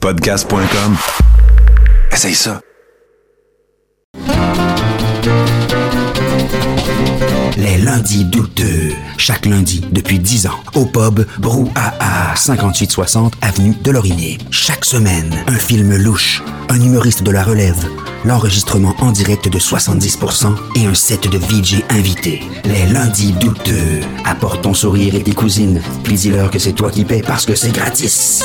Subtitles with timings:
[0.00, 0.96] Podcast.com.
[2.10, 2.62] Essaye ça.
[7.58, 8.94] Les lundis douteux.
[9.18, 14.38] Chaque lundi, depuis 10 ans, au pub Brouhaha, 5860 Avenue de Lorimier.
[14.50, 17.86] Chaque semaine, un film louche, un humoriste de la relève,
[18.24, 22.40] l'enregistrement en direct de 70% et un set de VJ invités.
[22.64, 24.00] Les lundis douteux.
[24.24, 27.54] Apporte ton sourire et tes cousines, puis dis-leur que c'est toi qui paies parce que
[27.54, 28.42] c'est gratis.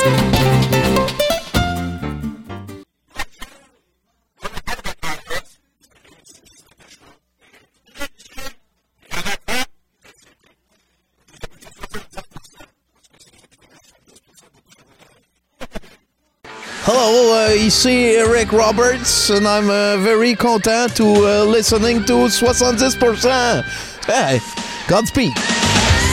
[17.66, 23.64] Ici Eric Roberts, and I'm uh, very content to uh, listening to 70%.
[24.06, 24.38] Hey,
[24.86, 25.36] Godspeed.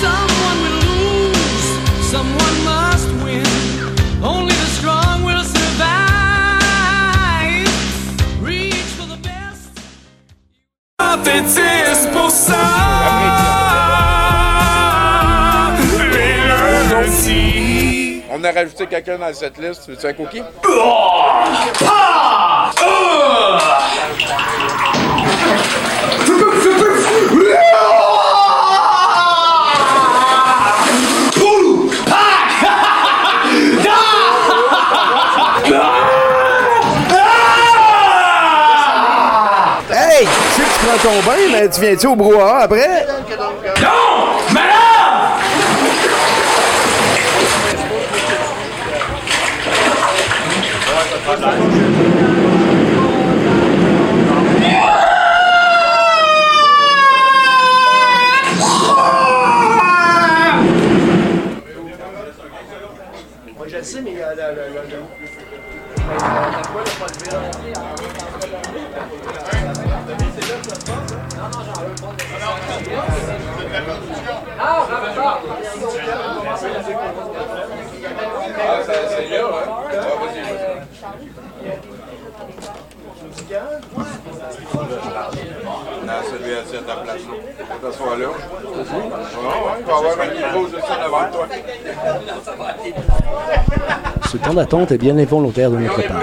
[0.01, 1.67] Someone will lose,
[2.09, 3.45] someone must win.
[4.23, 5.93] Only the strong will survive.
[8.41, 9.77] Reach for the best.
[18.31, 19.83] On a rajouté quelqu'un dans cette liste.
[19.85, 20.41] Tu veux-tu un cookie?
[39.89, 43.05] Hey, tu sais que tu prends ton bain, mais tu viens-tu au brouhaha après?
[64.53, 64.65] C'est là,
[79.49, 79.73] hein?
[80.19, 82.02] Vas-y.
[86.05, 87.21] Non, celui assis à ta place.
[87.21, 87.75] là.
[87.81, 88.25] T'assois là.
[88.25, 91.47] Non, ouais, il va avoir un micro juste devant toi.
[94.31, 96.21] Ce temps d'attente est bien involontaire de notre part.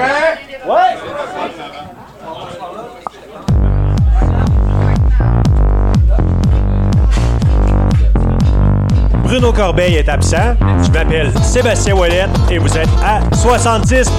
[9.25, 10.57] Bruno Corbeil est absent.
[10.83, 14.11] Je m'appelle Sébastien Ouellet et vous êtes à 70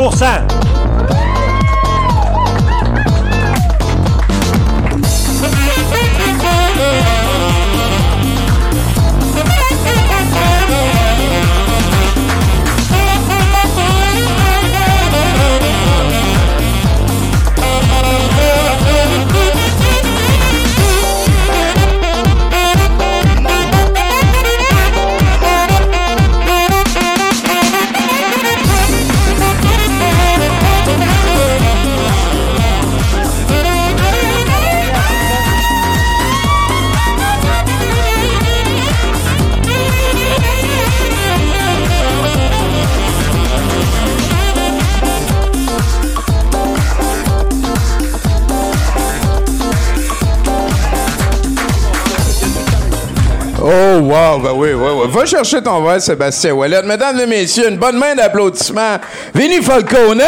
[54.01, 55.12] wow, ben oui, oui, oui.
[55.12, 56.81] Va chercher ton verre, Sébastien Wallet.
[56.84, 58.97] Mesdames et messieurs, une bonne main d'applaudissements.
[59.34, 60.22] Vinny Falcone!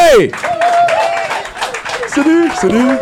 [2.07, 2.97] Salut, salut.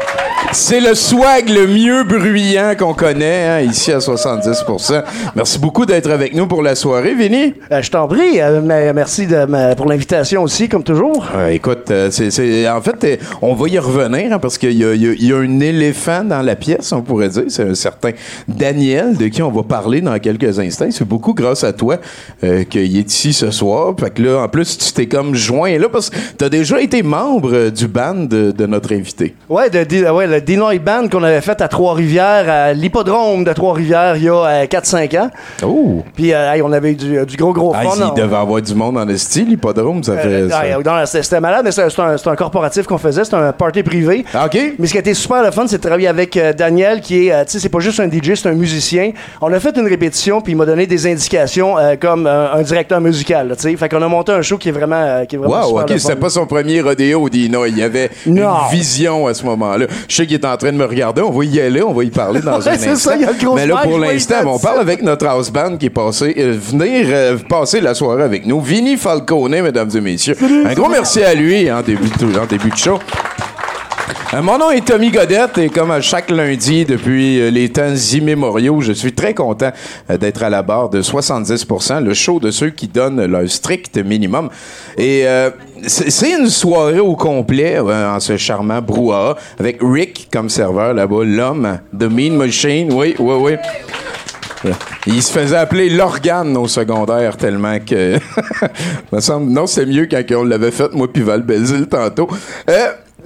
[0.53, 5.01] C'est le swag le mieux bruyant qu'on connaît, hein, ici à 70%
[5.33, 7.53] Merci beaucoup d'être avec nous pour la soirée, Vinny.
[7.71, 8.41] Euh, je t'en prie.
[8.41, 11.25] euh, mais merci de, pour l'invitation aussi, comme toujours.
[11.37, 14.73] Ouais, écoute, euh, c'est, c'est- en fait, euh, on va y revenir hein, parce qu'il
[14.73, 17.43] y a, y y un éléphant dans la pièce, on pourrait dire.
[17.47, 18.11] C'est un certain
[18.47, 20.87] Daniel de qui on va parler dans quelques instants.
[20.91, 21.95] C'est beaucoup grâce à toi
[22.43, 23.93] euh, qu'il est ici ce soir.
[23.97, 26.81] Fait que là, en plus, tu t'es comme joint là parce que tu as déjà
[26.81, 29.33] été membre euh, du band de, de notre invité.
[29.47, 34.15] Ouais, de, ouais, le Dinoy Band qu'on avait fait à Trois-Rivières, à l'hippodrome de Trois-Rivières,
[34.17, 35.29] il y a euh, 4-5 ans.
[35.63, 36.03] Oh!
[36.15, 37.91] Puis, euh, hey, on avait eu du, du gros, gros Ah, fun.
[37.97, 40.27] il On- devait avoir du monde dans le style, l'hippodrome, ça fait.
[40.27, 40.49] Euh,
[40.85, 44.25] ah, c'était malade, mais c'était c'était un, corporatif qu'on faisait, c'était un party privé.
[44.33, 44.57] Ah, OK?
[44.79, 47.27] Mais ce qui a été super le fun, c'est de travailler avec euh, Daniel, qui
[47.27, 49.11] est, euh, tu sais, c'est pas juste un DJ, c'est un musicien.
[49.41, 52.61] On a fait une répétition, puis il m'a donné des indications euh, comme euh, un
[52.61, 53.75] directeur musical, tu sais.
[53.75, 55.95] Fait qu'on a monté un show qui est vraiment, euh, qui est vraiment Wow, super
[55.95, 57.65] ok, c'était pas son premier rodéo, Dino.
[57.65, 58.49] Il y avait Non.
[58.71, 59.85] une vision à ce moment-là.
[60.07, 61.21] Je sais qu'il est en train de me regarder.
[61.21, 62.95] On va y aller, on va y parler dans un instant.
[62.95, 65.77] ça, y a le gros Mais là, pour l'instant, on parle avec notre house band
[65.77, 68.61] qui est passé, euh, venir euh, passer la soirée avec nous.
[68.61, 70.35] Vinny Falcone, mesdames et messieurs.
[70.65, 72.99] Un gros merci à lui en début de, en début de show.
[74.33, 77.93] Euh, Mon nom est Tommy Godette et comme à chaque lundi depuis euh, les temps
[78.13, 79.71] immémoriaux, je suis très content
[80.09, 83.97] euh, d'être à la barre de 70%, le show de ceux qui donnent leur strict
[83.97, 84.49] minimum.
[84.97, 85.25] Et
[85.87, 91.79] c'est une soirée au complet en ce charmant brouhaha avec Rick comme serveur là-bas, l'homme,
[91.97, 94.71] The Mean Machine, oui, oui, oui.
[95.07, 98.19] Il se faisait appeler l'organe au secondaire tellement que.
[99.11, 101.43] me semble, non, c'est mieux quand on l'avait fait, moi puis Val
[101.89, 102.29] tantôt.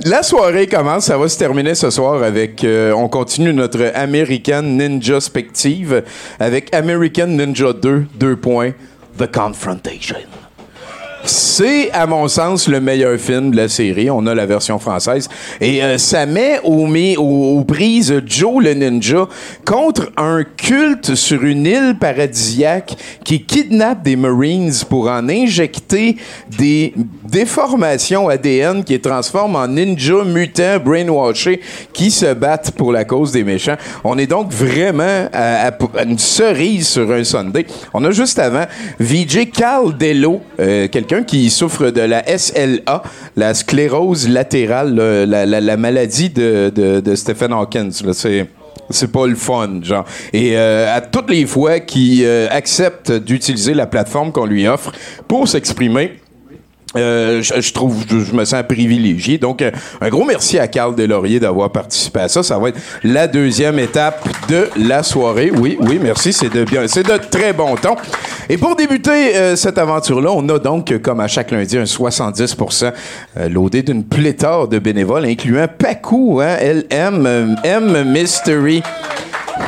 [0.03, 2.63] La soirée commence, ça va se terminer ce soir avec.
[2.63, 6.03] euh, on continue notre American Ninja Spective
[6.37, 8.71] avec American Ninja 2, deux points,
[9.17, 10.44] The Confrontation.
[11.27, 14.09] C'est, à mon sens, le meilleur film de la série.
[14.11, 15.27] On a la version française.
[15.59, 19.27] Et euh, ça met aux, mi- aux- aux prises Joe le ninja
[19.65, 26.17] contre un culte sur une île paradisiaque qui kidnappe des Marines pour en injecter
[26.57, 26.93] des
[27.27, 31.59] déformations ADN qui les transforment en ninja mutants brainwashés
[31.91, 33.77] qui se battent pour la cause des méchants.
[34.03, 35.71] On est donc vraiment à
[36.03, 37.65] une cerise sur un Sunday.
[37.93, 38.65] On a juste avant
[38.99, 43.03] VJ Carl Dello, euh, quelqu'un qui souffre de la SLA,
[43.35, 47.89] la sclérose latérale, la, la- la maladie de, de- Stephen Hawkins.
[48.13, 48.47] C'est
[48.91, 50.05] c'est pas le fun, genre.
[50.31, 54.91] Et euh, à toutes les fois qu'il euh, accepte d'utiliser la plateforme qu'on lui offre
[55.27, 56.19] pour s'exprimer,
[56.97, 59.37] euh, je, je trouve, je, je me sens privilégié.
[59.37, 59.71] Donc, euh,
[60.01, 62.43] un gros merci à Carl Delaurier d'avoir participé à ça.
[62.43, 65.51] Ça va être la deuxième étape de la soirée.
[65.55, 66.33] Oui, oui, merci.
[66.33, 67.95] C'est de bien, c'est de très bon ton.
[68.49, 72.91] Et pour débuter euh, cette aventure-là, on a donc, comme à chaque lundi, un 70%
[73.37, 78.83] euh, loadé d'une pléthore de bénévoles, incluant Pacou, hein, LM, M Mystery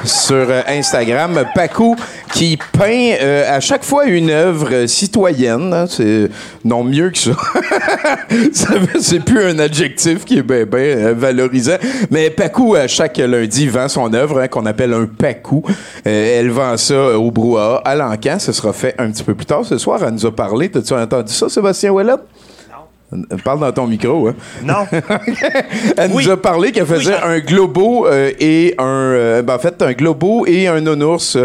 [0.04, 1.44] sur euh, Instagram.
[1.56, 1.95] Pacou
[2.34, 5.74] qui peint euh, à chaque fois une œuvre euh, citoyenne.
[5.74, 6.30] hein, c'est
[6.63, 7.31] non mieux que ça.
[9.00, 11.78] C'est plus un adjectif qui est bien valorisant.
[12.12, 15.63] Mais Pacou, à chaque lundi, vend son œuvre hein, qu'on appelle un Pacou.
[16.06, 18.38] Euh, elle vend ça au brouhaha à l'encan.
[18.40, 20.00] Ce sera fait un petit peu plus tard ce soir.
[20.04, 20.69] Elle nous a parlé.
[20.69, 22.13] T'as-tu entendu ça, Sébastien Ouellet?
[23.44, 24.36] Parle dans ton micro, hein.
[24.65, 24.86] Non.
[25.98, 26.25] Elle Oui.
[26.25, 28.83] nous a parlé qu'elle faisait Oui, un globo euh, et un.
[28.86, 31.38] euh, ben, en fait, un globo et un nounours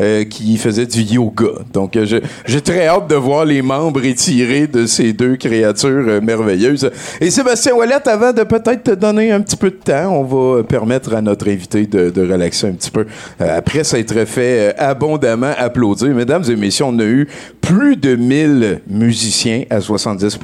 [0.00, 1.48] euh, qui faisait du yoga.
[1.72, 6.88] Donc, euh, j'ai très hâte de voir les membres étirés de ces deux créatures merveilleuses.
[7.20, 10.62] Et Sébastien Wallet, avant de peut-être te donner un petit peu de temps, on va
[10.62, 13.06] permettre à notre invité de, de relaxer un petit peu.
[13.40, 17.26] Après s'être fait abondamment applaudir, mesdames et messieurs, on a eu
[17.60, 20.38] plus de 1000 musiciens à 70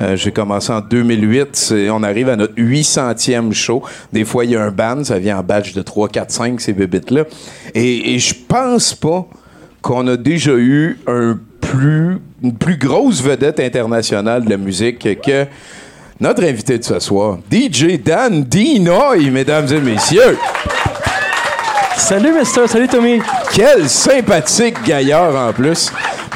[0.00, 1.48] euh, J'ai commencé en 2008.
[1.56, 3.82] c'est- On arrive à notre 800e show.
[4.12, 6.60] Des fois, il y a un band, ça vient en badge de 3, 4, 5,
[6.60, 7.24] ces bébites-là.
[7.74, 9.26] Et, et je pense pas
[9.82, 15.46] qu'on a déjà eu un plus, une plus grosse vedette internationale de la musique que
[16.20, 20.36] notre invité de ce soir, DJ Dan Dinoy, mesdames et messieurs.
[21.96, 22.68] Salut, Mister.
[22.68, 23.20] Salut, Tommy.
[23.52, 25.90] Quel sympathique gaillard en plus.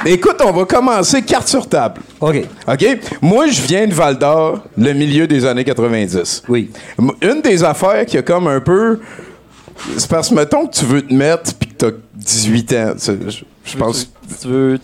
[0.04, 2.00] Écoute, on va commencer carte sur table.
[2.20, 2.42] OK.
[2.66, 2.98] OK?
[3.20, 6.44] Moi, je viens de Val d'Or, le milieu des années 90.
[6.48, 6.70] Oui.
[7.20, 9.00] Une des affaires qui a comme un peu.
[9.96, 12.92] C'est parce que, mettons que tu veux te mettre puis que t'as 18 ans.
[13.64, 14.10] Je, pense.
[14.40, 14.78] Tu veux.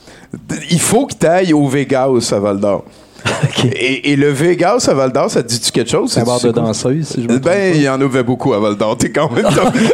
[0.70, 2.84] Il faut que tu ailles au Vegas à Val d'Or.
[3.64, 6.12] Et, et le Vegas à Val d'Or, ça te dit-tu quelque chose?
[6.12, 8.52] C'est un bar C'est de danseuse, si je me Ben, il y en avait beaucoup
[8.52, 8.97] à Val d'Or.
[8.97, 9.47] T'es quand même.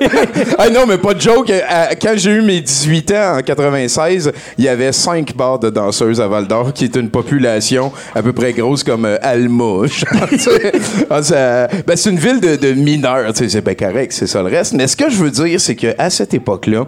[0.58, 1.50] ah non, mais pas de joke.
[1.68, 5.70] À- Quand j'ai eu mes 18 ans en 96, il y avait 5 bars de
[5.70, 9.62] danseuses à Val d'Or, qui est une population à peu près grosse comme euh, Alma.
[11.10, 13.30] Ah, ça- ben, c'est une ville de, de mineurs.
[13.34, 14.72] C'est bien correct, c'est ça le reste.
[14.74, 16.86] Mais ce que je veux dire, c'est qu'à cette époque-là,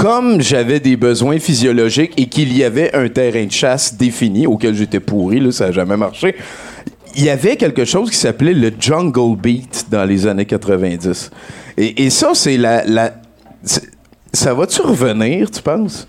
[0.00, 4.74] comme j'avais des besoins physiologiques et qu'il y avait un terrain de chasse défini auquel
[4.74, 6.36] j'étais pourri, là, ça n'a jamais marché,
[7.16, 11.30] il y avait quelque chose qui s'appelait le jungle beat dans les années 90.
[11.76, 12.84] Et, et ça, c'est la...
[14.32, 16.06] ça va-tu revenir, tu penses?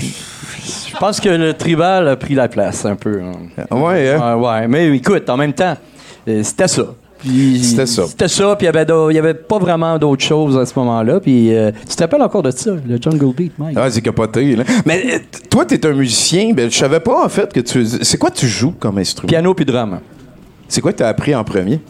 [0.00, 3.20] Je pense que le tribal a pris la place un peu.
[3.22, 3.76] hein.
[3.76, 4.36] Ouais, hein?
[4.36, 4.68] Ouais, ouais.
[4.68, 5.76] Mais écoute, en même temps,
[6.26, 6.86] euh, c'était ça.
[7.18, 8.06] Puis- C'était ça.
[8.06, 11.20] C'était ça, puis il y avait pas vraiment d'autres choses à ce moment-là.
[11.20, 13.76] Puis euh, tu te rappelles encore de ça, le Jungle Beat, Mike?
[13.80, 14.64] Ah, c'est capoté, là.
[14.86, 15.18] Mais euh,
[15.50, 16.52] toi, t'es un musicien.
[16.54, 17.84] Ben, je savais pas, en fait, que tu...
[17.86, 19.28] C'est quoi tu joues comme instrument?
[19.28, 19.98] Piano puis drum.
[20.68, 21.80] C'est quoi que t'as appris en premier?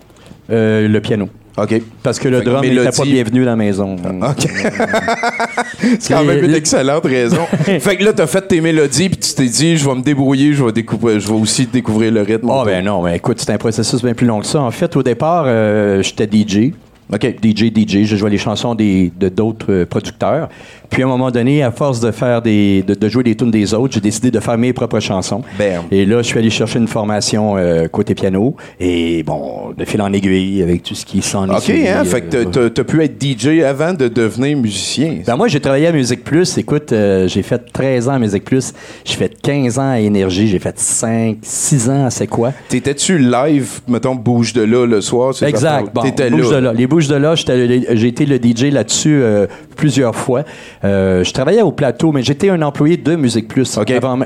[0.50, 1.28] Euh, le piano.
[1.62, 1.82] OK.
[2.02, 3.96] Parce que le drum n'était pas bienvenu dans la maison.
[3.96, 4.48] OK.
[5.98, 7.44] c'est quand même une excellente raison.
[7.80, 10.52] fait que là, t'as fait tes mélodies, puis tu t'es dit, je vais me débrouiller,
[10.52, 12.48] je vais, découvrir, je vais aussi découvrir le rythme.
[12.50, 14.60] Ah ben non, mais écoute, c'est un processus bien plus long que ça.
[14.60, 16.72] En fait, au départ, euh, j'étais DJ.
[17.12, 17.24] OK.
[17.42, 20.48] DJ, DJ, je jouais les chansons des, de d'autres euh, producteurs.
[20.90, 23.50] Puis à un moment donné, à force de faire des, de, de jouer des tunes
[23.50, 25.42] des autres, j'ai décidé de faire mes propres chansons.
[25.58, 25.82] Bam.
[25.90, 28.56] Et là, je suis allé chercher une formation euh, côté piano.
[28.80, 32.00] Et bon, de fil en aiguille, avec tout ce qui s'en est OK, suivi, hein?
[32.00, 35.18] euh, Fait que t'as- t'as- pu être DJ avant de devenir musicien.
[35.26, 36.56] ben moi, j'ai travaillé à Musique Plus.
[36.58, 38.72] Écoute, euh, j'ai fait 13 ans à Musique Plus.
[39.04, 40.48] J'ai fait 15 ans à Énergie.
[40.48, 42.52] J'ai fait 5, 6 ans à C'est quoi?
[42.68, 45.34] T'étais-tu live, mettons, bouge de là le soir?
[45.42, 45.90] Exact.
[45.94, 46.10] Bon, là.
[46.10, 46.72] de là.
[46.72, 49.46] Les bouges de là, j'ai été le DJ là-dessus euh,
[49.78, 50.42] plusieurs fois.
[50.84, 53.78] Euh, je travaillais au plateau, mais j'étais un employé de Musique Plus.
[53.96, 54.18] Avant-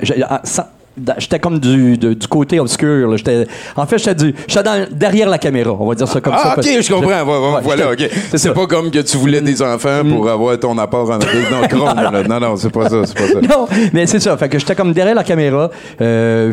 [1.19, 3.09] J'étais comme du, de- du côté obscur.
[3.09, 3.17] là.
[3.17, 3.47] J'étais-
[3.77, 5.75] en fait, j'étais dans- derrière la caméra.
[5.79, 6.41] On va dire ça comme ça.
[6.45, 7.09] Ah, parce- ok, je comprends.
[7.09, 8.11] Ouais, voilà, ok.
[8.31, 8.51] C'est ça.
[8.51, 8.55] Mm.
[8.55, 12.23] pas comme que tu voulais des enfants pour avoir ton apport en non, Chrome, là.
[12.29, 13.41] non, non, c'est pas ça, c'est pas ça.
[13.57, 14.37] Non, mais c'est ça.
[14.37, 15.71] Fait que j'étais comme derrière la caméra.
[16.01, 16.53] Euh,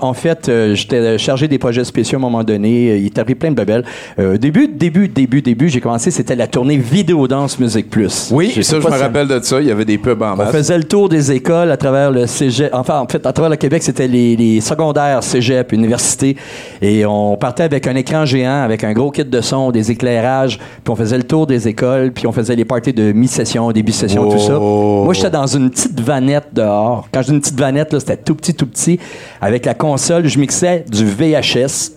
[0.00, 2.90] en fait, euh, j'étais chargé des projets spéciaux à un moment donné.
[2.90, 3.84] Euh, Il est arrivé plein de bebelles.
[4.18, 8.30] Euh, début, début, début, début, j'ai commencé, c'était la tournée Vidéo Danse Musique Plus.
[8.32, 9.60] Oui, ça, je me rappelle de ça.
[9.60, 10.50] Il y avait des pubs en On masse.
[10.52, 12.70] faisait le tour des écoles à travers le cégep.
[12.72, 16.36] Enfin, en fait, à travers le Québec, c'était les, les secondaires, cégep, université.
[16.82, 20.58] Et on partait avec un écran géant, avec un gros kit de son, des éclairages.
[20.58, 22.12] Puis on faisait le tour des écoles.
[22.12, 24.58] Puis on faisait les parties de mi-session, début de session, tout ça.
[24.58, 27.08] Moi, j'étais dans une petite vanette dehors.
[27.12, 28.98] Quand je dis une petite vanette, là, c'était tout petit, tout petit.
[29.40, 31.95] Avec la console, je mixais du VHS.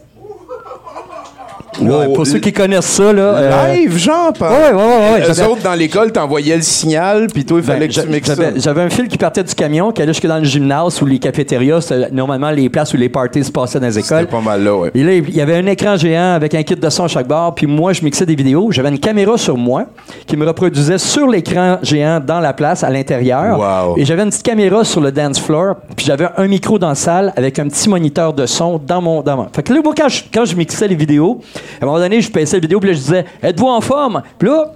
[1.82, 2.14] Là, Wow.
[2.14, 3.22] pour ceux qui connaissent ça, là.
[3.22, 7.66] euh, Live, genre, ouais, Eux j'avais- autres, dans l'école, t'envoyais le signal, puis toi, il
[7.66, 8.44] Ben, fallait que tu mixes ça.
[8.56, 11.20] j'avais, un fil qui partait du camion, qui allait jusque dans le gymnase ou les
[11.20, 11.82] cafétérias.
[11.82, 14.28] C'était normalement les places où les parties se passaient dans les C'était écoles.
[14.28, 14.92] pas mal là, ouais.
[14.96, 17.28] Et là, il y avait un écran géant avec un kit de son à chaque
[17.28, 18.70] barre, puis moi, je mixais des vidéos.
[18.72, 19.86] J'avais une caméra sur moi
[20.28, 23.58] qui me reproduisait sur l'écran géant dans la place, à l'intérieur.
[23.60, 23.96] Wow.
[23.98, 26.96] Et j'avais une petite caméra sur le dance floor, puis j'avais un micro dans la
[26.96, 29.22] salle avec un petit moniteur de son dans mon...
[29.22, 29.48] Dans mon...
[29.56, 31.42] Fait que là, moi, quand je, quand je mixais les vidéos,
[31.80, 34.22] à un moment donné, je passais la vidéo, puis là, je disais «Êtes-vous en forme?»
[34.40, 34.74] Puis là,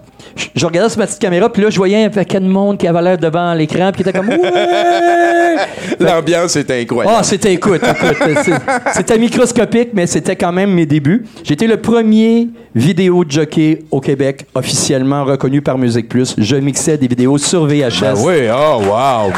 [0.55, 2.87] je, regardais sur ma petite caméra, puis là, je voyais un paquet de monde qui
[2.87, 4.37] avait l'air devant l'écran, puis qui était comme «Ouais!»
[5.99, 7.15] L'ambiance était incroyable.
[7.19, 8.53] Ah, c'était, écoute, écoute,
[8.93, 11.25] c'était microscopique, mais c'était quand même mes débuts.
[11.43, 16.33] J'étais le premier vidéo jockey au Québec officiellement reconnu par Musique Plus.
[16.37, 18.01] Je mixais des vidéos sur VHS.
[18.01, 19.31] Ben oui, oh, wow.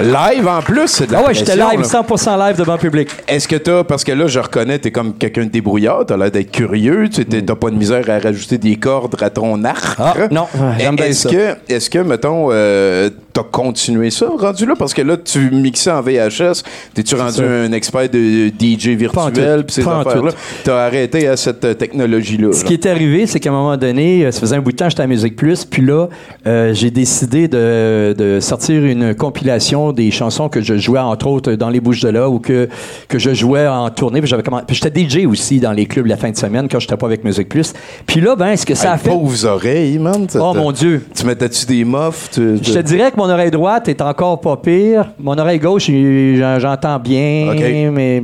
[0.00, 2.02] Live en plus, c'est de la Ah ouais, j'étais live, là.
[2.02, 3.08] 100% live devant le public.
[3.26, 6.30] Est-ce que t'as, parce que là, je reconnais, t'es comme quelqu'un de débrouillard, t'as l'air
[6.30, 9.83] d'être curieux, tu t'es- t'as pas de misère à rajouter des cordes à ton arc.
[9.98, 10.46] Ah, non,
[10.78, 11.34] j'aime bien Est-ce ça.
[11.34, 14.74] que, est-ce que, mettons, euh, t'as continué ça, rendu là?
[14.78, 16.62] Parce que là, tu mixais en VHS,
[16.94, 17.42] t'es-tu rendu ça.
[17.44, 20.32] un expert de DJ Pas en virtuel, pis ces Pas en affaires-là?
[20.32, 20.38] tout.
[20.64, 22.52] T'as arrêté à cette euh, technologie-là.
[22.52, 22.68] Ce là.
[22.68, 24.86] qui est arrivé, c'est qu'à un moment donné, euh, ça faisait un bout de temps
[24.86, 26.08] que j'étais à Musique Plus, puis là,
[26.46, 31.52] euh, j'ai décidé de, de sortir une compilation des chansons que je jouais, entre autres,
[31.54, 32.68] dans les Bouches de là, ou que,
[33.08, 34.20] que je jouais en tournée.
[34.20, 36.96] Puis j'avais puis j'étais DJ aussi dans les clubs la fin de semaine, quand j'étais
[36.96, 37.72] pas avec Musique Plus.
[38.06, 39.10] Puis là, ben, ce que ça Hey, a fait...
[39.10, 39.63] pauvres oreilles,
[39.98, 40.26] man.
[40.38, 41.02] Oh mon Dieu!
[41.14, 42.30] Tu mettais-tu des muffs?
[42.32, 45.06] tu- Je te dirais que mon oreille droite est encore pas pire.
[45.18, 48.22] Mon oreille gauche, j'en- j'entends bien, mais...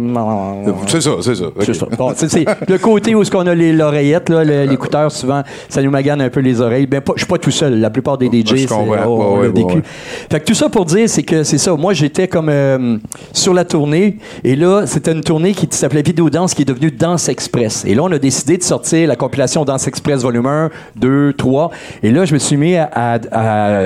[0.86, 1.46] C'est ça, c'est ça.
[1.46, 1.54] ok.
[1.64, 1.86] C'est ça.
[1.96, 5.82] Bon, tu sais, c'est le côté où ce qu'on a les l'oreillette, l'écouteur, souvent, ça
[5.82, 6.86] nous magane un peu les oreilles.
[6.86, 7.80] Ben, je suis pas tout seul.
[7.80, 9.82] La plupart des DJ, je c'est- oh, Ouais, on ouais, ouais.
[10.30, 11.74] Fait que tout ça pour dire, c'est que c'est ça.
[11.74, 12.96] Moi, j'étais comme euh,
[13.32, 16.90] sur la tournée, et là, c'était une tournée qui s'appelait Vidéo Danse, qui est devenue
[16.90, 17.84] Danse Express.
[17.86, 21.70] Et là, on a décidé de sortir la compilation Danse Express volume 1, 2, 3.
[22.02, 23.18] Et là, je me suis mis à, à-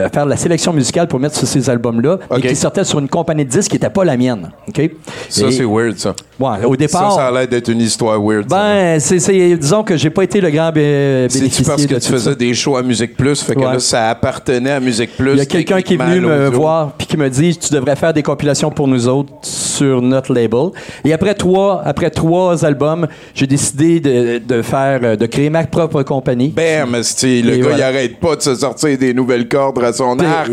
[0.04, 2.44] à faire la sélection musicale pour mettre sur ces albums-là, OK.
[2.44, 4.50] et qui sortaient sur une compagnie de disques qui n'était pas la mienne.
[4.68, 4.90] OK?
[5.28, 6.14] Ça, c'est weird, ça.
[6.38, 7.12] Ouais, au départ.
[7.12, 8.46] Ça, ça a l'air d'être une histoire weird.
[8.48, 12.10] Ben, c'est, c'est- disons que j'ai pas été le grand bé- bénéficiaire parce que tu
[12.12, 12.34] faisais ça.
[12.34, 13.72] des shows à Musique Plus, fait que Ouais.
[13.74, 15.32] là, ça appartenait à Musique Plus.
[15.32, 17.96] Il y a quelqu'un qui est venu me voir puis qui me dit tu devrais
[17.96, 19.32] faire des compilations pour nous autres
[19.74, 20.70] sur notre label.
[21.04, 25.64] Et après trois, après trois albums, j'ai décidé de, de faire, euh, de créer ma
[25.64, 26.48] propre compagnie.
[26.48, 27.76] Bam, esti, le gars, voilà.
[27.78, 30.50] il arrête pas de se sortir des nouvelles cordes à son arc.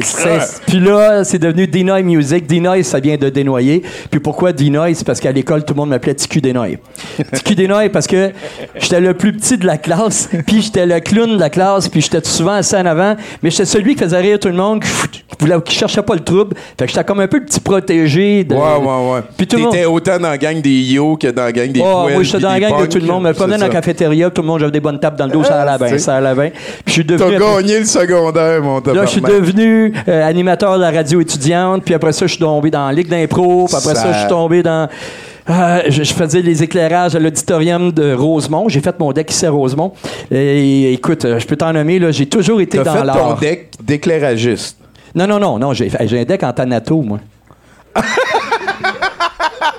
[0.68, 2.48] Puis là, c'est devenu Denoy Music.
[2.48, 3.84] Denoy, ça vient de dénoyer.
[4.10, 4.96] Puis pourquoi Denoy?
[4.96, 6.78] C'est parce qu'à l'école, tout le monde m'appelait TQ Denoy.
[7.34, 8.32] TQ Denoy parce que
[8.76, 12.02] j'étais le plus petit de la classe, puis j'étais le clown de la classe, puis
[12.02, 14.90] j'étais souvent assis en avant, mais j'étais celui qui faisait rire tout le monde, qui,
[15.12, 16.56] qui, voulait- qui cherchait pas le trouble.
[16.78, 18.44] Fait que j'étais comme un peu le petit protégé.
[18.44, 18.56] De...
[18.56, 19.11] Ouais, ouais, ouais.
[19.38, 19.58] Puis tout.
[19.58, 22.40] T'étais autant dans la gang des yo que dans la gang des Oh, moi, j'étais
[22.40, 23.24] dans la gang de tout le monde.
[23.24, 25.32] Je me promenais dans la cafétéria, tout le monde, j'avais des bonnes tapes dans le
[25.32, 26.50] dos, ça allait bien, ça allait bien.
[26.50, 27.40] Puis je suis T'as devenu...
[27.40, 31.94] gagné le secondaire, mon Là, je suis devenu euh, animateur de la radio étudiante, puis
[31.94, 34.28] après ça, je suis tombé dans la Ligue d'impro, puis après ça, Ça- je suis
[34.30, 34.88] tombé dans
[35.50, 38.70] Euh, je, je faisais les éclairages à l'auditorium de Rosemont.
[38.70, 39.92] J'ai fait mon deck ici à Rosemont.
[40.30, 43.40] Et écoute, euh, je peux t'en nommer, là, j'ai toujours été dans fait ton l'art.
[43.40, 44.78] deck d'éclairagiste.
[45.16, 47.20] Non, non, non, non, j'ai j'ai un deck en Thanato, moi.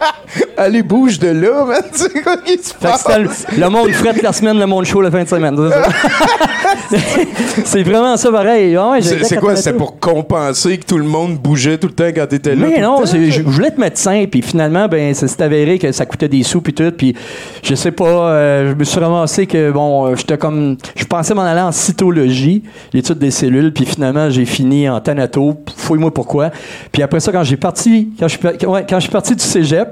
[0.56, 1.82] Allez, bouge de là, man.
[1.92, 3.04] C'est quoi qui se passe?
[3.16, 5.56] le, le monde frette la semaine, le monde chaud la fin de semaine.
[5.58, 6.98] C'est.
[7.64, 8.76] C'est vraiment ça pareil.
[8.76, 9.56] Ouais, un C'est c'est quoi?
[9.56, 12.66] C'était pour compenser que tout le monde bougeait tout le temps quand t'étais là?
[12.68, 16.06] Mais non, c'est- je, voulais être médecin, puis finalement, ben, ça s'est avéré que ça
[16.06, 17.14] coûtait des sous, puis tout, puis
[17.62, 21.34] je sais pas, euh, je me suis ramassé que, bon, euh, j'étais comme, je pensais
[21.34, 26.50] m'en aller en cytologie, l'étude des cellules, puis finalement, j'ai fini en thanato, fouille-moi pourquoi.
[26.90, 29.91] Puis après ça, quand j'ai parti, quand je, ouais, quand je suis parti du cégep,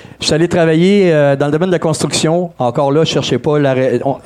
[0.21, 2.51] je suis allé travailler euh, dans le domaine de la construction.
[2.59, 3.75] Encore là, je cherchais pas la...
[3.75, 3.81] Tu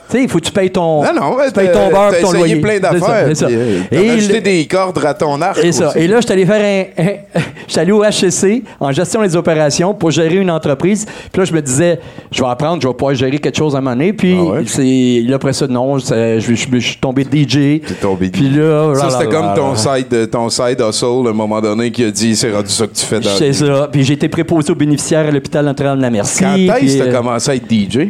[0.09, 1.03] sais, il faut que tu payes ton...
[1.03, 2.55] Non, non, tu payes ton beurre, ton essayé loyer.
[2.57, 3.25] plein d'affaires.
[3.29, 3.47] c'est ça.
[3.47, 5.63] euh, Et acheté le- des cordes à ton arc.
[5.63, 5.91] et ça.
[5.95, 6.61] Et là, je suis allé faire
[6.97, 7.01] un.
[7.03, 11.05] un- je suis allé au HCC en gestion des opérations pour gérer une entreprise.
[11.31, 11.99] Puis là, je me disais,
[12.31, 14.13] je vais apprendre, je vais pouvoir gérer quelque chose à un moment donné.
[14.13, 14.63] Puis Ah ouais?
[14.67, 17.81] c'est là, après ça, non, c'est- je, je- je suis tombé DJ.
[18.01, 19.75] Tombé Puis là, Ça, c'était comme ton là.
[19.77, 22.93] side, ton side hustle, à un moment donné, qui a dit c'est rendu ça que
[22.93, 23.87] tu fais dans C'est ça.
[23.91, 26.43] Puis j'ai été préposé aux bénéficiaires à l'hôpital Notre-Dame de la Merci.
[26.43, 28.09] Quand est-ce que euh, t'as commencé à être DJ?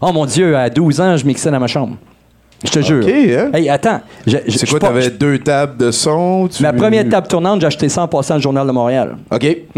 [0.00, 1.96] Oh mon Dieu, à 12 ans, je mixais dans ma chambre.
[2.64, 3.04] Je te jure.
[3.06, 3.50] hein?
[3.52, 4.00] Hey, attends.
[4.26, 6.48] C'est quoi, t'avais deux tables de son?
[6.48, 9.16] tu- Ma première table tournante, j'ai acheté ça en passant le Journal de Montréal.
[9.30, 9.56] OK.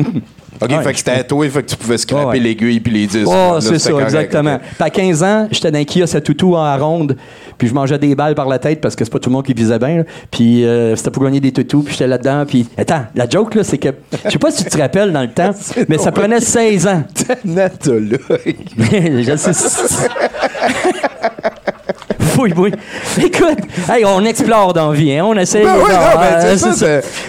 [0.63, 2.39] OK, Ouais, fait que c'était à toi, fait que tu pouvais scraper Ouais, ouais.
[2.39, 3.27] l'aiguille puis les disques.
[3.29, 4.59] Oh, c'est ça, exactement.
[4.61, 7.17] Puis à 15 ans, j'étais dans un kiosque à toutou en ronde,
[7.59, 9.45] puis je mangeais des balles par la tête parce que c'est pas tout le monde
[9.45, 9.97] qui visait bien.
[9.99, 10.03] là.
[10.31, 12.45] Puis euh, c'était pour gagner des toutous, puis j'étais là-dedans.
[12.47, 13.89] Puis attends, la joke, là, c'est que,
[14.25, 15.51] je sais pas si tu te rappelles dans le temps,
[15.89, 17.03] mais ça prenait 16 ans.
[17.45, 18.17] Nathalie.
[18.79, 20.09] je sais.
[22.39, 22.73] Oui, oui.
[23.23, 25.25] Écoute, hey, on explore dans la vie, hein?
[25.25, 25.63] on essaie.
[25.63, 26.73] Ben oui, non, ben, c'est ça,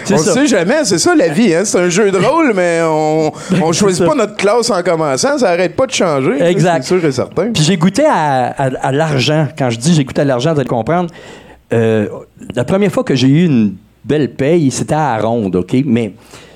[0.04, 0.32] c'est on ça.
[0.34, 1.62] sait jamais, c'est ça la vie, hein?
[1.64, 3.30] c'est un jeu de rôle, mais on,
[3.62, 4.06] on choisit ça.
[4.08, 6.42] pas notre classe en commençant, ça arrête pas de changer.
[6.42, 6.82] Exact.
[6.82, 7.50] C'est sûr et certain.
[7.52, 9.46] Puis j'ai goûté à, à- à l'argent.
[9.56, 11.10] Quand je dis j'ai goûté à l'argent, vous allez comprendre.
[11.72, 12.06] Euh,
[12.54, 15.74] la première fois que j'ai eu une belle paye, c'était à la ronde, OK?
[15.84, 16.12] Mais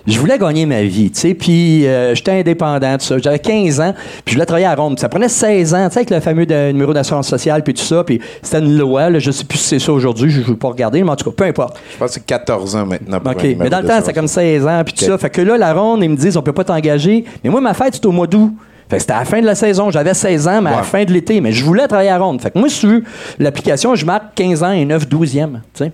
[0.06, 1.34] je voulais gagner ma vie, tu sais.
[1.34, 3.18] Puis euh, j'étais indépendant, tout ça.
[3.18, 4.98] J'avais 15 ans, puis je voulais travailler à ronde.
[4.98, 7.82] Ça prenait 16 ans, tu sais, avec le fameux de- numéro d'assurance sociale, puis tout
[7.84, 8.02] ça.
[8.04, 10.56] Puis c'était une loi, là, je sais plus si c'est ça aujourd'hui, je ne veux
[10.56, 11.78] pas regarder, mais en tout cas, peu importe.
[11.92, 13.20] Je pense que c'est 14 ans maintenant.
[13.20, 13.42] pour OK.
[13.58, 15.18] Mais dans le temps, c'était comme 16 ans, puis tout ça.
[15.18, 17.24] Fait que là, la ronde, ils me disent, on peut pas t'engager.
[17.44, 18.52] Mais moi, ma fête, c'est au mois d'août.
[18.90, 19.90] Fait que c'était à la fin de la saison.
[19.90, 20.82] J'avais 16 ans, mais à la Ouais.
[20.82, 21.40] fin de l'été.
[21.40, 22.42] Mais je voulais travailler à ronde.
[22.42, 23.04] Fait que moi, veux,
[23.38, 25.60] l'application, je marque 15 ans et 9 12e.
[25.72, 25.92] Tu sais.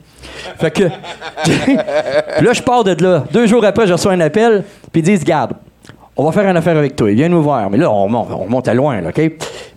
[0.58, 0.84] Fait que.
[1.44, 1.76] puis
[2.44, 3.24] là, je pars de là.
[3.32, 5.52] Deux jours après, je reçois un appel, puis ils disent, garde,
[6.16, 7.10] on va faire une affaire avec toi.
[7.12, 7.68] Viens nous voir.
[7.70, 9.20] Mais là, on monte, on monte à loin, là, OK?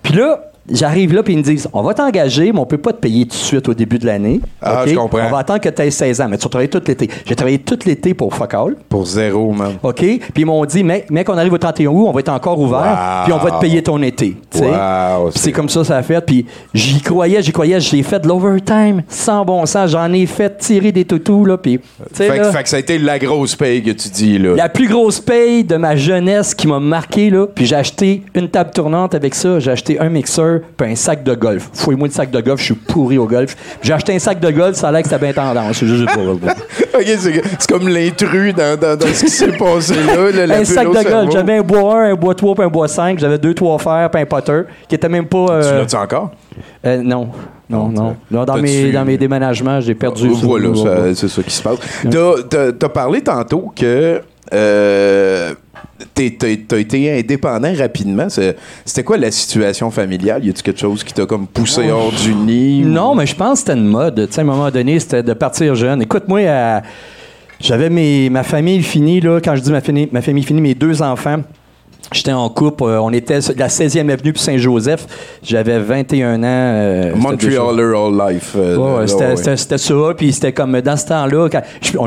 [0.02, 0.40] Puis là,
[0.72, 3.24] j'arrive là, puis ils me disent, on va t'engager, mais on peut pas te payer
[3.26, 4.40] tout de suite au début de l'année.
[4.62, 5.20] Ah, je comprends.
[5.28, 7.10] On va attendre que tu aies 16 ans, mais tu vas travailler tout l'été.
[7.26, 8.76] J'ai travaillé tout l'été pour Fuck All.
[8.88, 9.74] Pour zéro, man.
[9.84, 9.96] OK?
[10.00, 12.60] Puis ils m'ont dit, mec, mec, on arrive au 31 août, on va être encore
[12.60, 13.24] ouvert, Wow.
[13.26, 14.36] puis on va te payer ton été.
[14.56, 16.22] Wow, Puis c'est comme ça, ça a fait.
[16.26, 19.92] Puis j'y croyais, j'y croyais, j'ai fait de l'overtime sans bon sens.
[19.92, 21.58] J'en ai fait tirer des toutous, là.
[21.58, 21.80] Puis,
[22.20, 24.56] là, fait que ça a été la grosse paye que tu dis, là.
[24.56, 27.48] la plus grosse paye de ma jeunesse qui m'a marqué, là.
[27.54, 29.60] Puis j'ai acheté une table tournante avec ça.
[29.60, 31.70] J'ai acheté un mixeur, puis un sac de golf.
[31.74, 33.56] Fouille-moi le sac de golf, je suis pourri au golf.
[33.82, 35.78] J'ai acheté un sac de golf, ça a l'air que c'était bien tendance.
[35.78, 36.24] C'est juste pour-
[37.00, 40.56] OK, c'est comme l'intrus dans, dans, dans ce qui s'est passé là.
[40.60, 41.32] un sac de golf.
[41.32, 43.20] J'avais un bois 1, un bois 3, puis un bois 5.
[43.20, 45.46] J'avais deux, trois fers, puis un potter, qui était même pas.
[45.46, 46.32] Tu euh, l'as-tu encore?
[46.86, 47.30] euh, non.
[47.70, 48.16] Non, non.
[48.32, 50.40] Là, dans, mes, dans mes déménagements, j'ai perdu ça.
[50.42, 51.14] Voilà, ça- ouais.
[51.14, 51.78] c'est ça qui se passe.
[52.50, 55.54] T'as- t'as parlé tantôt que euh,
[56.14, 58.28] t'as été indépendant rapidement.
[58.30, 60.46] C'était quoi la situation familiale?
[60.46, 62.82] Y a-tu quelque chose qui t'a comme poussé hors du nid?
[62.86, 64.20] Non, mais je pense que c'était une mode.
[64.36, 66.02] À un moment donné, c'était de partir jeune.
[66.02, 66.82] Écoute-moi, à-
[67.60, 67.90] j'avais
[68.30, 71.42] ma famille finie, là, quand je dis ma famille, ma famille finie, mes deux enfants.
[72.12, 75.06] J'étais en couple, euh, on était sur la 16e avenue puis Saint-Joseph.
[75.44, 76.44] J'avais 21 ans.
[76.46, 77.12] euh.
[77.16, 77.58] Montrealer
[77.96, 78.54] All Life.
[78.58, 79.58] euh, c'était, ouais.
[79.78, 81.50] ça, puis c'était comme dans ce temps-là,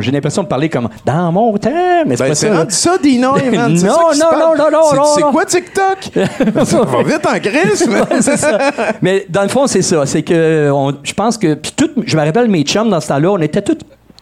[0.01, 1.71] j'ai l'impression de parler comme dans mon temps,
[2.07, 2.57] mais c'est Ben, pas ça.
[2.59, 5.31] rendu ça, Dino, Non, non, non, non, non, C'est- non, C'est non.
[5.33, 5.99] quoi TikTok?
[6.65, 7.89] ça va vite en crise,
[8.21, 8.59] c'est ça.
[9.01, 10.05] Mais dans le fond, c'est ça.
[10.07, 11.55] C'est que on- je pense que.
[11.55, 13.79] Puis tout, je me rappelle mes chums dans ce temps-là, on était tous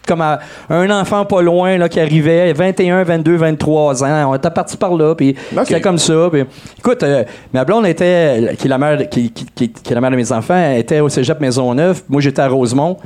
[0.07, 4.31] comme à- un enfant pas loin là, qui arrivait, 21, 22, 23 ans.
[4.31, 5.35] On était partis par là, puis
[5.65, 6.29] c'était comme ça.
[6.79, 10.01] Écoute, euh, ma blonde était, qui est, la mère, qui, qui- qui- qui est la
[10.01, 12.01] mère de mes enfants, elle était au cégep Maisonneuve.
[12.09, 12.97] Moi, j'étais à Rosemont.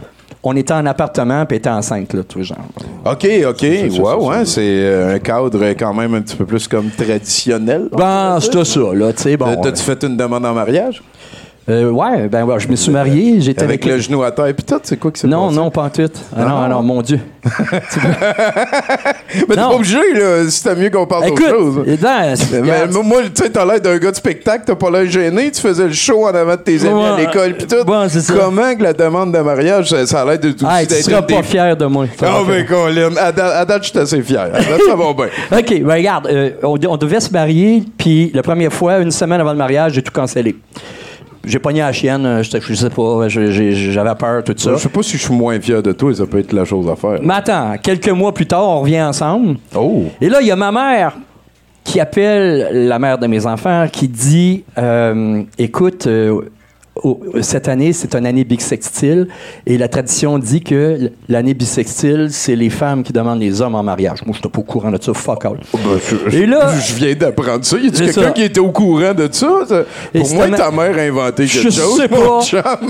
[0.48, 2.58] On était en appartement, puis était enceinte, là, tout genre.
[3.04, 3.62] OK, OK.
[3.64, 7.90] Ouais, ouais, c'est euh, un cadre quand même un petit peu plus comme traditionnel.
[7.92, 9.48] Ben, c'était ça, là, tu sais, bon.
[9.48, 11.02] Euh, T'as-tu fait une demande en mariage?
[11.68, 14.54] Euh, ouais, ben ouais, je me suis marié, j'étais Avec avec, le genou à terre
[14.56, 15.56] puis tout, c'est quoi qui s'est Non, passé?
[15.58, 16.04] non, pas en tout.
[16.38, 17.20] Ah non, ah non, mon Dieu.
[19.36, 21.76] Mais t'es pas obligé, là, si t'as mieux qu'on parle d'autre chose.
[22.00, 25.50] dans- Mais moi, tu sais, t'as l'air d'un gars de spectacle, t'as pas l'air gêné,
[25.50, 27.78] tu faisais le show en avant de tes amis à l'école pis tout.
[27.78, 28.34] ouais, c'est ça.
[28.38, 31.24] Comment que la demande de mariage, ça, ça a l'air de tout hey, tu seras
[31.24, 32.06] pas fier de moi.
[32.22, 34.42] Ah, ben, Colin, à date, à date, je suis assez fier.
[34.42, 35.30] À date, ça va bien.
[35.60, 39.42] OK, ben regarde, euh, on, on devait se marier, puis la première fois, une semaine
[39.42, 40.56] avant le mariage, j'ai tout cancellé.
[41.46, 43.52] J'ai pogné la chienne, euh, j'étais- je sais pas, je-
[43.92, 44.72] j'avais peur, tout ça.
[44.74, 46.90] Je sais pas si je suis moins fier de toi, ça peut être la chose
[46.90, 47.20] à faire.
[47.22, 49.58] Mais attends, quelques mois plus tard, on revient ensemble.
[49.76, 50.06] Oh!
[50.22, 51.14] Et là, il y a ma mère
[51.84, 56.42] qui appelle la mère de mes enfants, qui dit euh, Écoute, euh,
[57.42, 59.28] cette année, c'est une année bisextile,
[59.66, 63.84] et la tradition dit que l'année bisextile, c'est les femmes qui demandent les hommes en
[63.84, 64.20] mariage.
[64.26, 65.58] Moi, je suis pas au courant de ça, fuck all.
[65.74, 65.80] Ben,
[66.30, 67.78] je, Et là- je viens d'apprendre ça.
[67.78, 69.48] Y C'est quelqu'un qui était au courant de ça?
[70.14, 71.98] Pour moi, ta mère a inventé quelque Je chose.
[71.98, 72.40] sais pas.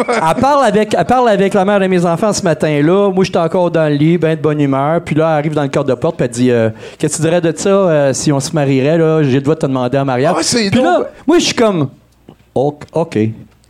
[0.08, 3.12] Elle parle, avec, elle parle avec la mère de mes enfants ce matin-là.
[3.12, 5.02] Moi, j'étais encore dans le lit, ben de bonne humeur.
[5.02, 7.24] Puis là, elle arrive dans le cadre de porte, puis elle dit euh, Qu'est-ce que
[7.24, 9.98] tu dirais de ça euh, si on se marierait J'ai le droit de te demander
[9.98, 10.36] en mariage.
[10.38, 10.42] Ah,
[10.72, 11.90] Puis là, moi, je suis comme
[12.54, 12.84] Ok.
[12.94, 13.18] ok.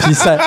[0.00, 0.38] Puis ça.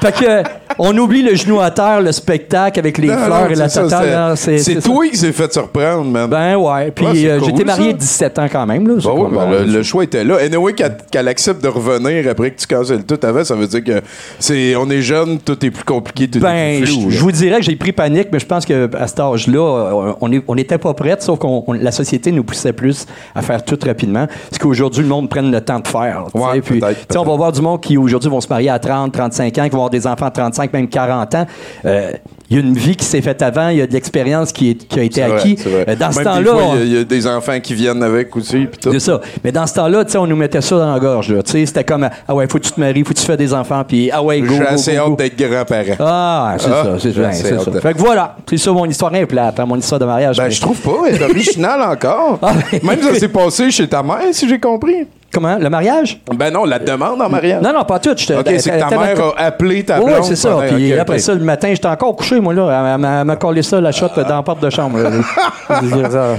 [0.00, 0.42] Fait que,
[0.78, 3.68] on oublie le genou à terre, le spectacle avec les Non, fleurs non, et la
[3.68, 4.04] ça, totale.
[4.04, 4.88] c'est- Non, c'est- C'est c'est ça.
[4.88, 6.28] toi qui s'est fait surprendre, man.
[6.28, 6.90] Ben ouais.
[6.90, 7.96] Puis Ouais, c'est euh, cool, j'étais marié ça.
[7.96, 8.86] 17 ans quand même.
[8.86, 8.94] Là.
[9.00, 10.36] C'est Bah oui, pas ben, le, choix était là.
[10.44, 13.82] Anyway, qu'elle qu'elle accepte de revenir après que tu cancelles tout avant, ça veut dire
[13.84, 14.00] que
[14.38, 17.10] c'est on est jeune, tout est plus compliqué, tout est Ben, plus je flou.
[17.10, 17.22] je là.
[17.22, 20.42] vous dirais que j'ai pris panique, mais je pense qu'à cet âge-là, euh, on est-
[20.48, 21.46] on n'était pas prêts, sauf que
[21.80, 24.26] la société nous poussait plus à faire tout rapidement.
[24.52, 26.24] Ce qu'aujourd'hui, le monde prenne le temps de faire.
[26.34, 26.44] tu sais.
[26.46, 28.70] Ouais, Puis, peut-être, tu sais, on va voir du monde qui aujourd'hui vont se marier
[28.70, 31.46] à 30, 35 ans, qui vont avoir des enfants à 35, même 40 ans.
[31.84, 32.12] Euh,
[32.48, 34.70] Il y a une vie qui s'est faite avant, il y a de l'expérience qui,
[34.70, 35.64] est- qui a été acquise.
[35.66, 36.52] Euh, Dans ce temps-là,
[36.84, 38.68] il y a- des enfants qui viennent avec aussi.
[38.80, 39.20] c'est ça.
[39.42, 41.34] Mais dans ce temps-là, on nous mettait ça dans la gorge.
[41.44, 43.82] C'était comme Ah ouais, faut que tu te maries, faut que tu fasses des enfants,
[43.86, 45.96] puis Ah ouais, go, J'ai assez hâte d'être grand-parent.
[45.98, 47.70] Ah, c'est Ah, ça, c'est ça.
[47.72, 50.36] de- Fait que voilà, c'est ça mon histoire est plate, hein, mon histoire de mariage.
[50.36, 50.92] Ben, je trouve pas.
[51.08, 52.38] Elle est originale encore.
[52.42, 55.08] Ah, Même ça s'est passé chez ta mère, si j'ai compris.
[55.32, 55.56] Comment?
[55.58, 56.20] Le mariage?
[56.34, 57.60] Ben non, la demande en mariage.
[57.62, 58.14] Non, non, pas tout.
[58.16, 60.24] j'étais- OK, c'est que ta mère a appelé ta Oui, blonde.
[60.24, 60.56] c'est ça.
[60.68, 62.94] Puis après ça, le matin, j'étais encore couché, moi, là.
[62.94, 64.98] Elle m'a- collé ça, la shot, dans la porte de chambre.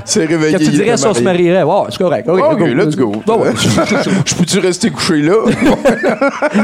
[0.05, 0.57] C'est réveillé.
[0.57, 1.63] Tu dirais si on se marierait?
[1.63, 2.27] Ouais, c'est correct.
[2.27, 3.11] OK, OK, let's go.
[3.27, 3.51] Ouais.
[4.25, 5.33] Je peux-tu rester couché là?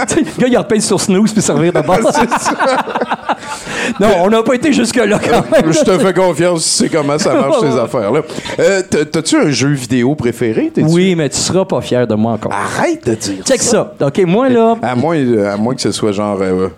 [0.07, 2.03] Tu sais, le gars, il repèse sur snooze puis servir de base.
[3.99, 5.71] non, on n'a pas été jusque-là quand même.
[5.73, 8.21] Je te fais confiance, tu sais comment ça marche, ces affaires-là.
[8.59, 10.71] Euh, t'as- T'as-tu un jeu vidéo préféré?
[10.77, 12.51] Oui, mais tu seras pas fier de moi encore.
[12.53, 13.93] Arrête de dire Check ça.
[13.99, 14.75] OK, moi, là...
[14.81, 16.69] À moins, à moins que ce soit genre euh,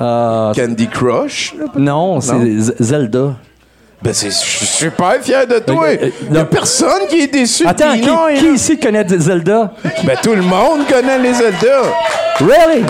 [0.00, 1.54] euh, Candy Crush.
[1.58, 1.66] là.
[1.76, 3.34] non, c'est Zelda.
[4.02, 5.86] Ben, je suis super fier de toi.
[5.86, 6.46] Euh, euh, Il y a non.
[6.46, 7.64] personne qui est déçu.
[7.64, 8.34] de Attends, qui, noms, hein.
[8.36, 9.72] qui ici connaît Zelda?
[10.04, 11.82] Ben, tout le monde connaît les Zelda.
[12.38, 12.84] Really?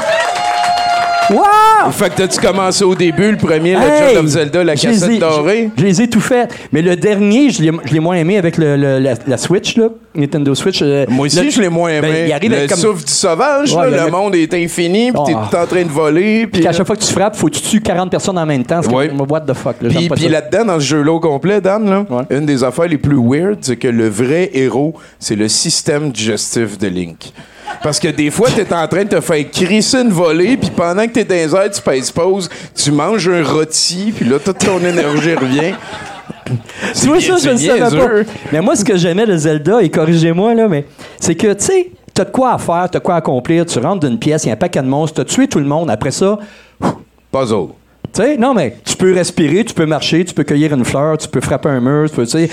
[1.31, 1.91] Wow!
[1.91, 4.13] Fait que t'as-tu commencé au début, le premier, Hey!
[4.15, 5.71] Legend of Zelda, la Je cassette ai- dorée?
[5.77, 6.49] Je, je les ai tout fait.
[6.73, 9.89] Mais le dernier, je l'ai l'ai moins aimé avec le, le- la, la Switch, là.
[10.15, 10.81] Nintendo Switch.
[10.83, 12.09] euh, Moi aussi, le- je l'ai moins aimé.
[12.13, 15.11] Ben, il arrive le comme- souffle du sauvage, Ouais, là, le le- monde est infini,
[15.11, 15.49] puis t'es Ah.
[15.51, 16.47] tout en train de voler.
[16.47, 18.65] Puis à chaque fois que tu frappes, faut que tu tues 40 personnes en même
[18.65, 18.81] temps.
[18.83, 19.11] C'est Ouais.
[19.29, 22.23] what the fuck, là, Puis, là-dedans, dans ce jeu-là au complet, Dan, là, Ouais.
[22.31, 26.79] une des affaires les plus weird, c'est que le vrai héros, c'est le système digestif
[26.79, 27.33] de Link.
[27.83, 31.07] Parce que des fois, t'es en train de te faire crisser une volée, puis pendant
[31.07, 34.59] que t'es dans les airs, tu pèses pause, tu manges un rôti, puis là, toute
[34.59, 35.75] ton énergie revient.
[36.95, 38.31] Tu vois ça, je le savais pas.
[38.53, 40.85] Mais moi, ce que j'aimais de Zelda, et corrigez-moi, là, mais
[41.19, 43.79] c'est que, tu sais, t'as de quoi à faire, t'as de quoi à accomplir, tu
[43.79, 45.91] rentres d'une pièce, il y a un paquet de monstres, t'as tué tout le monde,
[45.91, 46.39] après ça,
[47.33, 47.69] Puzzle.
[48.17, 51.19] Tu sais, non, mais tu peux respirer, tu peux marcher, tu peux cueillir une fleur,
[51.19, 52.49] tu peux frapper un mur, tu peux, tu sais.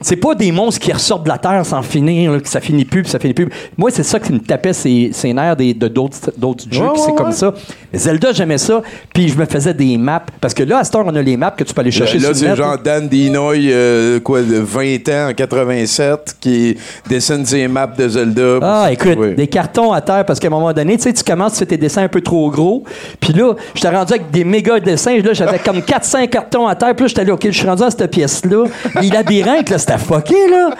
[0.00, 2.84] C'est pas des monstres qui ressortent de la terre sans finir, là, que ça finit
[2.84, 3.48] plus, puis ça finit plus.
[3.76, 6.90] Moi, c'est ça qui me tapait ses, ses nerfs des- de d'autres d'autres jeux, Ouais,
[6.92, 7.52] puis c'est ouais, comme ça.
[7.92, 8.80] Mais Zelda, j'aimais ça,
[9.12, 11.36] puis je me faisais des maps, parce que là, à cette heure, on a les
[11.36, 14.54] maps que tu peux aller chercher Là, sur c'est genre Dan Dinoy, euh, quoi, de
[14.58, 16.76] 20 ans, en 87, qui
[17.08, 18.58] dessine ses maps de Zelda.
[18.62, 19.34] Ah, écoute, Oui.
[19.34, 21.66] des cartons à terre, parce qu'à un moment donné, tu sais, tu commences, tu fais
[21.66, 22.84] tes dessins un peu trop gros.
[23.18, 24.91] Puis là, je t'ai rendu avec des méga dessins.
[24.96, 26.94] Là, j'avais comme 400 cartons à terre.
[26.94, 28.64] Puis là, j'étais là, OK, je suis rendu à cette pièce-là.
[29.00, 30.70] Les labyrinthes, là, c'était fucké, là.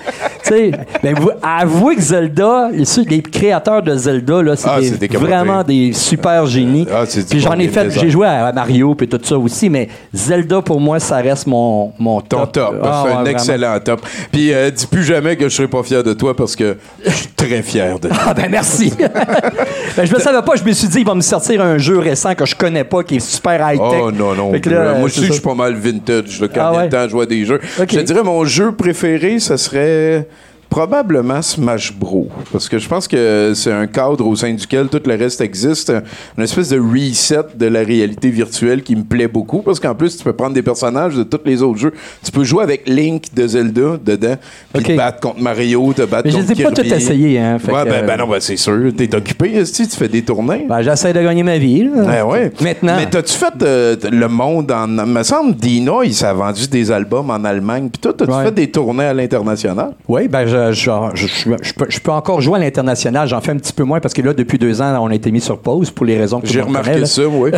[0.44, 0.70] Tu sais,
[1.02, 5.92] ben, vous, avouez que Zelda, les, créateurs de Zelda, là, c'est Ah, des- vraiment des
[5.92, 6.86] super génies.
[6.92, 10.62] Ah, puis j'en ai fait, j'ai joué à, Mario, puis tout ça aussi, mais Zelda,
[10.62, 12.52] pour moi, ça reste mon, mon Ton top.
[12.52, 12.74] top.
[12.82, 13.30] Ah, c'est ouais, un vraiment.
[13.38, 14.02] excellent top.
[14.30, 17.10] Puis euh, dis plus jamais que je serai pas fier de toi parce que je
[17.10, 18.16] suis très fier de toi.
[18.28, 18.92] Ah ben merci.
[19.96, 21.98] ben, je me savais pas, je me suis dit il va me sortir un jeu
[21.98, 24.01] récent que je connais pas qui est super high tech.
[24.04, 24.52] Oh non, non.
[24.52, 26.40] Là, moi, je sais que je suis pas mal vintage.
[26.40, 27.60] là, quand Ah il y a le temps, je vois des jeux.
[27.78, 30.26] Je te dirais, mon jeu préféré, ce serait
[30.72, 32.28] probablement Smash Bros.
[32.50, 35.92] Parce que je pense que c'est un cadre au sein duquel tout le reste existe.
[36.38, 39.58] Une espèce de reset de la réalité virtuelle qui me plaît beaucoup.
[39.60, 41.92] Parce qu'en plus, tu peux prendre des personnages de tous les autres jeux.
[42.24, 44.36] Tu peux jouer avec Link de Zelda dedans,
[44.72, 46.88] puis te battre contre Mario, te battre Mais je contre les ai pas Kirby.
[46.88, 47.58] tout essayé, hein.
[47.58, 48.92] fait Ouais, que, ben, ben non, ben c'est sûr.
[48.96, 50.64] T'es occupé, esti, tu fais des tournées.
[50.66, 51.84] Ben, j'essaie de gagner ma vie.
[51.94, 52.24] là.
[52.24, 52.52] Ouais, ouais.
[52.62, 52.94] Maintenant.
[52.96, 54.86] Mais t'as-tu fait euh, le monde en.
[54.88, 57.90] Me semble, Dino, il s'est vendu des albums en Allemagne.
[57.92, 58.44] Puis toi, t'as-tu Ouais.
[58.46, 59.92] fait des tournées à l'international?
[60.08, 63.26] Oui, ben je, je, je, je- je peux, je peux encore jouer à l'international.
[63.26, 65.32] J'en fais un petit peu moins parce que là, depuis deux ans, on a été
[65.32, 67.50] mis sur pause pour les raisons que J'ai remarqué connaît, ça, oui.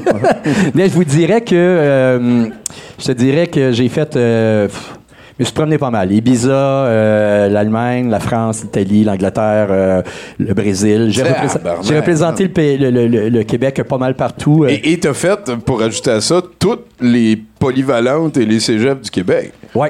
[0.74, 2.46] Mais je vous dirais que euh,
[2.98, 4.16] je te dirais que j'ai fait.
[4.16, 4.66] euh,
[5.38, 6.12] je me suis promené pas mal.
[6.12, 10.02] Ibiza, euh, l'Allemagne, la France, l'Italie, l'Angleterre, euh,
[10.38, 11.06] le Brésil.
[11.10, 14.64] J'ai représenté le, pays- le, le- le- le Québec pas mal partout.
[14.64, 14.68] euh.
[14.68, 19.10] Et et t'as fait, pour ajouter à ça, toutes les polyvalentes et les cégeps du
[19.10, 19.52] Québec.
[19.78, 19.88] A,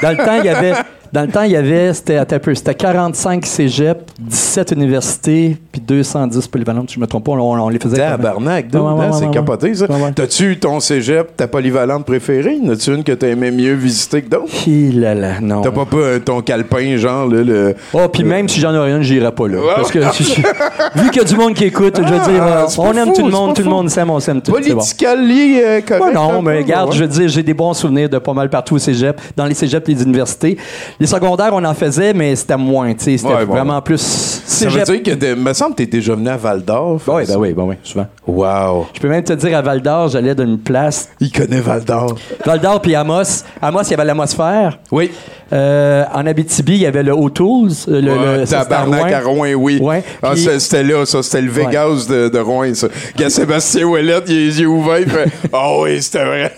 [0.00, 0.72] dans le temps, il y avait.
[1.12, 5.80] Dans le temps, il y avait, c'était, un peu, c'était 45 cégeps, 17 universités, puis
[5.80, 7.96] 210 polyvalentes, si je me trompe pas, on, on les faisait.
[7.96, 9.86] comme- Tabarnak, Ouais, ouais, hein, ouais, c'est capoté, ça.
[10.14, 12.58] T'as-tu ton cégep, ta polyvalente préférée?
[12.62, 14.52] N'as-tu une que t'aimais mieux visiter que d'autres?
[14.66, 15.62] Hi là là, non.
[15.62, 17.74] T'as pas pas ton calepin, genre, là, le...
[17.94, 19.58] Oh, puis même si j'en aurais une, j'irais pas là.
[19.76, 22.78] Parce que vu qu'il y a du monde qui écoute, je veux dire, Ah, c'est
[22.78, 24.52] on aime fou, tout le monde, tout le monde s'aime, on s'aime tout.
[24.52, 26.14] Politically euh, correct.
[26.14, 28.78] Non, mais regarde, je veux dire, j'ai des bons souvenirs de pas mal partout au
[28.78, 30.56] cégep, dans les cégeps, les universités.
[31.00, 34.00] Les secondaires, on en faisait, mais c'était moins, tu sais, c'était vraiment plus
[34.44, 37.00] Ça veut dire que, semble que t'es déjà venu à Val d'Or.
[37.06, 38.06] Oui, ben oui, ben oui, souvent.
[38.26, 38.86] Wow.
[38.94, 41.08] Je peux même te dire, à Val d'Or, j'allais d'une place.
[41.20, 42.16] Il connaît Val d'Or.
[42.44, 43.44] Val d'Or puis Amos.
[43.60, 44.78] Amos, il y avait l'atmosphère.
[44.90, 45.12] Oui.
[45.52, 47.70] Euh, en Abitibi, il y avait le O'Tools.
[47.86, 49.52] Le, le, Ouais, ça, tabarnak à Rouen.
[49.54, 49.78] Oui.
[49.80, 51.22] Ouais, Ah, puis- c'était- là, ça.
[51.22, 52.88] C'était le Vegas de, de Rouen, ça.
[53.16, 56.52] Gars, Sébastien Ouellette, il a les yeux ouverts, il fait «Ah oui, c'était vrai.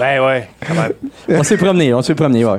[0.00, 0.92] Ben ouais, quand même.
[1.40, 2.58] On s'est promené, on s'est promené, ouais.»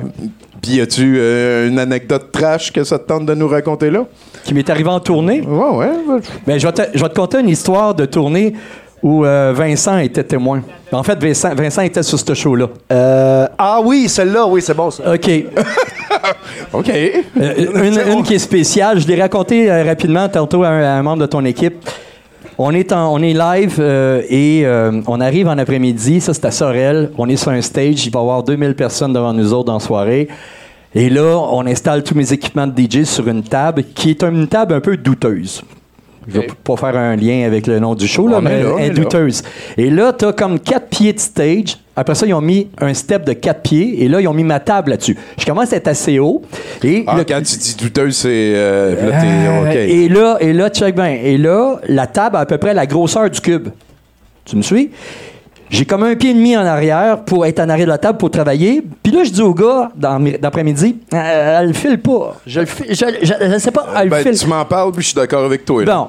[0.61, 4.05] Puis, as-tu euh, une anecdote trash que ça te tente de nous raconter là?
[4.45, 5.41] Qui m'est arrivé en tournée.
[5.41, 6.19] Ouais, ouais.
[6.45, 8.53] Ben, je, vais te, je vais te conter une histoire de tournée
[9.01, 10.61] où euh, Vincent était témoin.
[10.91, 12.67] En fait, Vincent, Vincent était sur ce show-là.
[12.91, 15.13] Euh, ah oui, celle-là, oui, c'est bon ça.
[15.13, 15.29] OK.
[16.73, 16.89] OK.
[16.89, 17.23] Euh,
[17.83, 18.99] une, une qui est spéciale.
[18.99, 21.75] Je l'ai raconté rapidement tantôt à un, à un membre de ton équipe.
[22.59, 23.81] On est, en, on est live
[24.29, 24.65] et
[25.07, 26.21] on arrive en après-midi.
[26.21, 27.09] Ça, c'est à Sorel.
[27.17, 28.05] On est sur un stage.
[28.05, 30.29] Il va y avoir 2000 personnes devant nous autres en soirée.
[30.95, 34.47] Et là, on installe tous mes équipements de DJ sur une table qui est une
[34.47, 35.61] table un peu douteuse.
[36.27, 36.55] Je vais Ok.
[36.63, 38.77] pas faire un lien avec le nom du show, là, On est mais là, on
[38.79, 38.95] elle est est là.
[39.03, 39.43] douteuse.
[39.77, 41.77] Et là, tu as comme quatre pieds de stage.
[41.97, 44.03] Après ça, ils ont mis un step de quatre pieds.
[44.03, 45.15] Et là, ils ont mis ma table là-dessus.
[45.37, 46.41] Je commence à être assez haut.
[46.83, 48.29] Et Ah, le- quand tu dis douteuse, c'est...
[48.55, 49.75] euh, là, euh, OK.
[49.75, 51.09] Et là, et là, check bien.
[51.21, 53.67] Et là, la table a à peu près la grosseur du cube.
[54.45, 54.89] Tu me suis?
[55.69, 58.17] J'ai comme un pied et demi en arrière pour être en arrière de la table
[58.17, 58.83] pour travailler.
[59.03, 62.35] Puis là, je dis au gars, dans, d'après-midi, Euh, elle le file pas.
[62.45, 64.37] Je le file, je, je, je sais pas, elle le Ben, file.
[64.37, 65.83] tu m'en parles, puis je suis d'accord avec toi.
[65.83, 65.95] là.
[65.95, 66.07] Bon.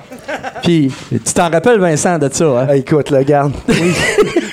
[0.62, 2.66] Puis, tu t'en rappelles, Vincent, de ça, hein?
[2.70, 3.52] Ah, écoute, le garde.
[3.68, 3.92] Oui.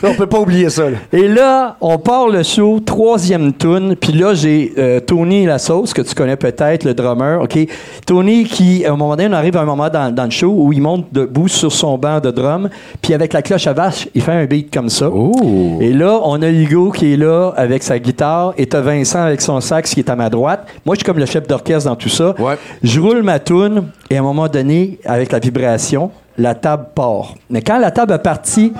[0.05, 0.89] On peut pas oublier ça.
[0.89, 0.97] là.
[1.13, 3.95] Et là, on part le show, troisième tune.
[3.95, 7.41] Puis là, j'ai euh, Tony La Sauce, que tu connais peut-être, le drummer.
[7.41, 7.57] OK?
[8.05, 10.53] Tony qui, à un moment donné, on arrive à un moment dans, dans le show
[10.57, 12.69] où il monte debout sur son banc de drum.
[13.01, 15.02] Puis avec la cloche à vache, il fait un beat comme ça.
[15.81, 18.53] Et là, on a Hugo qui est là avec sa guitare.
[18.57, 20.65] Et t'as Vincent avec son sax qui est à ma droite.
[20.85, 22.35] Moi, je suis comme le chef d'orchestre dans tout ça.
[22.39, 22.55] Ouais.
[22.83, 23.83] Je roule ma tune.
[24.09, 27.35] Et à un moment donné, avec la vibration, la table part.
[27.49, 28.73] Mais quand la table est partie,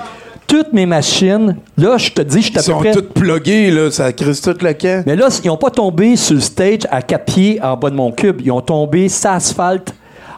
[0.46, 2.92] toutes mes machines, là, je te dis, je à Ils sont près.
[2.92, 3.90] toutes pluguées, là.
[3.90, 5.02] Ça crise tout le camp.
[5.06, 7.94] Mais là, ils n'ont pas tombé sur le stage à quatre pieds en bas de
[7.96, 8.40] mon cube.
[8.44, 9.94] Ils ont tombé sur asphalte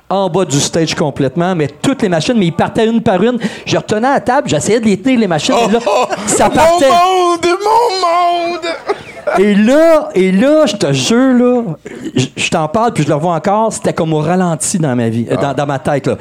[0.08, 3.38] en bas du stage complètement, mais toutes les machines, mais ils partaient une par une.
[3.64, 5.80] Je retenais à la table, j'essayais de les tenir, les machines, mais là,
[6.26, 6.88] ça partait.
[6.88, 7.46] Mon monde!
[7.64, 8.66] Mon monde!
[9.38, 11.62] Et là, et là, je te jure, là,
[12.36, 15.26] je, t'en parle, puis je le revois encore, c'était comme au ralenti dans ma vie,
[15.30, 16.06] euh, dans, dans ma tête.
[16.06, 16.16] Là.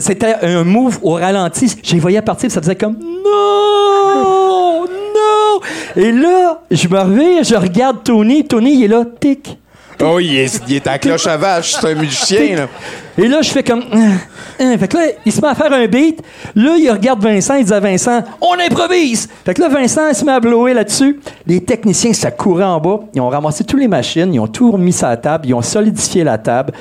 [0.00, 1.74] C'était un move au ralenti.
[1.82, 5.60] Je les voyais partir, puis ça faisait comme non, non.
[5.96, 8.44] Et là, je me reviens, je regarde Tony.
[8.44, 9.58] Tony, il est là, tic.
[10.00, 11.74] Oh, il est, à cloche à vache.
[11.80, 12.68] C'est un musicien, là.
[13.18, 13.84] Et là, je fais comme.
[13.92, 14.16] Hein,
[14.58, 14.78] hein.
[14.78, 16.22] Fait que là, il se met à faire un beat.
[16.54, 19.28] Là, il regarde Vincent, il dit à Vincent, on improvise!
[19.44, 21.20] Fait que là, Vincent, il se met à blower là-dessus.
[21.46, 23.00] Les techniciens, ça courait en bas.
[23.14, 25.62] Ils ont ramassé toutes les machines, ils ont tout remis sur la table, ils ont
[25.62, 26.72] solidifié la table.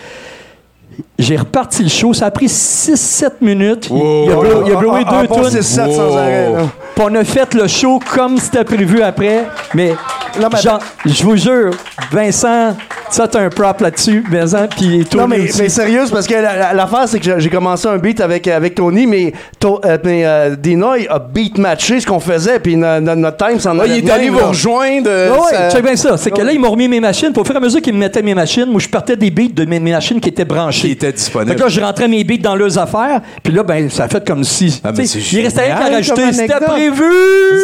[1.21, 2.13] J'ai reparti le show.
[2.13, 3.87] Ça a pris 6-7 minutes.
[3.91, 6.17] Il- il, a blow- il a blowé Ah, ah, deux c'est ça, sans Wow.
[6.17, 6.47] arrêt.
[6.95, 9.45] Puis on a fait le show comme c'était prévu après.
[9.73, 9.93] Mais,
[10.41, 11.71] Non, mais- genre, je vous jure,
[12.11, 12.75] Vincent,
[13.13, 16.73] Ça, t'as un prop là-dessus, hein, puis Non, mais, mais sérieux, parce que la- la-
[16.73, 20.55] l'affaire, c'est que j'ai- commencé un beat avec, avec Tony, mais, To- euh, mais euh,
[20.55, 23.91] Dinoy a beat matché ce qu'on faisait, puis no- no- notre time s'en Ah, il
[23.91, 25.09] allait est de allé vous rejoindre.
[25.09, 26.15] euh, Ah ouais, ça- check bien ça.
[26.15, 27.33] C'est que là, ils m'ont remis mes machines.
[27.33, 29.29] Pour au fur et à mesure qu'ils me mettaient mes machines, moi, je partais des
[29.29, 30.87] beats de mes, mes machines qui étaient branchées.
[30.87, 31.51] Qui étaient disponibles.
[31.51, 33.21] Fait que là, je rentrais mes beats dans leurs affaires.
[33.43, 34.81] Puis là, ben, ça a fait comme si.
[34.83, 36.33] Ah, mais il restait rien qu'à rajouter.
[36.33, 37.03] C'était prévu!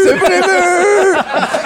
[0.03, 1.16] C'est prévu!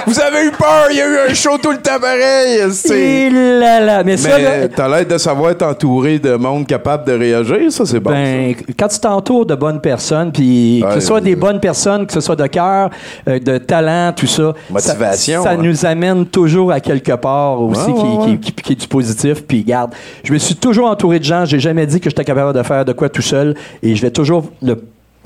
[0.08, 2.60] Vous avez eu peur, il y a eu un show tout le temps pareil.
[2.72, 4.04] c'est- là là.
[4.04, 7.86] Mais, ça, là, t'as l'air de savoir être entouré de monde capable de réagir, ça
[7.86, 8.12] c'est bon.
[8.12, 12.14] Ben, quand tu t'entoures de bonnes personnes, puis que ce soit des bonnes personnes, que
[12.14, 12.90] ce soit de cœur,
[13.28, 15.62] euh, de talent, tout ça, Motivation, ça, ça hein.
[15.62, 18.38] nous amène toujours à quelque part aussi Ouais, qui, ouais, qui- ouais.
[18.38, 19.44] qui- qui est du positif.
[19.48, 19.92] Puis garde,
[20.24, 21.46] je me suis toujours entouré de gens.
[21.46, 24.12] J'ai jamais dit que j'étais capable de faire de quoi tout seul, et je vais
[24.12, 24.76] toujours le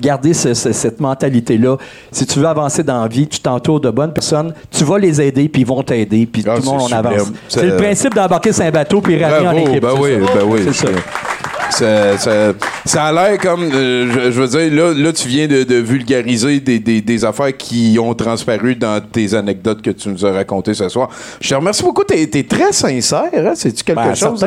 [0.01, 1.77] garder ce- ce- cette mentalité-là.
[2.11, 5.21] Si tu veux avancer dans la vie, tu t'entoures de bonnes personnes, tu vas les
[5.21, 7.31] aider, puis ils vont t'aider, puis Ah, tout le monde, avance.
[7.47, 9.81] C'est le principe d'embarquer sur un bateau puis ramener en équipe.
[9.81, 10.33] ben oui, ça.
[10.35, 10.59] ben oui.
[10.65, 10.91] C'est ça.
[11.71, 12.53] Ça, ça-
[12.85, 15.75] ça a l'air comme, euh, je, je veux dire, là, là tu viens de, de
[15.75, 20.31] vulgariser des, des- des affaires qui ont transparu dans tes anecdotes que tu nous as
[20.31, 21.09] racontées ce soir.
[21.41, 23.53] Je te remercie beaucoup, t'es es très sincère, hein?
[23.55, 24.45] C'est-tu quelque Ben, chose?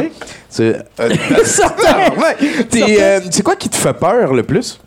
[0.49, 0.79] C'est euh,
[2.77, 4.79] euh, C'est quoi qui te fait peur le plus?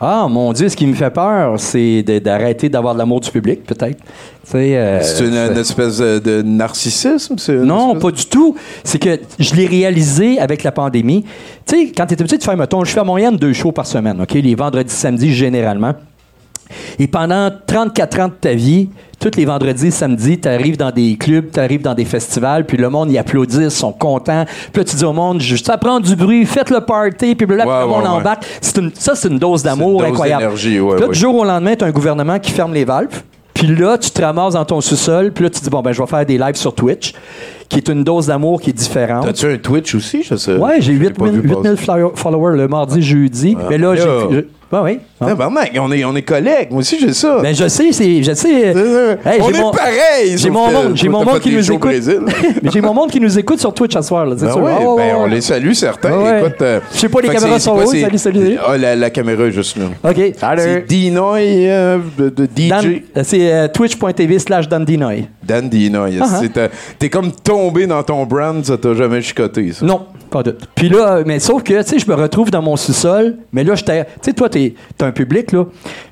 [0.00, 3.64] Ah, mon Dieu, ce qui me fait peur, c'est d'arrêter d'avoir de l'amour du public,
[3.64, 3.98] peut-être.
[4.54, 7.36] Euh, C'est une, espèce de, narcissisme?
[7.64, 8.54] Non, espèce- pas du tout.
[8.82, 11.24] C'est que je l'ai réalisé avec la pandémie.
[11.66, 13.72] Tu sais, quand tu es habitué de faire, mettons, je fais en moyenne deux shows
[13.72, 14.32] par semaine, OK?
[14.34, 15.94] Les vendredis, samedis, généralement.
[16.98, 21.16] Et pendant 34 ans de ta vie, tous les vendredis, samedis, tu arrives dans des
[21.16, 24.44] clubs, tu arrives dans des festivals, puis le monde y applaudit, ils sont contents.
[24.72, 27.46] Puis là, tu dis au monde, juste ça prend du bruit, faites le party, puis
[27.56, 28.44] là, Ouais, le monde ouais, embarque.
[28.76, 30.54] Une- ça, c'est une dose d'amour incroyable.
[30.54, 33.22] Puis là, du jour au lendemain, tu as un gouvernement qui ferme les valves.
[33.54, 36.02] Puis là, tu te ramasses dans ton sous-sol, puis là, tu dis, bon, ben, je
[36.02, 37.14] vais faire des lives sur Twitch,
[37.68, 39.24] qui est une dose d'amour qui est différente.
[39.26, 40.24] T'as-tu un Twitch aussi?
[40.24, 40.56] Je sais.
[40.56, 43.56] Ouais, j'ai Je l'ai 8000 pas vu 8000 follow- followers le mardi, jeudi.
[43.70, 44.00] mais là, là.
[44.30, 44.48] j'ai.
[44.70, 44.98] Je- Ouais, oui.
[45.20, 46.68] Ah, ben, mec, on est, on est collègues.
[46.70, 47.38] Moi aussi, j'ai ça.
[47.40, 48.22] Ben, je sais, c'est.
[48.22, 48.50] Je sais.
[49.24, 50.36] Hey, on est mon- pareil.
[50.36, 51.92] J'ai mon monde, j'ai mon monde qui nous écoute.
[52.72, 54.62] J'ai mon monde qui nous écoute sur Twitch ce soir, là, Ben sûr.
[54.62, 56.18] ouais, Ah, ouais, ben, ouais, on les salue, certains.
[56.18, 56.40] Ouais.
[56.40, 57.96] Écoute, euh, Je sais pas, les caméras sont hautes.
[57.96, 58.56] Salut, salut.
[58.66, 59.84] Ah, la, la caméra est juste là.
[60.10, 60.32] OK.
[60.58, 62.68] C'est Dinoy euh, de, DJ.
[62.68, 65.26] Dan- Dan, euh, C'est euh, twitch.tv slash Dandinoy.
[65.42, 66.18] Dinoy.
[66.20, 69.84] Ah, C'est, euh, T'es comme tombé dans ton brand, ça t'a jamais chicoté, ça.
[69.84, 70.56] Non, pas de.
[70.74, 73.74] Puis là, mais sauf que, tu sais, je me retrouve dans mon sous-sol, mais là,
[73.74, 74.04] j'étais.
[74.04, 74.63] Tu sais, toi, t'es
[74.96, 75.66] t'as un public, là.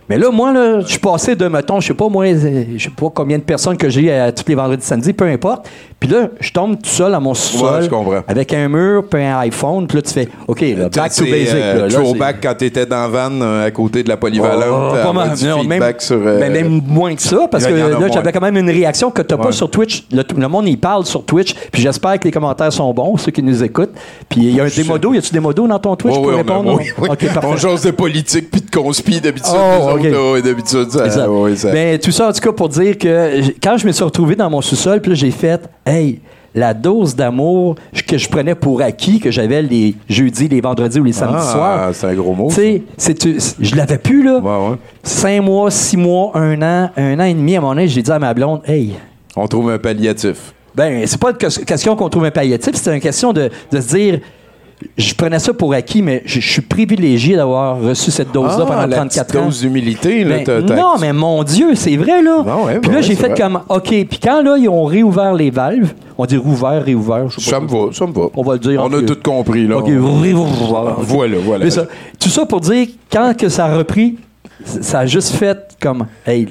[0.08, 2.82] Mais là, moi, là, je suis passé de, mettons, je sais pas, moi, euh, je
[2.84, 5.68] sais pas combien de personnes que j'ai euh, tous les vendredis, samedis, peu importe.
[6.00, 7.88] Puis là, je tombe tout seul à mon sous-sol.
[7.92, 8.20] Ouais.
[8.26, 9.86] Avec un mur, puis un iPhone.
[9.86, 11.48] Puis là, tu fais, OK, là, back to basic.
[11.54, 11.88] euh, là.
[11.88, 14.64] Throwback quand t'étais dans Van euh, à côté de la polyvalente.
[14.92, 16.16] Oh, euh, pas Non, même, sur.
[16.16, 19.22] euh, ben, même moins que ça, parce que là, j'avais quand même une réaction que
[19.22, 19.46] tu n'as Ouais.
[19.46, 20.04] pas sur Twitch.
[20.12, 23.30] Le, le monde, il parle sur Twitch, puis j'espère que les commentaires sont bons, ceux
[23.30, 23.92] qui nous écoutent.
[24.28, 25.14] Puis il y a un démodo.
[25.14, 26.74] Y a-tu des modos dans ton Twitch pour ouais, on a- répondre?
[26.78, 27.08] oui, oui.
[27.12, 27.48] OK, parfait.
[27.48, 29.54] on jase de politique puis de conspi d'habitude.
[29.54, 30.04] Oh, nous ok.
[30.06, 31.72] autres, là, ouais, d'habitude, ça, C'est ça.
[31.72, 34.50] Ben, tout ça, en tout cas, pour dire que quand je me suis retrouvé dans
[34.50, 36.20] mon sous-sol, puis j'ai fait, hey,
[36.54, 37.76] la dose d'amour
[38.06, 41.52] que je prenais pour acquis, que j'avais les jeudis, les vendredis ou les samedis Ah,
[41.52, 41.90] soirs.
[41.94, 42.48] c'est un gros mot.
[42.54, 43.14] Tu sais,
[43.58, 44.38] je l'avais plus, là.
[44.38, 44.76] Ouais, ouais.
[45.02, 48.10] Cinq mois, six mois, un an, un an et demi, à mon âge, j'ai dit
[48.12, 48.92] à ma blonde, hey,
[49.34, 50.52] On trouve un palliatif.
[50.74, 53.80] ben, c'est pas une ques- question qu'on trouve un palliatif, c'est une question de, de
[53.80, 54.20] se dire,
[54.96, 58.66] je prenais ça pour acquis, mais je, je suis privilégié d'avoir reçu cette dose-là Ah,
[58.66, 59.44] pendant la 34 petite ans.
[59.46, 60.24] dose d'humilité.
[60.24, 62.44] là, Ben, non, mais mon Dieu, c'est vrai, là.
[62.46, 63.38] Ah ouais, puis là, ouais, j'ai fait vrai.
[63.40, 63.88] comme, OK.
[63.88, 67.58] Puis quand, là, ils ont réouvert les valves, on dit rouvert, réouvert, je sais Ça
[67.60, 67.66] pas.
[67.66, 68.22] me va, ça me va.
[68.34, 69.78] On va le dire On a tout compris, là.
[69.78, 70.96] OK, On- réouvert.
[71.00, 71.70] Voilà, voilà.
[71.70, 71.86] Ça-
[72.18, 74.16] tout ça pour dire, quand que ça a repris,
[74.64, 76.48] ça a juste fait comme, hey,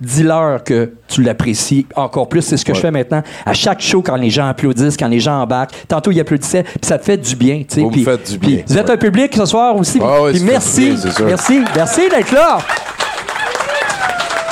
[0.00, 2.42] dis-leur que tu l'apprécies encore plus.
[2.42, 3.22] C'est ce que je fais maintenant.
[3.44, 6.78] À chaque show, quand les gens applaudissent, quand les gens embarquent, tantôt ils applaudissaient, puis
[6.82, 7.58] ça te fait du bien.
[7.68, 7.80] tu sais.
[7.80, 9.98] Vous me faites du bien, Vous êtes un public ce soir aussi.
[10.02, 12.58] Ah ouais, merci, bien, merci, merci d'être là.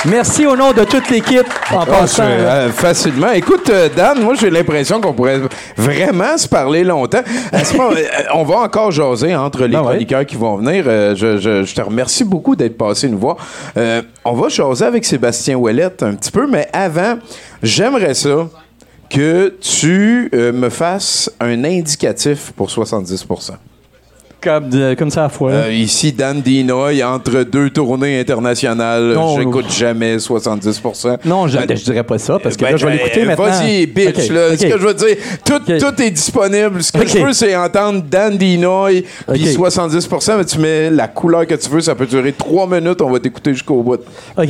[0.05, 2.23] Merci au nom de toute l'équipe en Ah, passant.
[2.25, 3.31] euh, facilement.
[3.31, 5.41] Écoute, euh, Dan, moi, j'ai l'impression qu'on pourrait
[5.75, 7.21] vraiment se parler longtemps.
[7.51, 9.85] À ce moment, euh, on va encore jaser entre les Ben ouais.
[9.87, 10.85] chroniqueurs qui vont venir.
[10.87, 13.35] Euh, je, je- je te remercie beaucoup d'être passé nous voir.
[14.23, 17.17] On va jaser avec Sébastien Ouellette un petit peu, mais avant,
[17.61, 18.47] j'aimerais ça
[19.09, 23.25] que tu me fasses un indicatif pour 70
[24.41, 25.51] Comme, de- comme ça à la fois.
[25.51, 31.83] Euh, ici, Dan Dinoy, entre deux tournées internationales, Non, j'écoute jamais 70% non, je, je
[31.83, 33.45] dirais pas ça, parce que Ben, là, je vais ben, l'écouter maintenant.
[33.45, 34.47] Vas-y, bitch, Ok, là.
[34.51, 34.57] ok.
[34.57, 35.77] Ce que je veux dire, tout, Ok.
[35.77, 36.81] tout est disponible.
[36.83, 37.07] Ce que Ok.
[37.07, 39.55] je veux, c'est entendre Dan Dinoy, puis Ok.
[39.55, 43.09] 70 mais tu mets la couleur que tu veux, ça peut durer trois minutes, on
[43.09, 43.99] va t'écouter jusqu'au bout.
[44.37, 44.49] OK.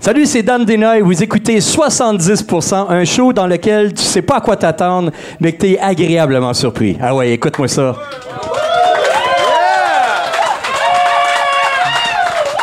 [0.00, 1.00] Salut, c'est Dan Denoy.
[1.00, 5.66] Vous écoutez 70%, un show dans lequel tu sais pas à quoi t'attendre, mais que
[5.66, 6.96] tu es agréablement surpris.
[7.02, 7.96] Ah ouais, écoute-moi ça.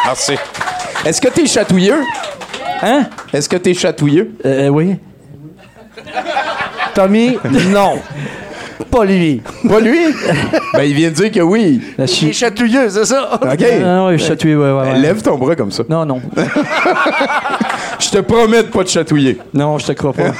[0.05, 0.33] Merci.
[1.05, 2.03] Est-ce que t'es chatouilleux?
[2.81, 3.05] Hein?
[3.33, 4.35] Est-ce que t'es chatouilleux?
[4.45, 4.95] Euh, oui.
[6.93, 7.37] Tommy,
[7.69, 7.99] non.
[8.91, 9.41] Pas lui.
[9.67, 10.05] Pas lui?
[10.73, 11.81] ben, il vient de dire que oui.
[11.97, 13.33] La Il est chatouilleux, c'est ça?
[13.33, 13.65] OK.
[13.81, 14.99] Non, ouais, suis chatouillé, ouais, ouais, ouais.
[14.99, 15.83] Lève ton bras comme ça.
[15.89, 16.21] Non, non.
[17.99, 19.37] Je te promets de pas te chatouiller.
[19.53, 20.31] Non, je te crois pas.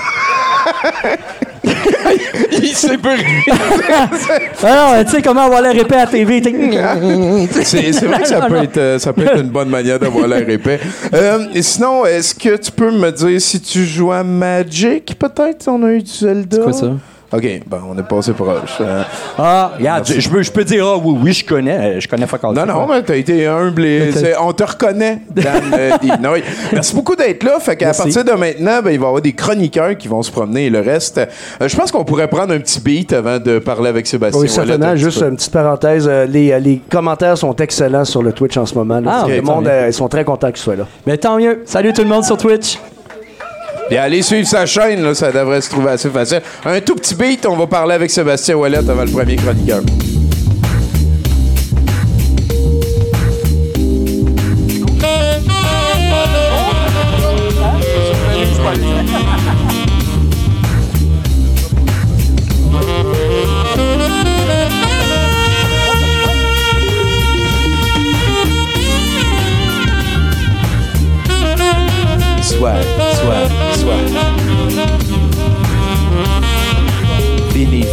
[2.52, 3.10] il s'est peu
[4.64, 6.42] Ah non, tu sais comment avoir l'air épais à TV.
[7.64, 10.48] C'est vrai que ça peut, être, euh, ça peut être une bonne manière d'avoir l'air
[10.50, 10.80] épais.
[11.14, 15.68] Euh, et sinon, est-ce que tu peux me dire si tu joues à Magic, peut-être?
[15.68, 16.58] On a eu du Zelda.
[16.58, 16.92] C'est quoi ça?
[17.34, 18.78] OK, ben, on est passé proche.
[18.80, 19.04] Euh,
[19.38, 21.96] Ah, regarde, je, je peux, je peux dire, ah oui, oui, je connais.
[21.98, 25.20] Euh, Je connais fuck all non, non, mais t'as été humble et on te reconnaît,
[25.32, 26.44] Dan euh, Dinoy.
[26.72, 27.60] Merci beaucoup d'être là.
[27.60, 30.32] Fait qu'à partir de maintenant, ben, il va y avoir des chroniqueurs qui vont se
[30.32, 31.18] promener et le reste.
[31.18, 34.40] euh, je pense qu'on pourrait prendre un petit beat avant de parler avec Sébastien.
[34.40, 34.88] Oui, Ouellet certainement.
[34.88, 35.28] un petit Juste peu.
[35.28, 36.08] une petite parenthèse.
[36.08, 39.00] euh, les, euh, les commentaires sont excellents sur le Twitch en ce moment.
[39.00, 39.24] là.
[39.24, 40.86] Ah, le monde, euh, ils sont très contents qu'il soit là.
[41.08, 41.64] Mais tant mieux.
[41.66, 42.78] Salut tout le monde sur Twitch.
[43.88, 46.42] Puis allez suivre sa chaîne, là, ça devrait se trouver assez facile.
[46.66, 49.82] Un tout petit beat, on va parler avec Sébastien Ouellet avant le premier chroniqueur.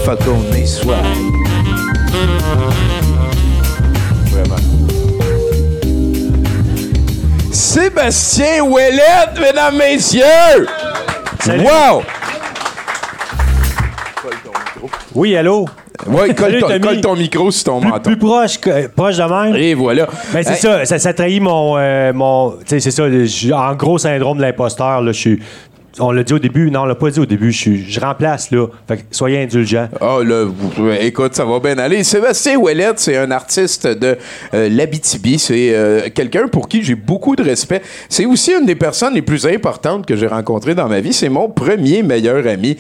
[0.03, 0.97] Fini Falcone, soit.
[4.31, 4.57] Vraiment.
[7.53, 10.67] Sébastien Ouellette, mesdames, messieurs!
[11.41, 11.65] Salut.
[11.65, 12.03] Wow!
[15.15, 15.67] Oui, allô?
[16.07, 18.03] Ouais, colle, ton, colle ton micro sur ton Plus, menton.
[18.03, 19.55] plus proche, que- proche de même.
[19.55, 20.07] Et voilà.
[20.33, 21.77] Ben, c'est Hey, ça, ça, ça trahit mon.
[21.79, 23.05] euh, mon tu sais, c'est ça,
[23.57, 25.01] en gros syndrome de l'imposteur.
[25.03, 25.43] là, Je suis.
[26.01, 28.01] On l'a dit au début, non, on l'a pas dit au début, je, suis- je
[28.01, 28.67] remplace là.
[28.89, 29.89] Fait que soyez indulgents.
[30.01, 32.03] Ah, là, vous- écoute, ça va bien aller.
[32.03, 34.17] Sébastien Ouellette, c'est un artiste de
[34.55, 35.39] euh, l'Abitibi.
[35.39, 37.83] C'est euh, quelqu'un pour qui j'ai beaucoup de respect.
[38.09, 41.13] C'est aussi une des personnes les plus importantes que j'ai rencontrées dans ma vie.
[41.13, 42.77] C'est mon premier meilleur ami.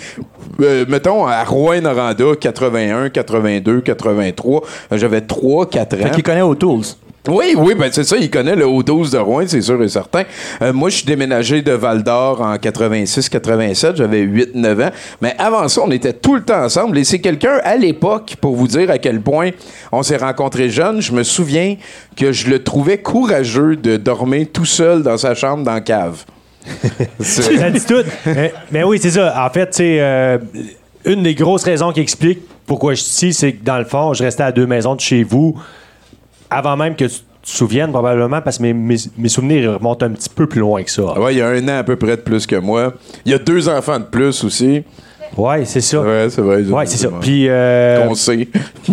[0.61, 4.63] Euh, mettons, à Rouen-Noranda, 81, 82, 83.
[4.93, 6.03] euh, J'avais 3, 4 ans.
[6.05, 6.83] Fait qu'il connaît O'Tools.
[7.29, 9.89] Oui, oui, ben c'est ça, il connaît le haut 12 de Rouen, c'est sûr et
[9.89, 10.25] certain.
[10.61, 14.91] Euh, moi, je suis déménagé de Val d'Or en 86-87, j'avais 8-9 ans.
[15.21, 16.99] Mais avant ça, on était tout le temps ensemble.
[16.99, 19.51] Et c'est quelqu'un, à l'époque, pour vous dire à quel point
[19.93, 21.77] on s'est rencontrés jeunes, je me souviens
[22.17, 26.25] que je le trouvais courageux de dormir tout seul dans sa chambre dans la cave.
[27.21, 28.03] C'est- Ça dit tout.
[28.27, 29.35] mais, mais oui, c'est ça.
[29.47, 30.39] En fait, tu sais, euh,
[31.05, 34.13] une des grosses raisons qui explique pourquoi je suis ici, c'est que dans le fond,
[34.13, 35.57] je restais à deux maisons de chez vous
[36.57, 40.11] avant même que tu te souviennes, probablement, parce que mes, mes- mes souvenirs remontent un
[40.11, 41.19] petit peu plus loin que ça.
[41.19, 42.93] Ouais, il y a un an à peu près de plus que moi.
[43.25, 44.85] Il y a deux enfants de plus aussi.
[45.37, 46.01] Ouais, c'est ça.
[46.03, 46.63] Ouais, c'est vrai.
[46.63, 47.09] Ouais, c'est ça.
[47.21, 48.49] Puis, euh, On sait.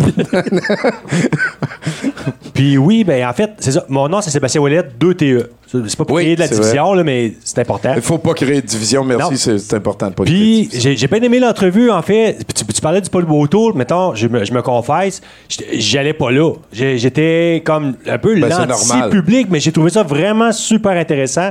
[2.54, 3.84] puis oui, ben en fait, c'est ça.
[3.88, 5.50] Mon nom, c'est Sébastien Ouellet, 2 TE.
[5.72, 7.92] C'est pas pour Oui, créer de la c'est division, là, mais c'est important.
[7.94, 9.16] Il faut pas créer de division, Non.
[9.18, 10.80] merci, c'est c'est important de pas créer de Puis division.
[10.90, 12.38] j'ai j'ai bien aimé l'entrevue, en fait.
[12.44, 16.12] Puis Tu, tu parlais du Paul Beautour, mettons, je me, je me confesse, j'étais- j'allais
[16.12, 16.52] pas là.
[16.72, 18.76] J'ai- J'étais comme un peu Ben, c'est normal.
[19.04, 21.50] l'anti-public, mais j'ai trouvé ça vraiment super intéressant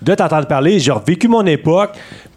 [0.00, 0.78] de t'entendre parler.
[0.80, 1.90] J'ai revécu mon époque.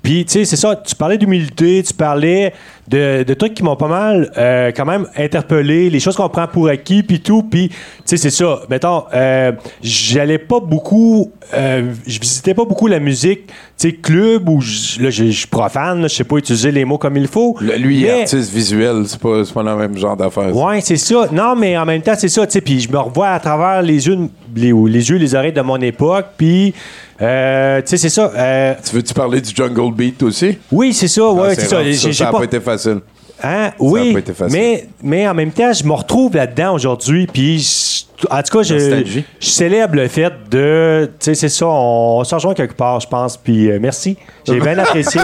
[0.04, 2.54] Puis, tu sais, c'est ça, tu parlais d'humilité, tu parlais
[2.92, 6.48] de, de trucs qui m'ont pas mal euh, quand même interpellé, les choses qu'on prend
[6.48, 7.42] pour acquis, puis tout.
[7.44, 7.76] Puis, tu
[8.06, 8.60] sais, c'est ça.
[8.70, 14.50] Mettons, euh, j'allais pas beaucoup, euh, je visitais pas beaucoup la musique, tu sais, club
[14.50, 17.56] où je- là, je profane, je sais pas utiliser les mots comme il faut.
[17.62, 20.56] Le- lui, Mais- artiste visuel, c'est pas, c'est pas le même genre d'affaires.
[20.56, 21.28] Ouais, c'est ça.
[21.32, 22.62] Non, mais en même temps, c'est ça, tu sais.
[22.62, 24.18] Puis je me revois à travers les yeux,
[24.56, 26.26] les, les yeux, les oreilles de mon époque.
[26.38, 26.74] Puis,
[27.22, 28.32] euh, tu sais, c'est ça.
[28.36, 30.58] euh, Tu veux-tu parler du Jungle Beat aussi?
[30.72, 31.22] oui, c'est ça.
[31.26, 32.14] Ah, Ouais, c'est ça.
[32.14, 33.00] Ça n'a pas- pas été facile.
[33.44, 33.68] Hein?
[33.70, 34.60] a Oui, pas été facile.
[34.60, 37.28] mais, mais en même temps, je me retrouve là-dedans aujourd'hui.
[37.28, 39.04] Puis, je- en tout cas, je,
[39.40, 41.06] je célèbre le fait de.
[41.20, 43.38] Tu sais, c'est ça, on, on se rejoint quelque part, je pense.
[43.38, 44.18] Puis, euh, merci.
[44.48, 45.22] J'ai bien apprécié.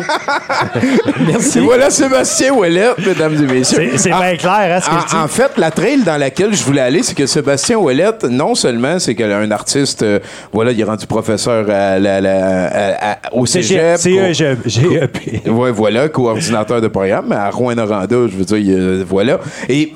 [1.56, 3.92] Et voilà Sébastien Ouellet, mesdames et messieurs.
[3.96, 5.16] C'est bien clair, hein, ce que je dis.
[5.16, 8.56] En, en fait, la trail dans laquelle je voulais aller, c'est que Sébastien Ouellette, non
[8.56, 10.20] seulement c'est qu'un artiste, euh,
[10.52, 13.98] voilà, il est rendu professeur à la- la- à- à- au cégep.
[13.98, 14.34] C'est co-
[14.66, 15.48] GEP.
[15.48, 19.40] Ouais, voilà, coordinateur de programme, à Rouen-Noranda, je veux dire, euh, voilà.
[19.70, 19.94] Et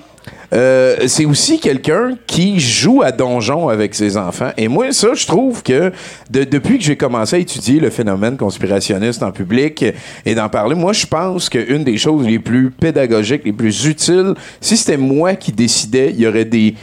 [0.53, 4.51] euh, c'est aussi quelqu'un qui joue à donjon avec ses enfants.
[4.57, 5.91] Et moi, ça, je trouve que
[6.29, 9.85] de- depuis que j'ai commencé à étudier le phénomène conspirationniste en public
[10.25, 14.33] et d'en parler, moi, je pense qu'une des choses les plus pédagogiques, les plus utiles,
[14.59, 16.75] si c'était moi qui décidais, il y aurait des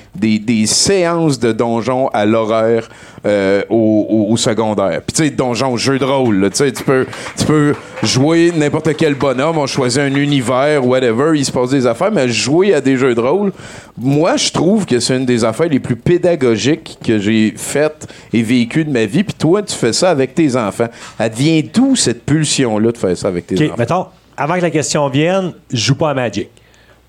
[0.67, 2.89] séances de donjon à l'horaire
[3.29, 5.01] euh, au, au- au secondaire.
[5.07, 7.07] Puis tu sais, donjon, jeu de rôle, tu sais, tu peux,
[7.37, 11.87] tu peux jouer n'importe quel bonhomme, on choisit un univers, whatever, il se passe des
[11.87, 13.53] affaires, mais jouer à des jeux de rôle,
[13.97, 18.43] moi, je trouve que c'est une des affaires les plus pédagogiques que j'ai faites et
[18.43, 19.25] vécues de ma vie.
[19.25, 20.89] Puis toi, tu fais ça avec tes enfants.
[21.19, 23.75] Elle vient d'où cette pulsion-là de faire ça avec tes OK, enfants?
[23.79, 24.07] mettons,
[24.37, 26.49] avant que la question vienne, je joue pas à Magic.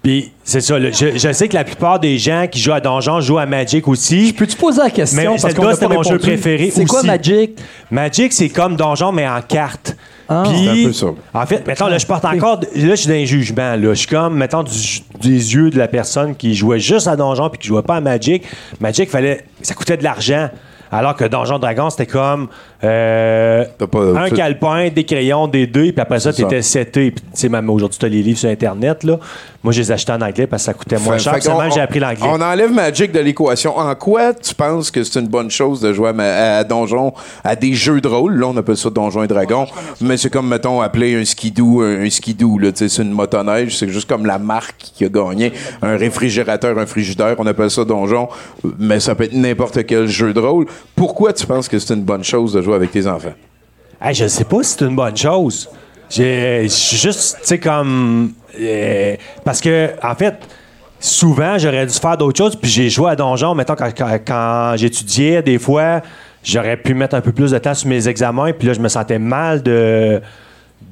[0.02, 3.20] Puis, c'est ça, je, je sais que la plupart des gens qui jouent à Donjon
[3.20, 4.32] jouent à Magic aussi.
[4.32, 5.18] Peux-tu poser la question?
[5.22, 6.28] Mais parce Zelda, qu'on c'était pas mon jeu répondu.
[6.30, 7.08] préféré C'est quoi aussi.
[7.08, 7.60] Magic?
[7.92, 9.98] Magic, c'est comme Donjon, mais en carte.
[10.30, 10.44] Ah.
[10.46, 11.08] Puis, C'est un peu ça.
[11.34, 12.62] En fait, mettons, là, je porte encore.
[12.62, 13.72] Là, je suis dans un jugement.
[13.76, 13.90] Là.
[13.90, 17.50] Je suis comme, mettons, du- des yeux de la personne qui jouait juste à Donjon
[17.50, 18.44] puis qui jouait pas à Magic.
[18.80, 20.50] Magic, fallait, ça coûtait de l'argent.
[20.92, 22.48] Alors que Donjon Dragon, c'était comme
[22.84, 27.12] euh, pas- un calepin, des crayons, des dés, puis après ça, t'étais seté.
[27.12, 29.04] Puis, tu sais, même aujourd'hui, t'as les livres sur Internet.
[29.04, 29.20] Là.
[29.64, 31.34] Moi, je les achetais en anglais parce que ça coûtait moins Fait- cher.
[31.36, 32.22] fait seulement, j'ai appris l'anglais.
[32.24, 33.78] On enlève Magic de l'équation.
[33.78, 37.14] En quoi tu penses que c'est une bonne chose de jouer à, Donjon,
[37.44, 38.36] à des jeux de rôle?
[38.40, 39.66] Là, on appelle ça Donjon et Dragon.
[40.00, 42.58] Mais c'est comme, mettons, appeler un skidoo un, un skidoo.
[42.60, 42.72] là.
[42.72, 43.78] Tu sais, C'est une motoneige.
[43.78, 45.52] C'est juste comme la marque qui a gagné.
[45.82, 48.30] Un réfrigérateur, un frigidaire, on appelle ça Donjon.
[48.80, 50.66] Mais ça peut être n'importe quel jeu de rôle.
[50.96, 53.34] Pourquoi tu penses que c'est une bonne chose de jouer avec tes enfants?
[54.02, 55.70] Hey, je sais pas si c'est une bonne chose.
[56.10, 58.32] J'ai juste, tu sais, comme.
[58.60, 60.36] euh, parce que, en fait,
[61.00, 63.54] souvent, j'aurais dû faire d'autres choses, puis j'ai joué à Donjon.
[63.56, 63.92] Mettons, quand,
[64.26, 66.02] quand- j'étudiais, des fois,
[66.44, 68.88] j'aurais pu mettre un peu plus de temps sur mes examens, puis là, je me
[68.88, 70.22] sentais mal de,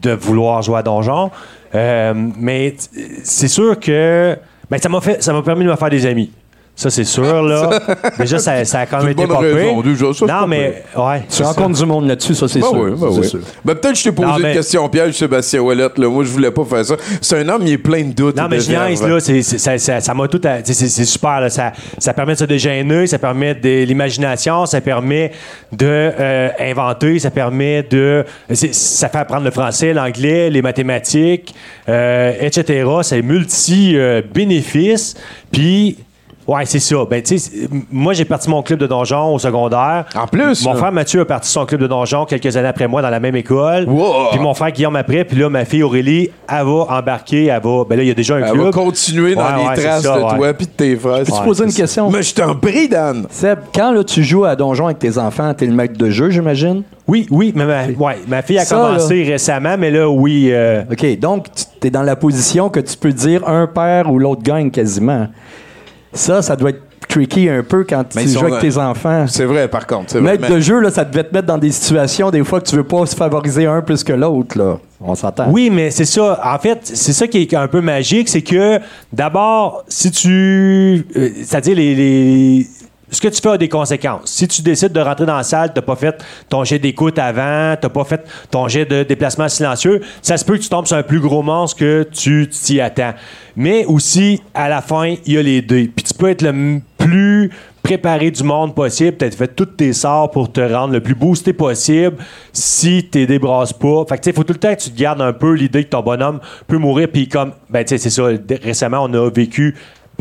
[0.01, 1.32] de vouloir jouer à Donjon.
[1.73, 2.75] Euh, mais
[3.23, 4.38] c'est sûr que.
[4.69, 6.32] Ben, ça m'a fait, ça m'a permis de me faire des amis.
[6.80, 7.71] Ça, c'est sûr, là.
[8.19, 9.55] Déjà, ça, ça a quand même été bonne pas pire.
[9.55, 11.23] raison, déjà, ça, c'est pas Non, mais, ouais.
[11.28, 12.78] Tu rencontres du monde là-dessus, ça, c'est Ben sûr.
[12.80, 13.28] oui, ben C'est oui.
[13.30, 13.39] sûr.
[13.65, 15.97] Ben peut-être que je t'ai posé Non, mais- une question piège, Sébastien Ouellette.
[15.97, 16.07] Là.
[16.07, 16.95] Moi, je voulais pas faire ça.
[17.19, 18.38] C'est un homme, il est plein de doutes.
[18.38, 19.11] Non, et mais de je niaise, verve.
[19.15, 19.19] là.
[19.19, 20.39] c'est- c'est- ça- ça ça m'a tout.
[20.43, 21.49] à- tu sais, C'est c'est super, là.
[21.49, 25.32] Ça, ça permet de se dégêner, ça permet de l'imagination, ça permet
[25.71, 28.23] de euh, inventer, ça permet de.
[28.53, 31.55] c'est- Ça fait apprendre le français, l'anglais, les mathématiques,
[31.89, 32.86] euh, etc.
[33.01, 35.15] C'est multi-bénéfices.
[35.51, 35.97] Puis.
[36.48, 36.95] Ouais, c'est ça.
[37.10, 40.06] Ben, tu sais, moi, j'ai parti mon club de donjon au secondaire.
[40.16, 40.80] En plus, Mon là.
[40.80, 43.36] frère Mathieu a parti son club de donjon quelques années après moi dans la même
[43.36, 43.84] école.
[43.86, 44.30] Wow.
[44.32, 45.26] Puis mon frère Guillaume après.
[45.26, 47.48] Puis là, ma fille Aurélie, elle va embarquer.
[47.48, 47.84] Elle va.
[47.89, 48.64] Ben là, il y a déjà un Elle club.
[48.64, 50.38] va continuer dans Ouais, les ouais, traces ça, de ouais.
[50.38, 51.18] toi puis de tes frères.
[51.20, 52.10] Peux-tu Ouais, poser une question?
[52.10, 53.26] Mais je t'en prie, Dan.
[53.30, 56.30] Seb, quand là, tu joues à Donjon avec tes enfants, t'es le maître de jeu,
[56.30, 56.84] j'imagine?
[57.10, 60.48] Oui, oui, mais ma, ouais, ma fille a Ça, commencé récemment, mais là, oui.
[60.52, 61.48] euh, OK, donc
[61.82, 65.28] tu es dans la position que tu peux dire un père ou l'autre gagne quasiment.
[66.18, 69.26] Ça, ça doit être tricky un peu quand Mais tu joues avec tes enfants.
[69.28, 70.18] C'est vrai, par contre.
[70.20, 70.22] vrai.
[70.34, 72.68] Maître Mais- de jeu, là, ça devait te mettre dans des situations des fois que
[72.68, 74.57] tu veux pas se favoriser un plus que l'autre.
[74.57, 74.78] là.
[74.99, 75.49] On s'entend.
[75.51, 76.39] Oui, mais c'est ça.
[76.43, 78.80] En fait, c'est ça qui est un peu magique, c'est que
[79.13, 81.05] d'abord, si tu.
[81.15, 82.68] euh, C'est-à-dire, les, les-
[83.10, 84.22] ce que tu fais a des conséquences.
[84.26, 87.76] Si tu décides de rentrer dans la salle, t'as pas fait ton jet d'écoute avant,
[87.80, 90.97] t'as pas fait ton jet de déplacement silencieux, ça se peut que tu tombes sur
[90.97, 93.14] un plus gros monstre que tu t'y attends.
[93.55, 95.91] Mais aussi, à la fin, il y a les dés.
[95.93, 97.51] Puis tu peux être le plus
[97.88, 101.53] préparé du monde possible, peut-être fait tous tes sorts pour te rendre le plus boosté
[101.53, 102.18] possible
[102.51, 104.03] si tu débrasses pas.
[104.10, 105.86] Fait que tu sais, faut tout le temps que tu te gardes un peu l'idée
[105.86, 108.24] que ton bonhomme peut mourir puis comme ben tu sais c'est ça
[108.62, 109.74] récemment on a vécu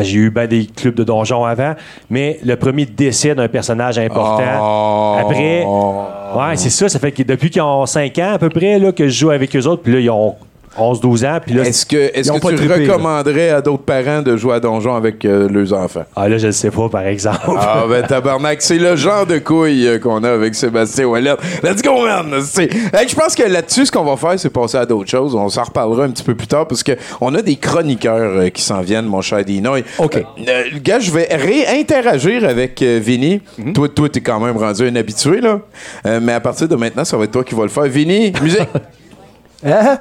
[0.05, 1.75] j'ai eu ben des clubs de donjons avant,
[2.11, 4.43] mais le premier décès d'un personnage important.
[4.61, 5.17] Oh.
[5.19, 6.89] Après, ouais, c'est ça.
[6.89, 9.31] Ça fait que depuis qu'ils ont 5 ans à peu près là, que je joue
[9.31, 10.35] avec eux autres, puis là, ils ont
[10.79, 12.93] 11-12 ans, puis là, Est-ce que, est-ce que tu trippé, là.
[12.93, 16.05] recommanderais à d'autres parents de jouer à Donjon avec euh, leurs enfants?
[16.15, 17.39] ah là, je le sais pas, par exemple.
[17.59, 21.35] Ah ben tabarnak, c'est le genre de couille euh, qu'on a avec Sébastien Ouellet.
[21.63, 22.41] Let's go man!
[22.43, 25.35] C'est- Hey, je pense que là-dessus, ce qu'on va faire, c'est passer à d'autres choses.
[25.35, 28.49] On s'en reparlera un petit peu plus tard parce que on a des chroniqueurs euh,
[28.49, 29.85] qui s'en viennent, mon cher Dinoy.
[29.99, 30.17] OK.
[30.17, 33.41] Euh, euh, gars, je vais réinteragir avec euh, Vinny.
[33.75, 35.61] Toi, toi, t'es quand même rendu un habitué, là.
[36.07, 37.85] Euh, mais à partir de maintenant, ça va être toi qui vas le faire.
[37.85, 38.61] Vinny, musique!
[39.65, 39.99] Hein?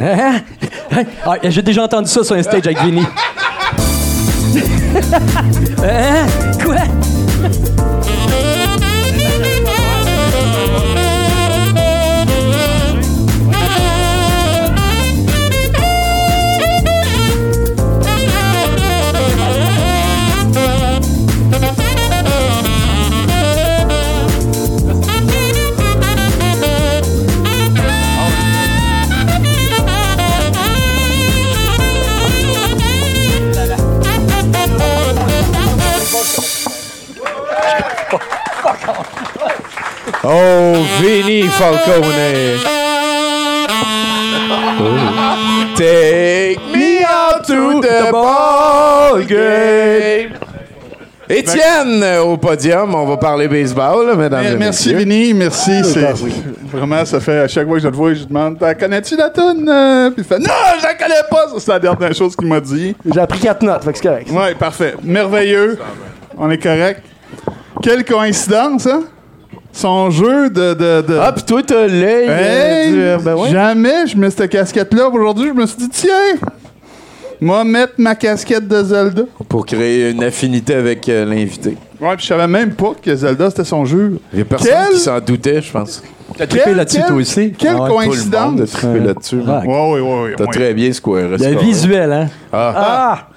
[0.00, 0.40] Hein?
[1.24, 3.02] Ah, J'ai déjà entendu ça sur un stage avec Vinny.
[5.84, 6.26] hein?
[6.64, 6.76] Quoi?
[40.22, 42.60] Oh, Vinny Falcone.
[45.76, 50.34] Take me out to the ball game.
[51.26, 54.98] Étienne, au podium, on va parler baseball, là, mesdames et Merci, messieurs.
[54.98, 55.84] Vinny, merci.
[55.84, 56.12] C'est,
[56.70, 59.16] vraiment, ça fait à chaque fois que je le vois, je lui demande T'en Connais-tu
[59.16, 60.10] la toune euh?
[60.10, 61.48] Puis il fait Non, je la connais pas.
[61.48, 62.94] Ça, c'est la dernière chose qu'il m'a dit.
[63.10, 64.30] J'ai appris quatre notes, fait que c'est correct.
[64.30, 64.96] Ouais, parfait.
[65.02, 65.78] Merveilleux.
[66.36, 67.04] On est correct.
[67.80, 69.04] Quelle coïncidence, hein?
[69.72, 70.74] Son jeu de.
[70.74, 72.26] de, de- Ah, pis toi, t'as l'œil.
[72.28, 73.50] euh, du- euh, ben ouais.
[73.50, 75.08] Jamais je mets cette casquette-là.
[75.08, 76.10] Aujourd'hui, je me suis dit Tiens,
[77.40, 79.22] moi mettre ma casquette de Zelda.
[79.48, 81.76] Pour créer une affinité avec euh, l'invité.
[82.00, 84.18] Ouais, puis je savais même pas que Zelda, c'était son jeu.
[84.32, 86.02] Il y a personne Quel- qui s'en doutait, je pense.
[86.36, 87.52] T'as trippé là-dessus, toi aussi?
[87.52, 87.88] Quelle Ah ouais.
[87.88, 88.70] Le coïncidence.
[88.70, 89.36] trippé là-dessus.
[89.36, 89.66] Ouais.
[89.66, 90.22] Ouais, ouais, ouais.
[90.24, 90.50] ouais, T'as ouais.
[90.52, 91.30] très bien square.
[91.38, 92.28] Il y a un visuel, hein?
[92.52, 93.28] Ah, Ah!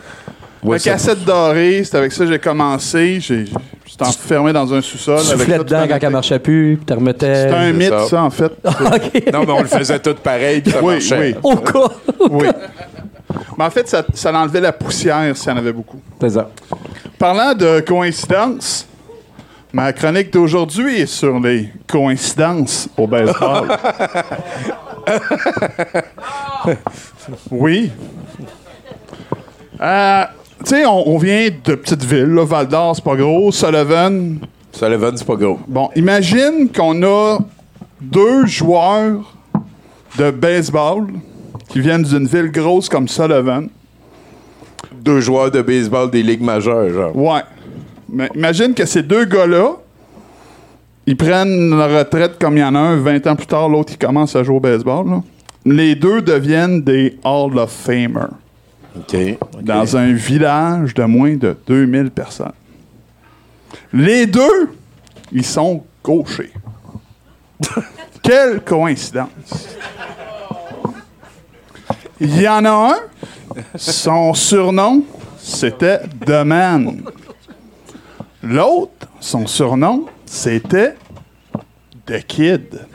[0.63, 3.19] ouais, La ça- cassette dorée, c'est avec ça que j'ai commencé.
[3.19, 3.45] J'ai,
[3.93, 5.19] j'étais enfermé dans un sous-sol.
[5.21, 7.43] Tu avec soufflais ça, dedans quand elle marchait plus, puis tu remettais.
[7.43, 8.07] C'était un mythe, ça.
[8.07, 8.51] ça, en fait.
[8.65, 9.33] OK.
[9.33, 11.19] Non, mais on le faisait tout pareil, puis ça oui, marchait.
[11.19, 11.87] oui, Au cas.
[12.29, 12.47] oui.
[13.57, 15.99] Mais en fait, ça, ça enlevait la poussière s'il y en avait beaucoup.
[16.19, 16.49] C'est ça.
[17.19, 18.87] Parlant de coïncidences,
[19.71, 23.67] ma chronique d'aujourd'hui est sur les coïncidences au baseball.
[27.51, 27.91] oui.
[29.81, 30.23] Euh,
[30.63, 34.37] tu sais, on, on vient de petites villes, là, Val d'Or, c'est pas gros, Sullivan.
[34.71, 35.59] Sullivan, c'est pas gros.
[35.67, 37.39] Bon, imagine qu'on a
[38.01, 39.35] deux joueurs
[40.17, 41.07] de baseball
[41.69, 43.67] qui viennent d'une ville grosse comme Sullivan.
[44.91, 47.15] Deux joueurs de baseball des ligues majeures, genre.
[47.15, 47.41] Ouais.
[48.09, 49.71] Mais imagine que ces deux gars-là,
[51.05, 53.93] ils prennent la retraite comme il y en a un, 20 ans plus tard, l'autre,
[53.93, 55.09] il commence à jouer au baseball.
[55.09, 55.21] là.
[55.65, 58.29] Les deux deviennent des Hall of Famers
[59.61, 62.53] Dans un village de moins de 2000 personnes.
[63.91, 64.75] Les deux,
[65.31, 66.53] ils sont gauchers.
[68.21, 69.67] Quelle coïncidence!
[72.19, 75.03] Il y en a un, son surnom,
[75.37, 77.03] c'était The Man.
[78.41, 80.95] L'autre, son surnom, c'était
[82.05, 82.87] The Kid.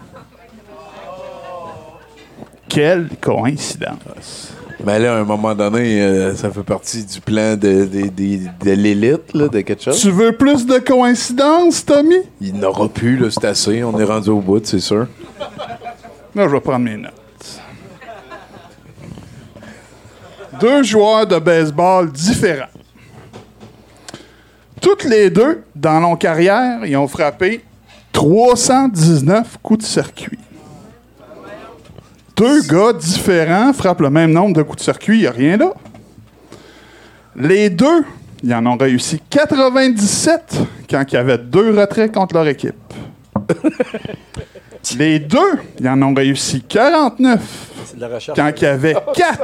[2.68, 4.52] Quelle coïncidence!
[4.84, 8.64] Mais là, à un moment donné, euh, ça fait partie du plan de, de, de-
[8.64, 10.00] de l'élite, là, de quelque chose.
[10.00, 12.16] Tu veux plus de coïncidences, Tommy?
[12.40, 13.82] Il n'aura plus, là, c'est assez.
[13.82, 15.08] On est rendu au bout, c'est sûr.
[16.34, 17.12] Là, je vais prendre mes notes.
[20.60, 22.66] Deux joueurs de baseball différents.
[24.80, 27.62] Toutes les deux, dans leur carrière, ils ont frappé
[28.12, 30.38] 319 coups de circuit.
[32.38, 35.56] Deux gars différents frappent le même nombre de coups de circuit, il n'y a rien
[35.56, 35.72] là.
[37.34, 38.04] Les deux,
[38.44, 40.54] ils en ont réussi 97
[40.88, 42.76] quand il y avait deux retraits contre leur équipe.
[44.96, 47.40] Les deux, ils en ont réussi 49
[48.34, 49.38] quand il y avait 4.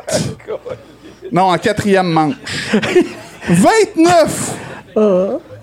[1.32, 2.36] Non, en quatrième manche.
[3.48, 4.56] 29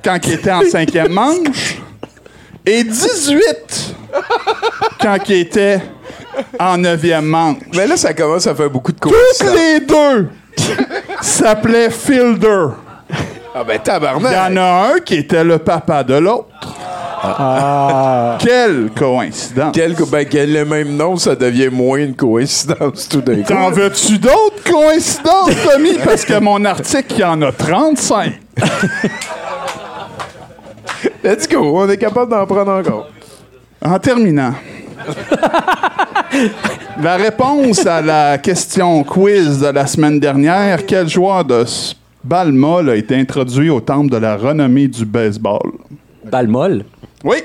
[0.04, 1.80] quand il était en cinquième manche.
[2.66, 3.96] Et 18
[5.02, 5.82] quand il était
[6.60, 7.58] en neuvième manche.
[7.76, 9.56] Mais là, ça commence à faire beaucoup de Toutes coïncidences.
[9.56, 10.30] les deux
[11.22, 12.68] s'appelaient Fielder.
[13.54, 14.34] Ah ben, Il y tabarnak!
[14.52, 16.48] en a un qui était le papa de l'autre.
[18.40, 19.72] Quelle coïncidence.
[19.74, 23.76] Quel, ben, quel le même nom, ça devient moins une coïncidence tout d'un T'en coup.
[23.76, 25.98] veux-tu d'autres coïncidences, Tommy?
[26.04, 28.40] Parce que mon article, il y en a 35.
[31.24, 33.08] Let's go, on est capable d'en prendre encore.
[33.84, 34.54] En terminant,
[37.02, 41.66] la réponse à la question quiz de la semaine dernière, quel joueur de
[42.52, 45.72] molle a été introduit au temple de la renommée du baseball?
[46.24, 46.86] Balle molle.
[47.24, 47.38] Oui,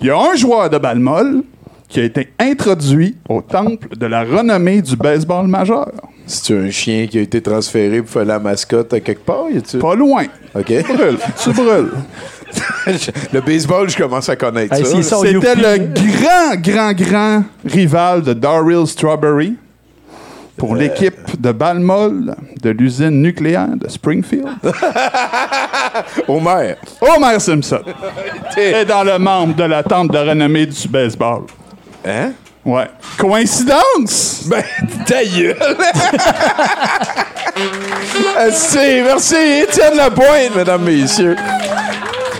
[0.00, 1.42] il y a un joueur de balle molle
[1.88, 5.92] qui a été introduit au temple de la renommée du baseball majeur.
[6.26, 9.78] C'est un chien qui a été transféré pour faire la mascotte à quelque part, y?
[9.78, 10.24] Pas loin.
[10.56, 10.66] OK.
[10.66, 11.90] Tu brûles.
[13.32, 15.16] le baseball, je commence à connaître Hey, ça.
[15.18, 15.48] C'était Youpi.
[15.56, 19.54] le grand, grand, grand rival de Daryl Strawberry
[20.56, 24.46] pour l'équipe de balle molle de l'usine nucléaire de Springfield.
[26.28, 26.74] Homer.
[27.00, 27.82] Homer Simpson
[28.56, 31.42] est dans le membre de la tente de renommée du baseball.
[32.06, 32.32] Hein?
[32.64, 32.86] Ouais.
[33.18, 34.44] Coïncidence?
[34.48, 34.62] Ben,
[35.06, 35.56] ta gueule!
[38.36, 41.36] Merci, merci, Étienne Lapointe, mesdames, messieurs.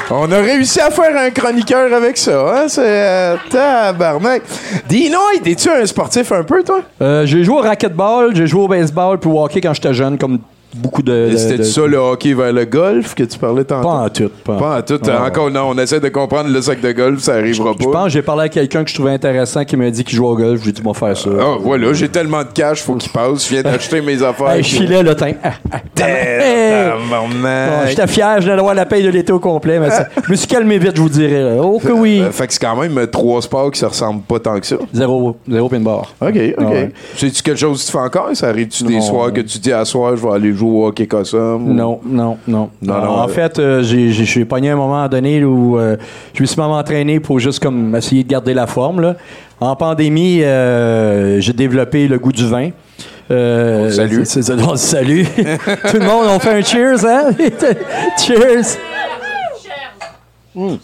[0.09, 2.68] On a réussi à faire un chroniqueur avec ça, hein?
[2.68, 4.42] C'est euh, tabarnak.
[4.88, 6.82] Dino, es-tu un sportif un peu, toi?
[7.02, 10.16] Euh, j'ai joué au racquetball, j'ai joué au baseball puis au hockey quand j'étais jeune,
[10.16, 10.38] comme
[10.77, 11.31] beaucoup de.
[11.31, 13.89] de- C'était de- ça le hockey vers le golf que tu parlais tantôt?
[13.89, 14.31] Pas en tout.
[14.45, 15.05] Pas, Pas en tout.
[15.05, 17.91] Ouais, Encore non, on essaie de comprendre le sac de golf, ça arrivera Je pas.
[17.93, 20.29] pense que j'ai parlé à quelqu'un que je trouvais intéressant qui m'a dit qu'il jouait
[20.29, 20.61] au golf.
[20.64, 21.31] J'ai dit, moi, faire ça.
[21.41, 23.45] Ah, voilà, j'ai tellement de cash, faut qu'il passe.
[23.49, 24.51] Je viens d'acheter mes affaires.
[24.51, 25.33] Hey, je filais le teint.
[25.43, 25.53] Ah,
[26.03, 26.97] ah!
[26.99, 30.37] Bon, J'étais fier, je d'avoir la paye de l'été au complet, mais ça- je me
[30.37, 31.43] suis calmé vite, je vous dirais.
[31.43, 31.57] là.
[31.62, 32.20] Oh que oui.
[32.20, 34.77] Euh, fait que c'est quand même trois sports qui se ressemblent pas tant que ça.
[34.77, 36.12] OK, Zéro, zéro pin bar.
[36.20, 36.39] OK.
[36.59, 36.93] Ah ouais.
[37.16, 38.29] C'est-tu quelque chose que tu fais encore?
[38.35, 41.07] Ça arrive-tu des soirs que tu dis à soir, je vais aller jouer au hockey
[41.07, 41.73] Cossum?
[41.75, 42.71] Non, non, non.
[42.83, 45.97] Non, non, en euh, fait, euh, j'ai- j'ai pogné un moment donné où euh,
[46.35, 49.01] je me suis même entraîné pour juste comme essayer de garder la forme.
[49.01, 49.17] là.
[49.61, 52.71] En pandémie, euh, j'ai développé le goût du vin.
[53.31, 54.25] Euh, Salut.
[54.25, 55.25] c'est- c'est- on se salue.
[55.25, 57.31] Tout le monde, on fait un cheers, hein?
[58.19, 58.77] cheers!
[60.55, 60.77] Mm.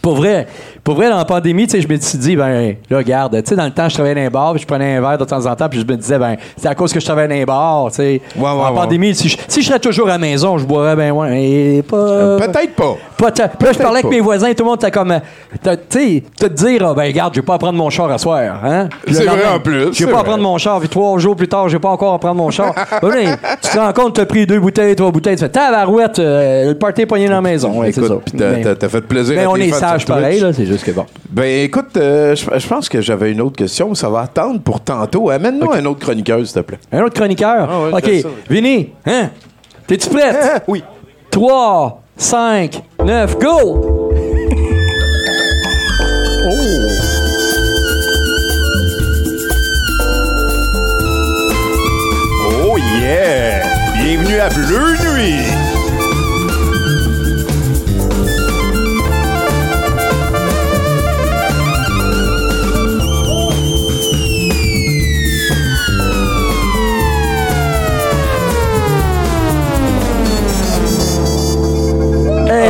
[0.00, 0.46] Pour vrai,
[0.84, 3.48] pour vrai, dans la pandémie, tu sais, je me suis dit, ben, là, regarde, tu
[3.50, 5.24] sais, dans le temps, je travaillais dans un bar, puis je prenais un verre de
[5.24, 7.34] temps en temps, puis je me disais, ben, c'est à cause que je travaillais dans
[7.42, 8.20] un bar, tu sais.
[8.36, 8.74] Ouais, ouais, en ouais.
[8.74, 11.82] pandémie, si je, si je serais toujours à la maison, je boirais, ben, ouais, et
[11.82, 11.96] pas.
[11.96, 12.96] Euh, Peut-être pas.
[13.16, 14.08] Pas là, je parlais avec pas.
[14.10, 15.14] mes voisins, tout le monde était comme.
[15.62, 18.10] t'as- Tu sais, te dire, ah, ben, regarde, je vais pas à prendre mon char
[18.10, 18.40] à soir.
[18.64, 18.88] Hein?
[19.06, 21.46] C'est vrai, en plus, Je vais pas à prendre mon char, puis trois jours plus
[21.48, 22.74] tard, je vais pas encore à prendre mon char.
[23.02, 26.18] Ben, tu te rends compte, tu as pris deux bouteilles, trois bouteilles, tu fais tabarouette,
[26.18, 27.78] euh, le party est pogné dans la maison.
[27.78, 28.06] Ouais, c'est ça.
[28.06, 30.52] Écoute, puis t'as- Mais- t'as t'as fait plaisir mais à on est sage pareil, là,
[30.52, 31.06] c'est bon.
[31.30, 34.80] Ben écoute, euh, je je pense que j'avais une autre question, ça va attendre pour
[34.80, 35.30] tantôt.
[35.30, 36.78] Amène-nous un autre chroniqueur, s'il te plaît.
[36.92, 37.68] Un autre chroniqueur?
[37.70, 38.32] Ah ouais, OK.
[38.48, 39.30] Vinny, hein?
[39.86, 40.62] T'es-tu prête?
[40.68, 40.82] Oui.
[41.30, 44.10] 3, 5, 9, go!
[52.64, 53.62] Oh yeah!
[53.96, 55.51] Bienvenue à Bleu Nuit!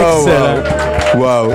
[0.03, 0.63] Excellent.
[1.17, 1.53] Wow.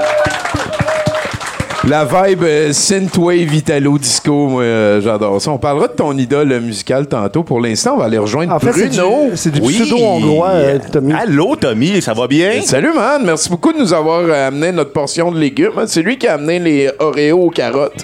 [1.88, 5.52] La vibe euh, synthwave italo disco, moi euh, j'adore ça.
[5.52, 7.44] On parlera de ton idole musicale tantôt.
[7.44, 9.30] Pour l'instant, on va aller rejoindre En fait, c'est Bruno.
[9.32, 9.76] du, c'est du Oui.
[9.76, 11.14] pseudo-hongrois, euh, Tommy.
[11.14, 12.62] Allô, Tommy, ça va bien?
[12.64, 15.86] Salut man, merci beaucoup de nous avoir euh, amené notre portion de légumes.
[15.86, 18.04] C'est lui qui a amené les Oreos aux carottes.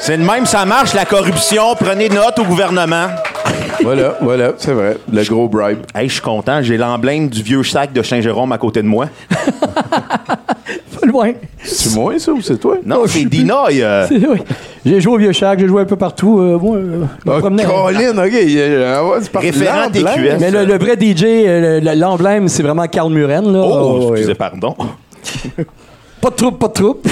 [0.00, 1.74] C'est de même, ça marche, la corruption.
[1.78, 3.08] Prenez note au gouvernement.
[3.82, 4.96] Voilà, voilà, c'est vrai.
[5.12, 5.80] Le gros bribe.
[5.94, 9.06] Hey, je suis content, j'ai l'emblème du vieux sac de Saint-Jérôme à côté de moi.
[11.00, 11.32] Pas loin.
[11.62, 12.76] C'est moi ça ou c'est toi?
[12.84, 13.82] Non, c'est Dinoy.
[13.82, 14.38] euh, oui.
[14.84, 16.38] J'ai joué au Vieux Chac, j'ai joué un peu partout.
[16.40, 17.40] euh, moi, euh, Oh.
[17.40, 18.32] Colin, ok.
[18.34, 19.36] euh, ah c'est.
[19.38, 19.90] Référent.
[19.90, 20.36] TQS.
[20.40, 23.52] Mais le, le vrai DJ, euh, le- l'emblème, c'est vraiment Carl Muren.
[23.52, 23.60] Là.
[23.64, 24.18] Oh, ouais.
[24.18, 24.74] excusez, pardon.
[26.20, 27.08] Pas de troupe, pas de troupe.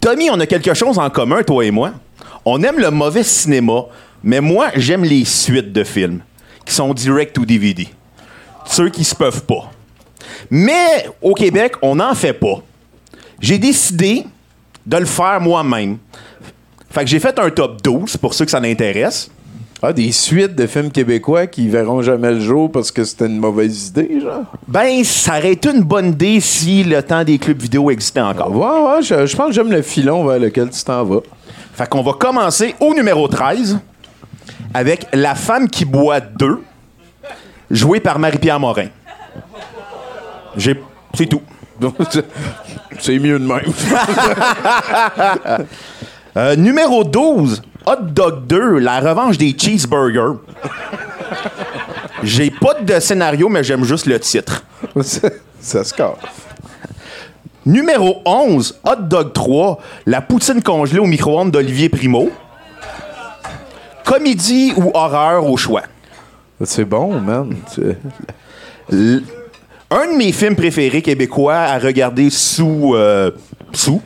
[0.00, 1.92] Tommy, on a quelque chose en commun, toi et moi.
[2.44, 3.86] On aime le mauvais cinéma,
[4.24, 6.20] mais moi, j'aime les suites de films
[6.64, 7.86] qui sont direct ou DVD.
[8.64, 9.70] Ceux qui se peuvent pas.
[10.50, 12.62] Mais au Québec, on n'en fait pas.
[13.38, 14.24] J'ai décidé
[14.86, 15.98] de le faire moi-même.
[16.90, 19.30] Fait que j'ai fait un top 12 pour ceux que ça l'intéresse.
[19.82, 23.38] Ah, des suites de films québécois qui verront jamais le jour parce que c'était une
[23.38, 24.44] mauvaise idée, genre?
[24.66, 28.50] Ben, ça aurait été une bonne idée si le temps des clubs vidéo existait encore.
[28.50, 31.20] Ouais, ouais, je, je pense que j'aime le filon vers lequel tu t'en vas.
[31.74, 33.78] Fait qu'on va commencer au numéro 13
[34.72, 36.60] avec La femme qui boit 2,
[37.70, 38.88] jouée par Marie-Pierre Morin.
[40.56, 40.80] J'ai...
[41.14, 41.42] C'est tout.
[43.00, 43.64] C'est- mieux de même.
[46.36, 50.34] Euh, numéro 12, Hot Dog 2, La revanche des cheeseburgers.
[52.24, 54.64] J'ai pas de scénario, mais j'aime juste le titre.
[55.00, 55.28] ça,
[55.60, 56.18] ça score.
[57.64, 62.30] Numéro 11, Hot Dog 3, La poutine congelée au micro-ondes d'Olivier Primo.
[64.04, 65.82] Comédie ou horreur au choix.
[66.62, 67.54] C'est bon, man.
[68.92, 69.22] L-
[69.90, 72.94] un de mes films préférés québécois à regarder sous.
[72.94, 73.30] euh,
[73.72, 74.00] sous.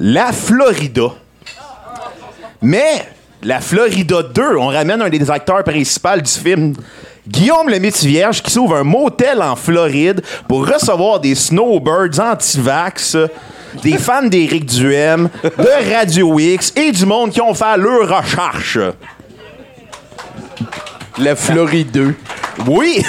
[0.00, 1.08] La Florida.
[2.62, 3.06] Mais,
[3.42, 6.72] La Florida 2, on ramène un des acteurs principaux du film.
[7.28, 13.16] Guillaume le Métis-Vierge qui s'ouvre un motel en Floride pour recevoir des snowbirds anti-vax,
[13.82, 18.78] des fans d'Éric Duhem, de Radio X et du monde qui ont fait leur recherche.
[21.18, 22.14] La Floride 2.
[22.66, 23.04] Oui!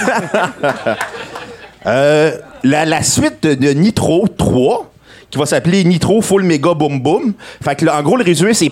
[1.88, 2.32] Euh,
[2.64, 4.92] la, suite de, Nitro 3,
[5.30, 7.34] qui va s'appeler Nitro Full Mega Boom Boom.
[7.64, 8.72] Fait que en gros, le résumé, c'est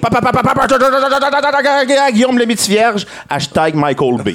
[2.11, 4.29] Guillaume le Vierge, hashtag Michael B.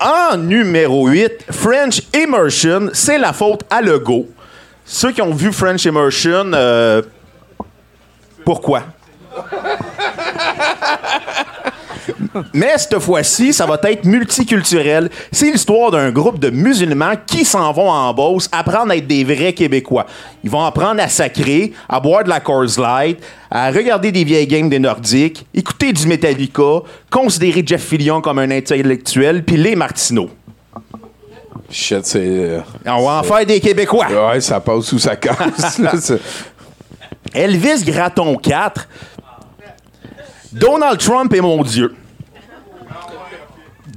[0.00, 4.28] en numéro 8, French Immersion, c'est la faute à Lego.
[4.84, 7.02] Ceux qui ont vu French Immersion, euh,
[8.44, 8.82] pourquoi?
[12.52, 15.10] Mais cette fois-ci, ça va être multiculturel.
[15.32, 19.24] C'est l'histoire d'un groupe de musulmans qui s'en vont en Beauce apprendre à être des
[19.24, 20.06] vrais Québécois.
[20.44, 23.18] Ils vont apprendre à sacrer, à boire de la Coors Light,
[23.50, 26.80] à regarder des vieilles games des Nordiques, écouter du Metallica,
[27.10, 30.30] considérer Jeff Fillion comme un intellectuel, puis les Martineau.
[31.70, 32.18] Shit, c'est.
[32.20, 34.06] euh, On va en faire des Québécois.
[34.32, 35.78] Ouais, ça passe sous sa casse.
[35.78, 35.92] là,
[37.32, 38.88] Elvis Gratton 4.
[40.52, 41.94] Donald Trump est mon Dieu.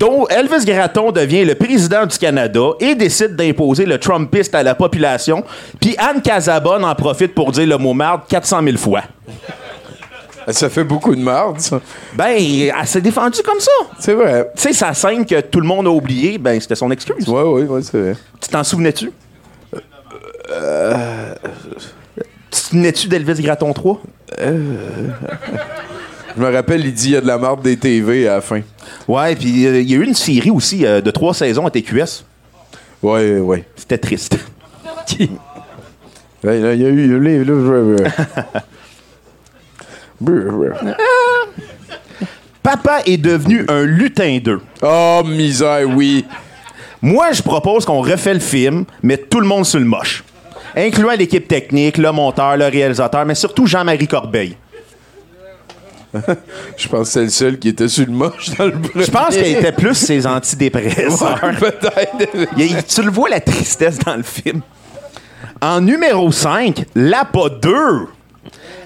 [0.04, 4.76] Donc, Elvis Gratton devient le président du Canada et décide d'imposer le Trumpiste à la
[4.76, 5.45] population.
[5.80, 9.04] Puis Anne Casabonne en profite pour dire le mot marde 400 000 fois.
[10.49, 11.80] ça fait beaucoup de marde, ça.
[12.16, 13.72] Ben, elle s'est défendue comme ça.
[13.97, 14.51] C'est vrai.
[14.58, 17.26] Tu sais, sa scène que tout le monde a oublié, ben, c'était son excuse.
[17.30, 18.18] Ouais, ouais, ouais, c'est vrai.
[18.41, 19.10] Tu t'en souvenais-tu?
[20.51, 21.34] Euh,
[22.18, 24.01] Tu te souvenais-tu d'Elvis Gratton 3?
[26.36, 28.41] Je me rappelle, il dit il y a de la marde des TV à la
[28.41, 28.60] fin.
[29.08, 31.72] Ouais, puis euh, il y a eu une série aussi euh, de trois saisons à
[31.72, 32.24] TQS.
[33.02, 33.66] Ouais, ouais.
[33.76, 34.38] C'était triste.
[36.44, 37.20] Là, Il y a eu.
[37.20, 37.44] les-
[42.62, 44.62] Papa est devenu un lutin 2.
[44.82, 46.26] Oh, misère, oui.
[47.02, 50.24] Moi, je propose qu'on refait le film, mais tout le monde sur le moche.
[50.76, 54.56] Incluant l'équipe technique, le monteur, le réalisateur, mais surtout Jean-Marie Corbeil.
[56.78, 58.74] Je pense que c'est le seul qui était sur le moche dans le.
[58.95, 61.39] Je pense qu'il était plus ses antidépresseurs.
[61.43, 62.49] Ouais, peut-être.
[62.57, 64.61] Il tu le vois, la tristesse dans le film.
[65.61, 67.76] En numéro 5, L'APA 2,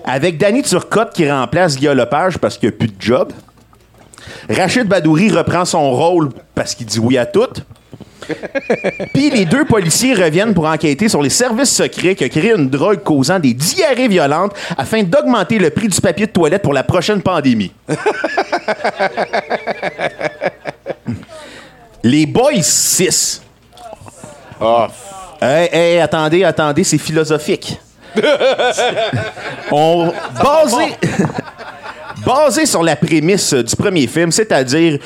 [0.06, 3.34] avec Danny Turcotte qui remplace Guy Lepage parce qu'il n'y a plus de job.
[4.50, 7.48] Rachid Badouri reprend son rôle parce qu'il dit oui à tout.
[9.14, 12.70] Puis les deux policiers reviennent pour enquêter sur les services secrets qui ont créé une
[12.70, 16.84] drogue causant des diarrhées violentes afin d'augmenter le prix du papier de toilette pour la
[16.84, 17.72] prochaine pandémie.
[22.04, 23.42] les Boys 6.
[24.60, 24.88] Ah,
[25.40, 27.80] Hey, hey, attendez, attendez, c'est philosophique.
[29.72, 30.12] On
[30.44, 30.96] basé
[32.26, 35.00] basé sur la prémisse du premier film, c'est-à-dire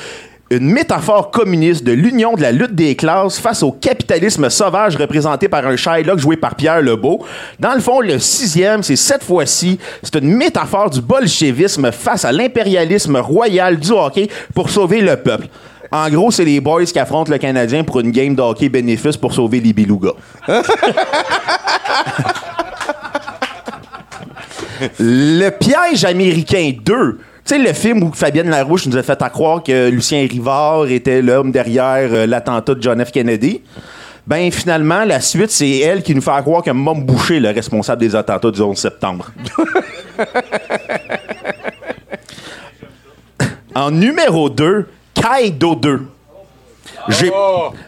[0.56, 5.48] une métaphore communiste de l'union de la lutte des classes face au capitalisme sauvage représenté
[5.48, 7.24] par un Shylock joué par Pierre Lebeau.
[7.58, 12.32] Dans le fond, le sixième, c'est cette fois-ci, c'est une métaphore du bolchevisme face à
[12.32, 15.46] l'impérialisme royal du hockey pour sauver le peuple.
[15.90, 19.16] En gros, c'est les boys qui affrontent le Canadien pour une game de hockey bénéfice
[19.16, 20.12] pour sauver les belugas.
[24.98, 27.18] Le piège américain 2.
[27.44, 30.86] Tu sais, le film où Fabienne Larouche nous a fait à croire que Lucien Rivard
[30.86, 33.10] était l'homme derrière euh, l'attentat de John F.
[33.10, 33.62] Kennedy.
[34.24, 37.50] Ben, finalement, la suite, c'est elle qui nous fait croire que Mom Boucher est le
[37.50, 39.32] responsable des attentats du 11 septembre.
[43.74, 46.06] en numéro 2, Kaido 2.
[47.08, 47.32] J'ai,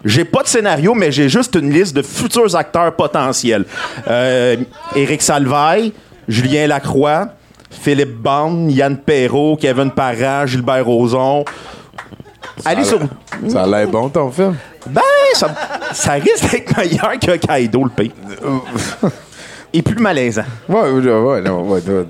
[0.04, 3.64] j'ai pas de scénario, mais j'ai juste une liste de futurs acteurs potentiels.
[4.08, 4.56] Euh,
[4.96, 5.92] Éric Salvaille,
[6.26, 7.28] Julien Lacroix,
[7.80, 11.44] Philippe Bande, Yann Perrault, Kevin Parent, Gilbert Rozon.
[12.64, 13.00] Allez sur.
[13.48, 14.56] ça a l'air bon, ton film.
[14.86, 15.00] Ben,
[15.34, 15.54] ça,
[15.92, 18.12] ça risque d'être meilleur que Kaido, le pays.
[19.72, 20.44] Et plus malaisant.
[20.68, 22.06] Ouais, ouais, ouais, non, ouais, ouais, ouais.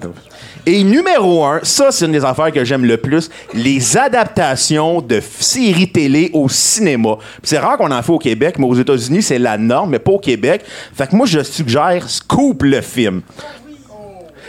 [0.66, 5.20] Et numéro un, ça, c'est une des affaires que j'aime le plus, les adaptations de
[5.20, 7.16] séries télé au cinéma.
[7.18, 9.98] Puis C'est rare qu'on en fait au Québec, mais aux États-Unis, c'est la norme, mais
[9.98, 10.62] pas au Québec.
[10.94, 13.20] Fait que moi, je suggère Scoop le film.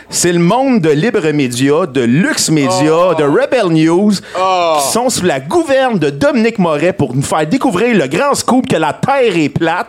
[0.10, 5.26] C'est le monde de Libre Média, de Lux Média, de Rebel News, qui sont sous
[5.26, 9.36] la gouverne de Dominique Moret pour nous faire découvrir le grand scoop que la Terre
[9.36, 9.88] est plate.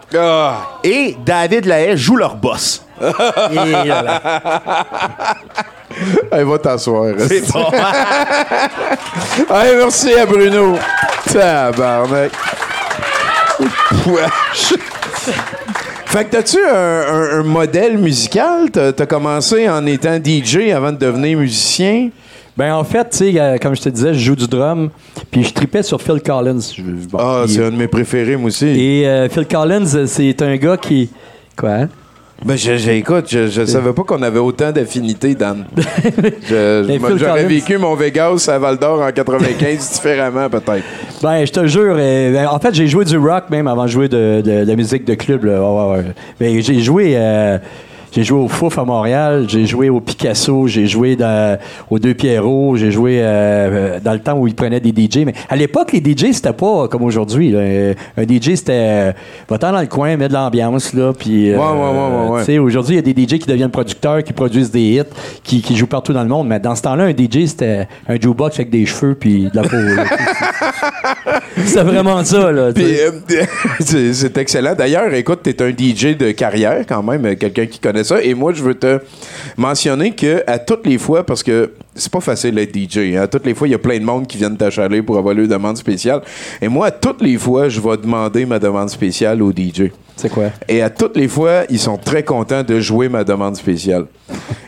[0.82, 2.82] Et David Lahaye joue leur boss.
[6.30, 7.14] Hey, va t'asseoir.
[7.26, 7.64] C'est bon.
[9.50, 10.76] Hey, merci à Bruno.
[11.32, 12.32] Tabarnak.
[14.06, 14.74] Wesh.
[16.16, 18.70] Fait que t'as-tu un, un- un modèle musical?
[18.70, 22.08] T'as as commencé en étant DJ avant de devenir musicien?
[22.56, 24.88] Ben en fait, tu sais, euh, comme je te disais, je joue du drum,
[25.30, 26.58] puis je tripais sur Phil Collins.
[27.10, 28.66] Bon, Ah, c'est un de mes préférés, moi aussi.
[28.66, 31.10] Et euh, Phil Collins, euh, c'est un gars qui.
[31.54, 31.80] Quoi?
[32.44, 35.64] Ben, je- je- écoute, je, je savais pas qu'on avait autant d'affinités, Dan.
[35.76, 40.84] Mais Phil J'aurais vécu mon Vegas à Val d'Or en 95 différemment, peut-être.
[41.22, 43.88] Ben, je te jure, euh, ben, en fait, j'ai joué du rock même avant de
[43.90, 45.44] jouer de, de- de la musique de club.
[45.44, 45.60] là.
[45.62, 46.04] Ouais, ouais, ouais.
[46.38, 47.14] Ben, j'ai joué.
[47.16, 47.58] euh,
[48.16, 51.58] J'ai joué au Fouf à Montréal, j'ai joué au Picasso, j'ai joué dans,
[51.90, 55.18] aux Deux Pierrots, j'ai joué euh, euh, dans le temps où ils prenaient des DJ.
[55.26, 57.50] Mais à l'époque, les DJ, c'était pas comme aujourd'hui.
[57.50, 57.58] là.
[57.58, 59.12] Euh, Un DJ, c'était euh,
[59.50, 61.12] va-t'en dans le coin, mets de l'ambiance, là.
[61.12, 62.40] Puis, euh, Ouais, ouais, ouais, ouais, ouais.
[62.40, 65.02] tu sais, aujourd'hui, il y a des DJ qui deviennent producteurs, qui produisent des hits,
[65.44, 66.48] qui, qui jouent partout dans le monde.
[66.48, 69.62] Mais dans ce temps-là, un DJ, c'était un jukebox avec des cheveux puis de la
[69.62, 69.76] peau.
[71.64, 72.70] C'était vraiment ça, là.
[72.78, 73.10] euh,
[73.80, 74.74] c'est c'est excellent.
[74.74, 78.22] D'ailleurs, écoute, tu es un DJ de carrière quand même, quelqu'un qui connaît ça.
[78.22, 79.00] Et moi, je veux te
[79.56, 83.26] mentionner que à toutes les fois, parce que c'est pas facile d'être DJ, hein, à
[83.26, 85.46] toutes les fois, il y a plein de monde qui viennent t'achaler pour avoir leur
[85.48, 86.22] demande spéciale.
[86.60, 89.90] Et moi, à toutes les fois, je vais demander ma demande spéciale au DJ.
[90.16, 90.44] C'est quoi?
[90.66, 94.06] Et à toutes les fois, ils sont très contents de jouer ma demande spéciale.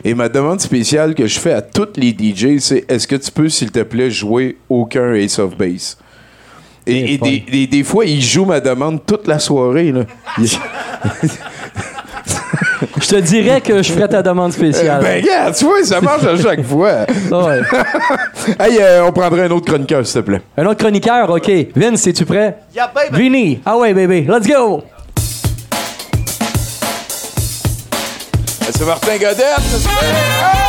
[0.03, 3.31] Et ma demande spéciale que je fais à tous les DJ, c'est est-ce que tu
[3.31, 5.97] peux, s'il te plaît, jouer aucun Ace of Base?
[6.87, 9.91] Et, et des, des- des fois, ils jouent ma demande toute la soirée.
[9.91, 10.05] Là.
[13.01, 15.01] Je te dirais que je ferais ta demande spéciale.
[15.01, 17.05] ben, regarde, tu vois, ça marche à chaque fois.
[17.31, 17.61] Ouais.
[18.59, 20.41] hey, euh, on prendrait un autre chroniqueur, s'il te plaît.
[20.57, 21.51] Un autre chroniqueur, OK.
[21.75, 22.57] Vince, es-tu prêt?
[22.75, 23.17] Yeah, baby.
[23.17, 24.83] Vinny, ah ouais, bébé, let's go!
[28.71, 30.68] C'est Martin Godette.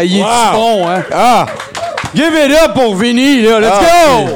[0.00, 0.28] Ah, il est Wow.
[0.52, 1.02] bon, hein?
[1.12, 1.46] Ah!
[2.14, 3.58] Give it up pour Vinny, là.
[3.58, 4.34] Let's Ah, go!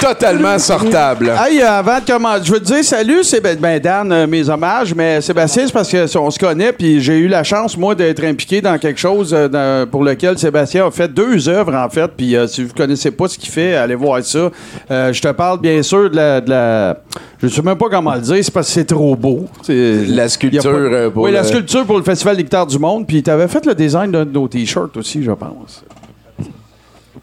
[0.00, 1.30] Totalement sortable.
[1.46, 4.48] Hey, avant de commencer, je veux te dire salut, c'est ben, ben, Dan, euh, mes
[4.48, 8.24] hommages, mais Sébastien, c'est parce qu'on se connaît, puis j'ai eu la chance, moi, d'être
[8.24, 12.34] impliqué dans quelque chose euh, pour lequel Sébastien a fait deux œuvres, en fait, puis
[12.34, 14.50] euh, si vous connaissez pas ce qu'il fait, allez voir ça.
[14.90, 16.40] Euh, je te parle, bien sûr, de la...
[16.40, 16.96] de la-
[17.42, 19.46] je sais même pas comment le dire, c'est parce que c'est trop beau.
[19.62, 23.06] C'est- La sculpture, pas- pour Oui, la sculpture pour le Festival des guitares du monde,
[23.06, 25.82] puis t'avais fait le design d'un de nos T-shirts aussi, je pense.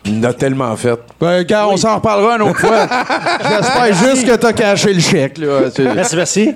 [0.07, 0.97] Il en a tellement fait.
[1.19, 2.87] Ben, gars, on s'en reparlera une autre fois.
[3.49, 5.61] J'espère juste que t'as caché le chèque, là.
[5.95, 6.55] Merci, merci.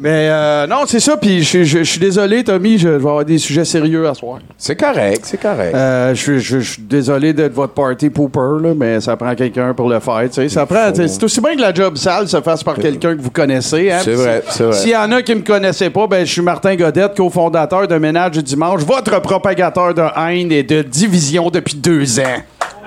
[0.00, 1.16] Mais euh, non, c'est ça.
[1.16, 4.14] Puis je, je- je suis désolé, Tommy, je, je vais avoir des sujets sérieux à
[4.14, 4.38] soir.
[4.56, 5.74] C'est correct, c'est correct.
[5.74, 9.74] Euh, je, je- je suis désolé d'être votre party pooper, là, mais ça prend quelqu'un
[9.74, 10.20] pour le faire.
[10.26, 10.48] tu sais.
[10.48, 10.92] Ça prend.
[10.94, 13.90] C'est aussi bien que la job sale se fasse par quelqu'un que vous connaissez.
[13.90, 13.98] hein.
[14.04, 14.76] C'est vrai, c'est vrai.
[14.76, 17.96] S'il y en a qui me connaissaient pas, ben je suis Martin Godette, cofondateur de
[17.98, 22.36] Ménage du Dimanche, votre propagateur de haine et de division depuis deux ans.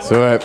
[0.02, 0.40] C'est vrai.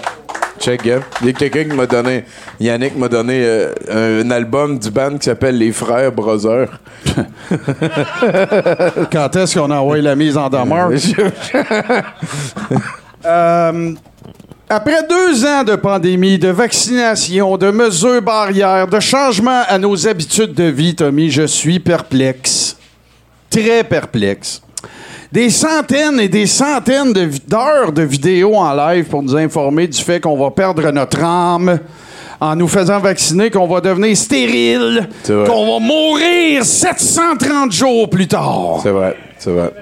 [0.59, 1.00] Check, gars.
[1.20, 2.24] Il y a quelqu'un qui m'a donné,
[2.61, 6.80] Yannick m'a donné euh, un album du band qui s'appelle Les Frères Brothers.
[9.12, 10.90] Quand est-ce qu'on envoie la mise en demeure?
[13.24, 13.92] Euh,
[14.68, 20.54] après deux ans de pandémie, de vaccination, de mesures barrières, de changements à nos habitudes
[20.54, 22.76] de vie, Tommy, je suis perplexe.
[23.50, 24.62] Très perplexe.
[25.33, 30.20] Des centaines et des centaines d'heures de vidéos en live pour nous informer du fait
[30.20, 31.81] qu'on va perdre notre âme
[32.41, 38.81] en nous faisant vacciner, qu'on va devenir stérile, qu'on va mourir 730 jours plus tard.
[38.83, 39.72] C'est vrai, c'est vrai.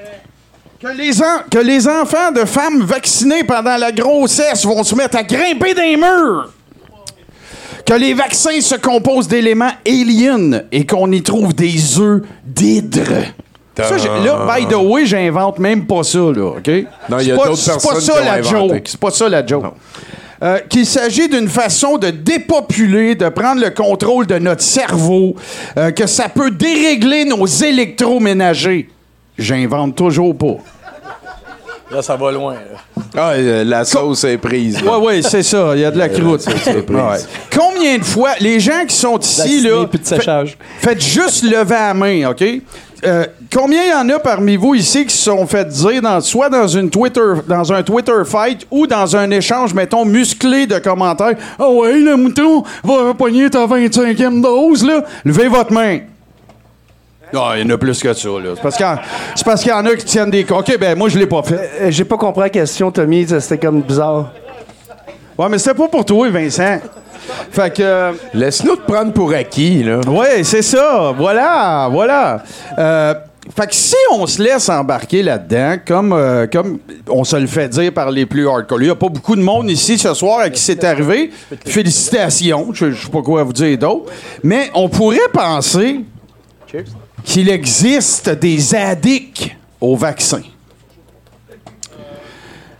[0.80, 5.16] Que les, en- que les enfants de femmes vaccinées pendant la grossesse vont se mettre
[5.16, 6.50] à grimper des murs.
[7.86, 13.00] Que les vaccins se composent d'éléments aliens et qu'on y trouve des œufs d'hydre.
[13.76, 16.70] Ça, j'ai- là, by the way, j'invente même pas ça, là, OK?
[17.08, 18.74] Non, il y a d'autres C'est pas personnes ça qui ont la inventé.
[18.74, 18.82] joke.
[18.86, 19.64] C'est pas ça la joke.
[20.42, 25.34] Euh, qu'il s'agit d'une façon de dépopuler, de prendre le contrôle de notre cerveau,
[25.78, 28.88] euh, que ça peut dérégler nos électroménagers.
[29.38, 30.56] J'invente toujours pas.
[31.90, 32.56] Là, ça va loin.
[33.16, 34.82] Ah, euh, la sauce est prise.
[34.82, 34.98] là.
[34.98, 35.72] Oui, oui, c'est ça.
[35.74, 36.44] Il y a de la croûte.
[36.46, 37.18] Ouais.
[37.56, 39.84] Combien de fois, les gens qui sont ici, là.
[39.84, 40.56] de séchage.
[40.78, 42.44] Faites juste lever la main, OK?
[43.06, 46.20] Euh, combien il y en a parmi vous ici qui se sont fait dire, dans,
[46.20, 50.78] soit dans, une Twitter, dans un Twitter fight ou dans un échange, mettons, musclé de
[50.78, 51.34] commentaires?
[51.58, 55.04] Ah ouais, le mouton va pogner ta 25e dose, là.
[55.24, 55.98] Levez votre main.
[57.36, 58.50] Ah, il y en a plus que ça, là.
[58.54, 58.76] C'est parce
[59.62, 60.46] qu'il y en- y a qui tiennent des.
[60.50, 61.70] OK, ben moi, je l'ai pas fait.
[61.80, 63.26] Euh, J'ai pas compris la question, Tommy.
[63.26, 64.30] C'était comme bizarre.
[65.38, 66.78] Ouais, mais c'était pas pour toi, Vincent.
[67.50, 67.82] Fait que.
[67.82, 70.00] euh, Laisse-nous te prendre pour acquis, là.
[70.06, 71.12] Oui, c'est ça.
[71.16, 72.42] Voilà, voilà.
[72.78, 73.14] Euh,
[73.56, 76.78] fait que si on se laisse embarquer là-dedans, comme, euh, comme
[77.08, 79.42] on se le fait dire par les plus hardcore, il n'y a pas beaucoup de
[79.42, 81.30] monde ici ce soir à qui c'est arrivé.
[81.66, 82.68] Félicitations.
[82.72, 84.12] Je ne sais pas quoi vous dire d'autre.
[84.42, 86.00] Mais on pourrait penser
[87.24, 90.40] qu'il existe des addicts au vaccin.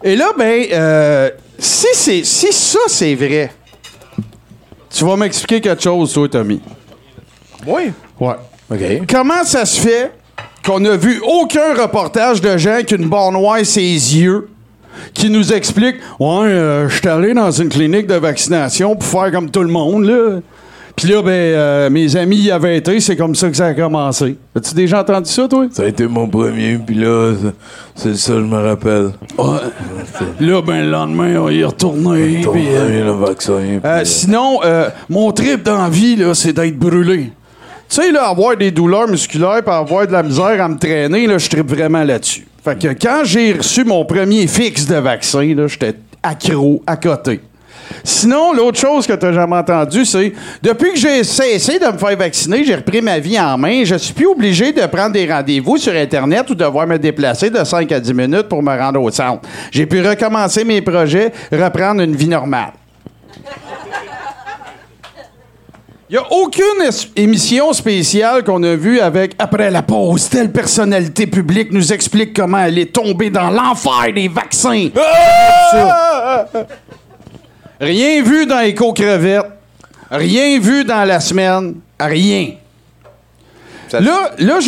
[0.03, 3.53] Et là, ben, euh, si, c'est, si ça, c'est vrai,
[4.91, 6.61] tu vas m'expliquer quelque chose, toi, Tommy.
[7.67, 7.93] Oui.
[8.21, 8.35] Ouais.
[8.71, 9.07] OK.
[9.09, 10.13] Comment ça se fait
[10.65, 14.49] qu'on n'a vu aucun reportage de gens qui une barre noire ses yeux
[15.13, 19.31] qui nous expliquent Ouais, euh, je suis allé dans une clinique de vaccination pour faire
[19.33, 20.41] comme tout le monde, là.
[20.97, 23.75] Puis là, ben, euh, mes amis y avaient été, c'est comme ça que ça a
[23.75, 24.37] commencé.
[24.55, 25.67] As-tu déjà entendu ça, toi?
[25.73, 27.35] Ça a été mon premier, puis là,
[27.97, 29.11] c'est ça, je me rappelle.
[30.41, 32.45] Là, ben, le lendemain, on y est retourné.
[32.47, 33.53] Euh, le vaccin.
[33.53, 34.61] Euh, euh, sinon,
[35.09, 37.33] mon trip d'envie, là, c'est d'être brûlé.
[37.89, 41.27] Tu sais, là, avoir des douleurs musculaires et avoir de la misère à me traîner,
[41.27, 42.47] là, je tripe vraiment là-dessus.
[42.65, 47.41] Fait que quand j'ai reçu mon premier fixe de vaccin, là, j'étais accro, à côté.
[48.03, 50.33] Sinon, l'autre chose que tu jamais entendu, c'est
[50.63, 53.85] depuis que j'ai cessé de me faire vacciner, j'ai repris ma vie en main.
[53.85, 57.63] Je suis plus obligé de prendre des rendez-vous sur Internet ou devoir me déplacer de
[57.63, 59.43] 5 à 10 minutes pour me rendre au centre.
[59.71, 62.73] J'ai pu recommencer mes projets, reprendre une vie normale.
[66.11, 71.27] Il n'y a aucune émission spéciale qu'on a vue avec Après la pause, telle personnalité
[71.27, 74.91] publique nous explique comment elle est tombée dans l'enfer des vaccins.
[75.73, 76.47] Ça.
[77.85, 79.45] Rien vu dans Éco-Crevette.
[80.11, 81.75] Rien vu dans la semaine.
[82.01, 82.53] Rien.
[83.93, 84.59] Là, là,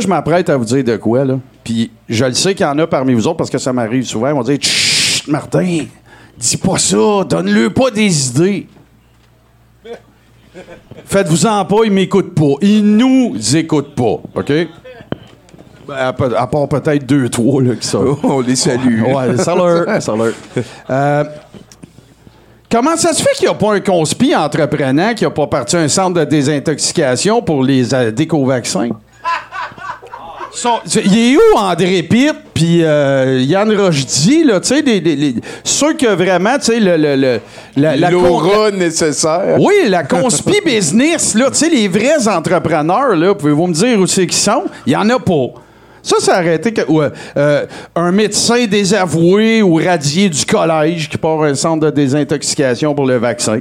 [0.00, 1.38] je m'apprête à vous dire de quoi, là.
[1.62, 4.04] Puis je le sais qu'il y en a parmi vous autres parce que ça m'arrive
[4.04, 4.28] souvent.
[4.28, 5.84] Ils vont dire Chut, Martin,
[6.36, 8.66] dis pas ça, donne-le pas des idées.
[11.04, 12.54] Faites-vous-en pas, ils m'écoutent pas.
[12.62, 14.52] Ils nous écoutent pas, OK?
[15.86, 18.16] Ben, à, part peut-être deux, trois là, qui sont.
[18.22, 19.02] On les salue.
[19.02, 20.00] Ouais, salut.
[20.00, 20.34] salut.
[20.88, 21.24] Euh,
[22.72, 25.76] comment ça se fait qu'il n'y a pas un conspi entreprenant qui n'a pas parti
[25.76, 28.88] un centre de désintoxication pour les euh, déco-vaccins?
[30.54, 35.16] Sont- Il est où André Pitt puis euh, Yann Rochdy, là, tu sais, des, des-
[35.16, 37.40] les- ceux que vraiment, tu sais, le, le- le-
[37.76, 39.56] la, la con- L'aura nécessaire.
[39.58, 44.06] oui, la conspi business, là, tu sais, les vrais entrepreneurs, là, pouvez-vous me dire où
[44.06, 44.64] c'est qu'ils sont?
[44.86, 45.54] Il y en a pas.
[46.02, 46.82] Ça, a arrêté que,
[47.36, 53.06] euh, un médecin désavoué ou radié du collège qui part un centre de désintoxication pour
[53.06, 53.60] le vaccin.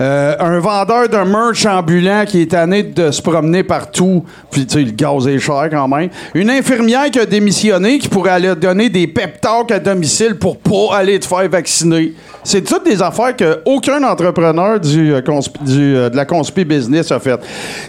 [0.00, 4.74] Euh, un vendeur de merch ambulant qui est tanné de se promener partout, puis tu
[4.74, 6.10] sais, le gaz est cher quand même.
[6.34, 10.98] Une infirmière qui a démissionné, qui pourrait aller donner des pep à domicile pour pas
[10.98, 12.12] aller te faire vacciner.
[12.44, 15.20] C'est toutes des affaires que aucun entrepreneur du, euh,
[15.62, 17.40] du, euh, de la conspi business a fait.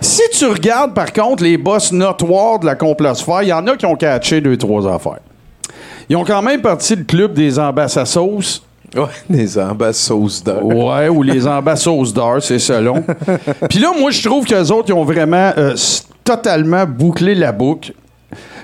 [0.02, 3.76] Si tu regardes par contre les boss notoires de la complosphère, il y en a
[3.76, 5.20] qui ont catché deux, trois affaires.
[6.10, 8.40] Ils ont quand même parti le club des ambassadeurs.
[8.96, 10.66] Ouais, des ambassadeurs d'or.
[10.66, 13.04] Ouais, ou les ambassadeurs d'or, c'est selon.
[13.70, 15.76] Puis là, moi, je trouve qu'eux autres, ils ont vraiment euh,
[16.24, 17.94] totalement bouclé la boucle.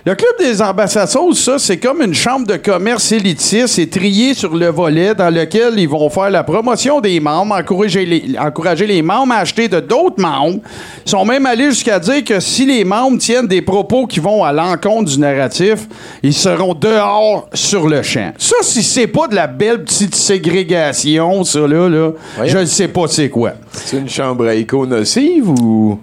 [0.08, 4.56] Le club des ambassadeurs, ça, c'est comme une chambre de commerce élitiste, c'est trié sur
[4.56, 9.02] le volet dans lequel ils vont faire la promotion des membres, encourager les, encourager les
[9.02, 10.60] membres à acheter de d'autres membres.
[11.08, 14.44] Ils sont même allés jusqu'à dire que si les membres tiennent des propos qui vont
[14.44, 15.88] à l'encontre du narratif,
[16.22, 18.32] ils seront dehors sur le champ.
[18.38, 22.12] Ça, si c'est pas de la belle petite ségrégation, ça, là, là
[22.44, 23.54] je ne sais pas c'est quoi.
[23.72, 26.00] C'est une chambre à écho nocive ou?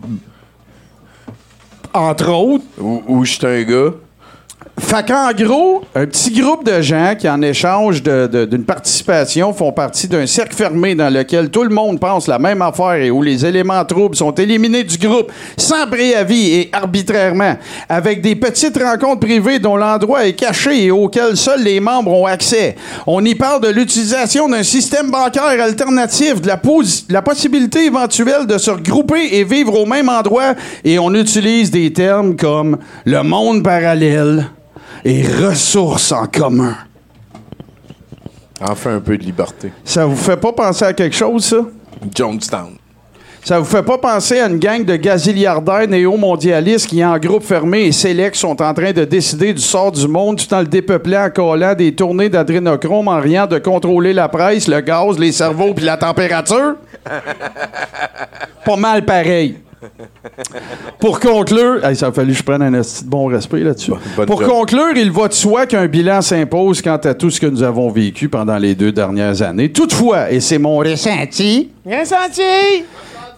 [1.94, 3.92] Entre autres, Ou, ou je suis un gars?
[4.78, 10.08] Fait qu'en gros, un petit groupe de gens qui, en échange d'une participation, font partie
[10.08, 13.44] d'un cercle fermé dans lequel tout le monde pense la même affaire et où les
[13.44, 17.56] éléments troubles sont éliminés du groupe sans préavis et arbitrairement,
[17.88, 22.26] avec des petites rencontres privées dont l'endroit est caché et auxquelles seuls les membres ont
[22.26, 22.76] accès.
[23.06, 26.60] On y parle de l'utilisation d'un système bancaire alternatif, de la,
[27.10, 31.92] la possibilité éventuelle de se regrouper et vivre au même endroit, et on utilise des
[31.92, 34.50] termes comme le monde parallèle
[35.04, 36.76] et ressources en commun.
[38.60, 39.72] Enfin, un peu de liberté.
[39.84, 41.56] Ça vous fait pas penser à quelque chose, ça?
[42.14, 42.76] Jonestown.
[43.44, 47.86] Ça vous fait pas penser à une gang de gazilliardaires néo-mondialistes qui, en groupe fermé
[47.86, 51.24] et sélect, sont en train de décider du sort du monde tout en le dépeuplant
[51.24, 55.74] en collant des tournées d'adrénochrome en riant de contrôler la presse, le gaz, les cerveaux
[55.74, 56.76] puis la température?
[58.64, 59.56] pas mal pareil.
[60.98, 63.92] Pour conclure, Hey, ça a fallu que je prenne un bon respect là-dessus.
[64.26, 64.50] Pour job.
[64.50, 67.90] conclure, il va de soi qu'un bilan s'impose quant à tout ce que nous avons
[67.90, 69.72] vécu pendant les deux dernières années.
[69.72, 71.70] Toutefois, et c'est mon ressenti,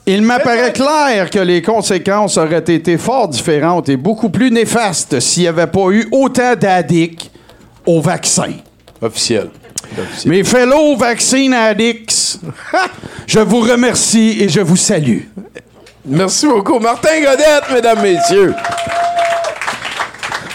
[0.06, 5.44] il m'apparaît clair que les conséquences auraient été fort différentes et beaucoup plus néfastes s'il
[5.44, 7.30] n'y avait pas eu autant d'addicts
[7.86, 8.52] au vaccin.
[9.00, 9.48] Officiel.
[9.98, 10.30] Officiel.
[10.30, 12.38] Mes fellow vaccine addicts,
[13.26, 15.20] je vous remercie et je vous salue.
[16.06, 16.78] Merci beaucoup.
[16.78, 18.54] Martin Godette, mesdames, messieurs.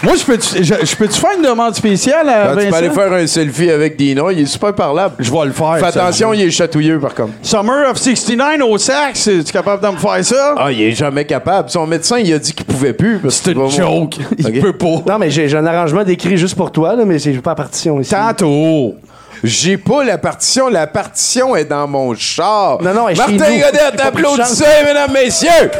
[0.02, 2.88] Moi, je peux-tu je, je peux-tu faire une demande spéciale à Ben, tu peux aller
[2.88, 5.14] faire un selfie avec Dino, il est super parlable.
[5.18, 5.76] Je vais le faire.
[5.78, 7.32] Fais attention, il est chatouilleux par contre.
[7.42, 10.54] Summer of 69 au sax, es-tu capable de me faire ça?
[10.56, 11.68] Ah, il est jamais capable.
[11.68, 13.20] Son médecin, il a dit qu'il pouvait plus.
[13.28, 14.16] C'est une tu joke.
[14.38, 14.60] Il Ok.
[14.62, 15.02] peut pas.
[15.12, 17.56] Non, mais j'ai j'ai un arrangement décrit juste pour toi, là, mais c'est pas la
[17.56, 18.10] partition ici.
[18.14, 18.94] Tantôt.
[19.42, 20.68] J'ai pas la partition.
[20.68, 22.80] La partition est dans mon char.
[22.82, 23.34] Non, non, elle Martin.
[23.36, 25.70] Godette, applaudissez, mesdames, messieurs.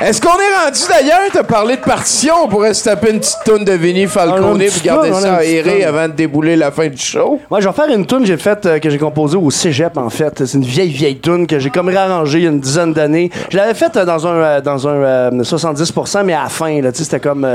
[0.00, 1.20] Est-ce qu'on est rendu d'ailleurs?
[1.32, 2.34] T'as parlé de partition?
[2.44, 5.78] On pourrait se taper une petite toune de Vinnie Falcone et garder toune, ça aéré
[5.78, 5.82] toune.
[5.84, 7.38] avant de débouler la fin du show.
[7.48, 9.96] Ouais, je vais faire une tune que j'ai faite euh, que j'ai composée au cégep
[9.96, 10.44] en fait.
[10.44, 13.30] C'est une vieille vieille tune que j'ai comme réarrangée il y a une dizaine d'années.
[13.50, 16.80] Je l'avais faite euh, dans un euh, dans un euh, 70% mais à la fin
[16.82, 17.46] là, tu sais c'était comme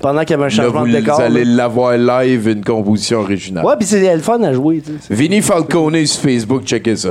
[0.00, 1.18] pendant qu'il y avait un Là, changement vous de décor.
[1.20, 1.56] allez là.
[1.64, 3.64] l'avoir live, une composition originale.
[3.64, 4.82] Ouais, puis c'est le fun à jouer.
[5.08, 7.10] Vinnie Falcone sur Facebook, checkez ça.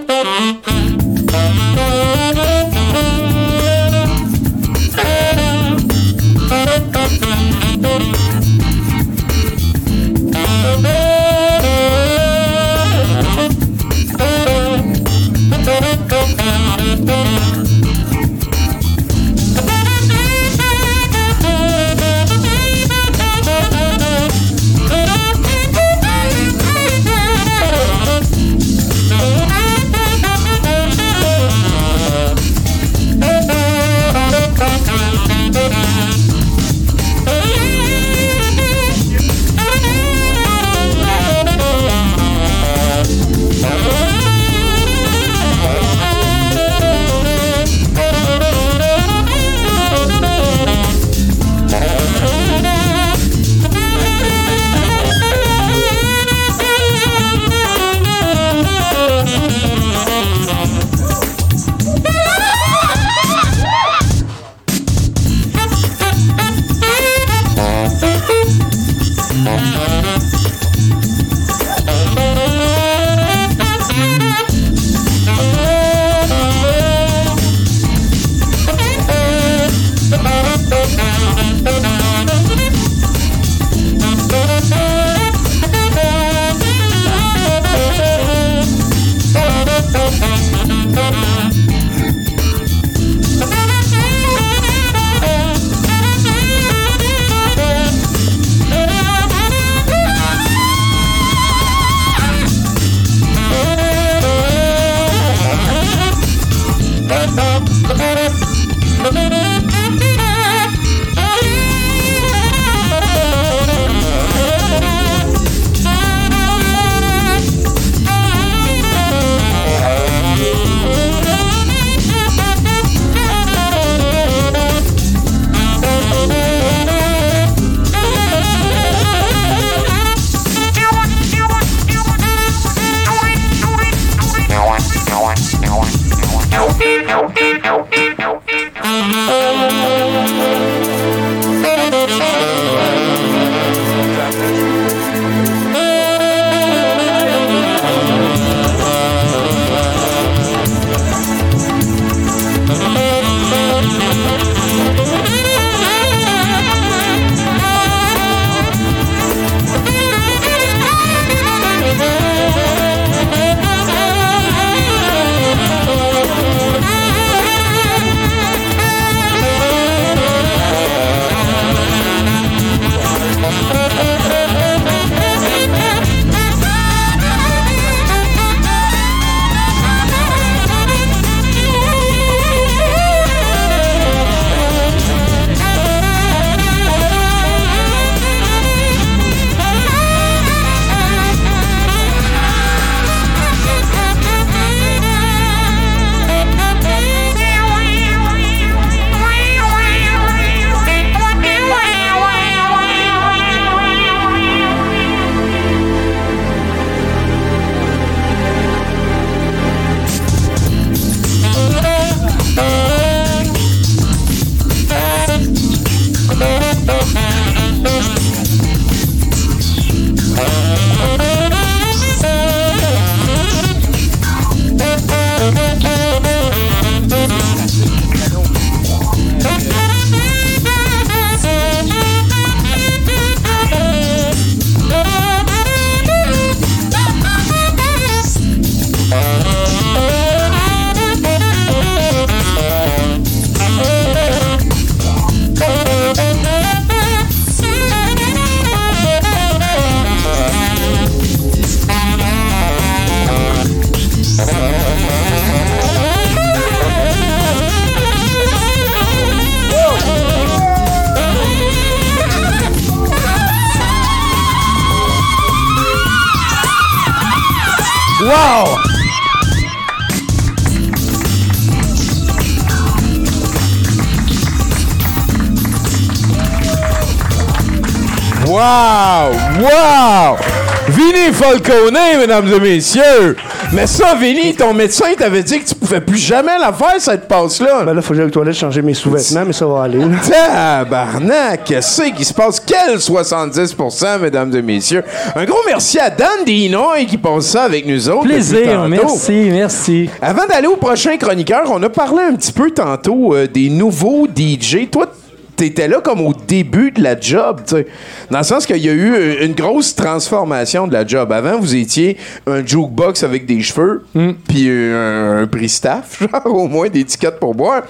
[281.41, 283.35] Vinny Falcone, mesdames et messieurs!
[283.73, 287.27] Mais ça, Vinny, ton médecin t'avait dit que tu pouvais plus jamais la faire, cette
[287.27, 287.83] passe-là.
[287.83, 289.99] Ben là, faut que j'aille aux toilettes changer mes sous-vêtements, mais ça va aller.
[289.99, 290.17] là.
[290.27, 291.63] Tabarnak!
[291.65, 292.59] Qu'est-ce qui se passe?
[292.59, 295.03] Quel 70%, mesdames et messieurs?
[295.35, 298.23] Un gros merci à Dan Dinoy qui passe ça avec nous autres.
[298.23, 300.09] Plaisir, merci, merci.
[300.21, 304.27] Avant d'aller au prochain chroniqueur, on a parlé un petit peu tantôt euh, des nouveaux
[304.27, 304.89] DJ.
[304.91, 305.07] Toi,
[305.55, 307.87] t'étais là comme au début de la job, tu sais.
[308.29, 311.31] Dans le sens qu'il y a eu euh, une grosse transformation de la job.
[311.31, 312.17] Avant, vous étiez
[312.47, 314.03] un jukebox avec des cheveux,
[314.47, 317.83] puis un, un prix staff, genre au moins des tickets pour boire.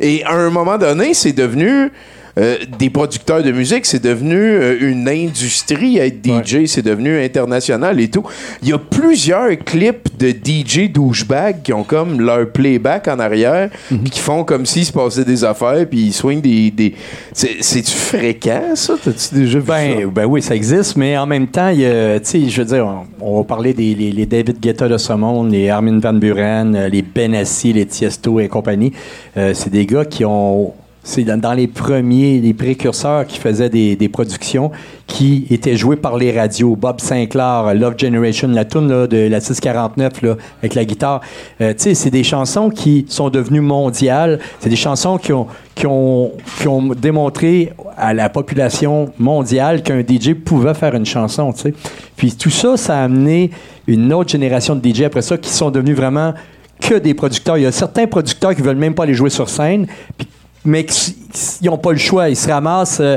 [0.00, 1.90] Et à un moment donné, c'est devenu...
[2.38, 8.00] euh, des producteurs de musique, c'est devenu euh, une industrie être DJ, c'est devenu international
[8.00, 8.24] et tout.
[8.62, 13.70] Il y a plusieurs clips de DJ douchebag qui ont comme leur playback en arrière,
[13.88, 16.70] puis qui font comme s'il se passait des affaires, puis ils swingent des.
[16.70, 16.94] des...
[17.32, 18.94] C'est- C'est-tu fréquent, ça?
[19.02, 20.06] T'as-tu déjà vu Ben, ça?
[20.12, 21.80] ben oui, ça existe, mais en même temps, tu
[22.22, 25.12] sais, je veux dire, on, on va parler des les, les David Guetta de ce
[25.12, 28.92] monde, les Armin Van Buren, euh, les Benassi, les Tiesto et compagnie.
[29.36, 30.72] Euh, c'est des gars qui ont.
[31.06, 34.72] C'est dans, les premiers, les précurseurs qui faisaient des, des productions
[35.06, 36.76] qui étaient jouées par les radios.
[36.76, 41.20] Bob Sinclair, Love Generation, la tune de la 649 là, avec la guitare.
[41.60, 44.38] Euh, tu sais, c'est des chansons qui sont devenues mondiales.
[44.60, 50.00] C'est des chansons qui ont, qui ont, qui ont démontré à la population mondiale qu'un
[50.00, 51.52] DJ pouvait faire une chanson.
[52.16, 53.50] Puis tout ça, ça a amené
[53.86, 56.32] une autre génération de DJ après ça qui sont devenus vraiment
[56.80, 57.58] que des producteurs.
[57.58, 59.86] Il y a certains producteurs qui veulent même pas aller jouer sur scène,
[60.16, 60.28] puis-
[60.64, 60.86] mais
[61.60, 62.28] ils n'ont pas le choix.
[62.28, 63.16] Ils se ramassent euh,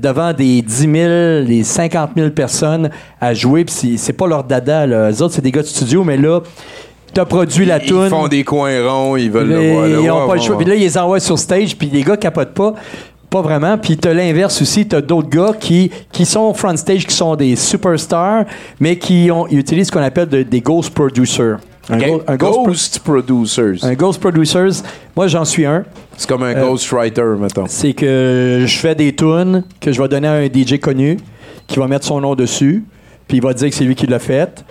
[0.00, 2.90] devant des 10 000, des 50 000 personnes
[3.20, 4.86] à jouer, puis c'est- pas leur dada.
[4.86, 5.10] Là.
[5.10, 6.40] Eux autres, c'est des gars de studio, mais là,
[7.12, 8.08] t'as produit la Ils toune.
[8.08, 9.86] font des coins ronds, ils veulent Les- le voir.
[9.88, 10.56] ils n'ont pas le choix.
[10.56, 12.74] Puis là, ils les envoient sur stage, puis les gars capotent pas.
[13.30, 13.78] Pas vraiment.
[13.78, 14.86] Puis t'as l'inverse aussi.
[14.86, 18.44] T'as d'autres gars qui, qui sont front stage, qui sont des superstars,
[18.78, 21.56] mais qui ont, ils utilisent ce qu'on appelle de- des ghost producers.
[21.90, 22.06] Un, Ok.
[22.06, 23.84] go- un ghost, pro- Ghost Producers.
[23.84, 24.82] un ghost producers.
[25.16, 25.84] Moi, j'en suis un.
[26.16, 27.64] C'est comme un Euh, ghostwriter, mettons.
[27.66, 31.16] C'est que je fais des tunes que je vais donner à un DJ connu
[31.66, 32.84] qui va mettre son nom dessus,
[33.26, 34.64] puis il va dire que c'est lui qui l'a fait.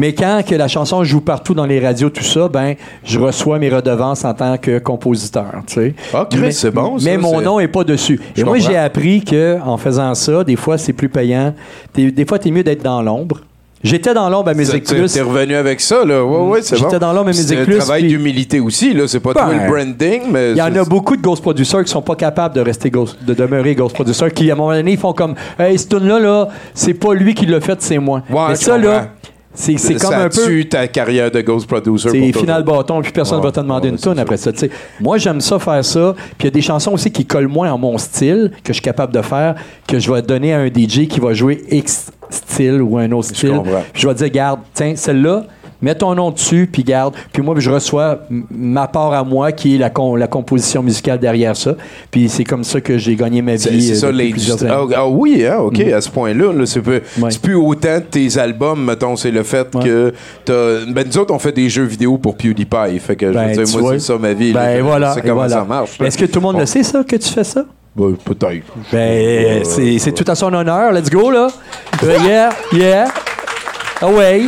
[0.00, 3.58] Mais quand que la chanson joue partout dans les radios, tout ça, ben, je reçois
[3.58, 5.46] mes redevances en tant que compositeur.
[5.66, 5.94] tu sais.
[6.14, 8.20] Ah, Chris, c'est bon, ça, Mais mon nom est pas dessus.
[8.36, 11.54] Je Et moi, j'ai appris que en faisant ça, des fois, c'est plus payant.
[11.92, 13.40] T'es- des fois, tu es mieux d'être dans l'ombre.
[13.84, 15.12] J'étais dans l'ombre à Musique T'es- Plus.
[15.12, 16.24] T'es revenu avec ça, là.
[16.24, 16.82] Ouais, ouais, c'est bon.
[16.84, 19.06] J'étais dans l'homme à C'est Musique un Plus, travail puis- d'humilité aussi, là.
[19.06, 20.50] C'est pas Ben, le branding, mais.
[20.50, 22.90] Il y en c'est- a beaucoup de ghost producers qui sont pas capables de rester
[22.90, 25.86] ghost, de demeurer ghost producers, qui à un moment donné ils font comme Hey, ce
[25.86, 28.22] tune là là, c'est pas lui qui l'a fait, c'est moi.
[28.30, 29.08] Ouais, Mais ça là.
[29.58, 32.08] C'est c'est comme ça un peu tue ta carrière de ghost producer.
[32.10, 34.52] c'est final bâton, puis personne Ouais, va te demander ouais, une tune après ça.
[34.52, 34.70] tu sais.
[35.00, 36.14] Moi, j'aime ça faire ça.
[36.16, 38.74] Puis il y a des chansons aussi qui collent moins en mon style, que je
[38.74, 39.56] suis capable de faire,
[39.86, 43.28] que je vais donner à un DJ qui va jouer X style ou un autre
[43.28, 43.60] style.
[43.92, 45.44] Puis je vais dire, garde, tiens, celle-là,
[45.82, 47.14] mets ton nom dessus, puis garde.
[47.32, 51.18] Puis moi, je reçois ma part à moi, qui est la, com- la composition musicale
[51.18, 51.74] derrière ça.
[52.10, 53.82] Puis c'est comme ça que j'ai gagné ma C'est vie.
[53.82, 54.32] c'est euh, ça années.
[54.68, 57.30] Ah, ah oui, hein, OK, à ce point-là, là, c'est peu- Ouais.
[57.30, 59.84] c'est plus autant de tes albums, mettons, c'est le fait Ouais.
[59.84, 60.14] que
[60.44, 60.84] t'as...
[60.92, 63.64] Ben, nous autres, on fait des jeux vidéo pour PewDiePie, fait que, je Ben, veux
[63.64, 64.52] dire, moi, c'est ça ma vie.
[64.52, 65.14] Ben voilà.
[65.16, 65.48] et comment voilà.
[65.56, 66.00] ça marche.
[66.00, 67.64] Est-ce que tout le monde le sait, ça, que tu fais ça?
[67.96, 68.66] Ben, peut-être.
[68.92, 70.92] Ben, c'est c'est tout à son honneur.
[70.92, 71.48] Let's go, là.
[72.04, 73.04] Euh, yeah, yeah.
[74.00, 74.42] Ah ouais.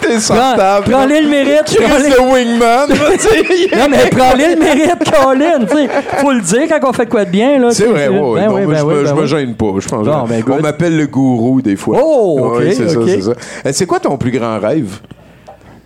[0.00, 0.90] T'es sur Prends- table.
[0.90, 1.62] Prends-les le mérite.
[1.66, 2.88] Chris le wingman.
[3.78, 5.60] Non, mais prends-les le mérite, Colin.
[5.64, 5.88] tu sais.
[6.18, 7.58] Faut le dire quand on fait quoi de bien.
[7.58, 7.70] là.
[7.70, 8.40] C'est vrai, ouais.
[8.40, 9.26] Ben Non, oui, ben je oui, ben je me oui.
[9.28, 9.66] gêne pas.
[9.78, 10.04] Je pense.
[10.06, 11.98] Bon, ben, on m'appelle le gourou des fois.
[12.02, 13.28] Oh, ok, c'est ça, c'est.
[13.28, 14.98] Euh, C'est quoi ton plus grand rêve?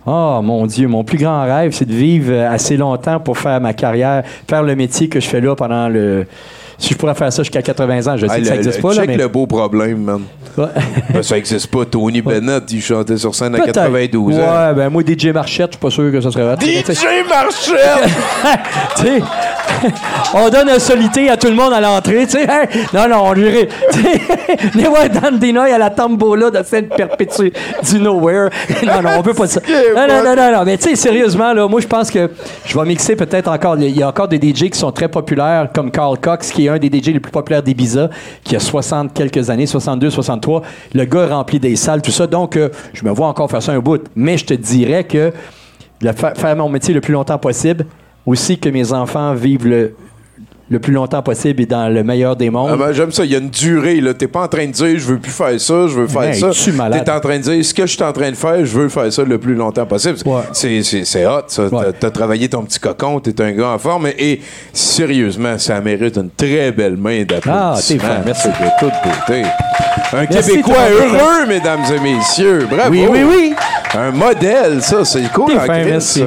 [0.09, 3.73] Oh mon Dieu, mon plus grand rêve, c'est de vivre assez longtemps pour faire ma
[3.73, 6.25] carrière, faire le métier que je fais là pendant le.
[6.79, 8.89] Si je pourrais faire ça jusqu'à 80 ans, je sais Ah, que ça n'existe pas.
[8.89, 9.17] Là, check mais...
[9.17, 10.21] le beau problème, man.
[10.57, 10.65] Ouais.
[11.13, 11.85] Ben, ça existe pas.
[11.85, 13.73] Tony Bennett, il chantait sur scène à Peut-être.
[13.75, 14.39] 92 ans.
[14.39, 16.55] Ouais, ben moi, DJ Marchette, je suis pas sûr que ça serait vrai.
[16.59, 16.83] DJ
[17.29, 18.09] Marchel!
[18.97, 19.21] Tu sais,
[20.33, 22.43] on donne un solité à tout le monde à l'entrée, tu sais.
[22.43, 23.51] Hey, non, non, on lui...
[23.91, 27.51] sais, Venez voir Dan Dinoy à la tambola de scène perpétue
[27.89, 28.49] du Nowhere.
[28.85, 29.61] Non, non, on peut pas ça.
[29.95, 30.63] Non, non, non, non, non.
[30.65, 32.29] Mais tu sais, sérieusement, là, moi, je pense que
[32.65, 33.77] je vais mixer peut-être encore...
[33.77, 36.77] Il y a encore des DJ qui sont très populaires, comme Carl Cox, qui un
[36.77, 38.09] des DJ les plus populaires d'Ibiza,
[38.43, 40.61] qui a 60 quelques années, 62, 63.
[40.93, 42.27] Le gars remplit des salles, tout ça.
[42.27, 44.03] Donc, euh, je me vois encore faire ça un bout.
[44.15, 45.31] Mais je te dirais que
[46.35, 47.85] faire mon métier le plus longtemps possible,
[48.25, 49.95] aussi que mes enfants vivent le,
[50.69, 52.71] le plus longtemps possible et dans le meilleur des mondes.
[52.73, 53.23] Ah ben, j'aime ça.
[53.23, 54.01] Il y a une durée.
[54.01, 54.13] là.
[54.13, 56.35] T'es pas en train de dire je veux plus faire ça, je veux faire Hey,
[56.39, 56.49] ça.
[56.51, 58.77] tu es en train de dire ce que je suis en train de faire, je
[58.77, 60.17] veux faire ça le plus longtemps possible.
[60.25, 60.41] Ouais.
[60.51, 61.69] C'est, c'est, c'est hot, ça.
[61.69, 64.07] T'as, t'as travaillé ton petit cocon, t'es un gars en forme.
[64.17, 64.41] Et,
[64.73, 67.73] sérieusement, ça mérite une très belle main d'applaudissements.
[67.75, 68.47] Ah, t'es fin, merci.
[68.57, 69.43] C'est de toute beauté.
[70.13, 72.67] Un Merci, Québécois heureux, mesdames et messieurs.
[72.69, 72.91] Bravo.
[72.91, 73.53] Oui, oui, oui.
[73.93, 75.03] Un modèle, ça.
[75.03, 76.19] C'est cool en fin, crise, merci.
[76.19, 76.25] ça.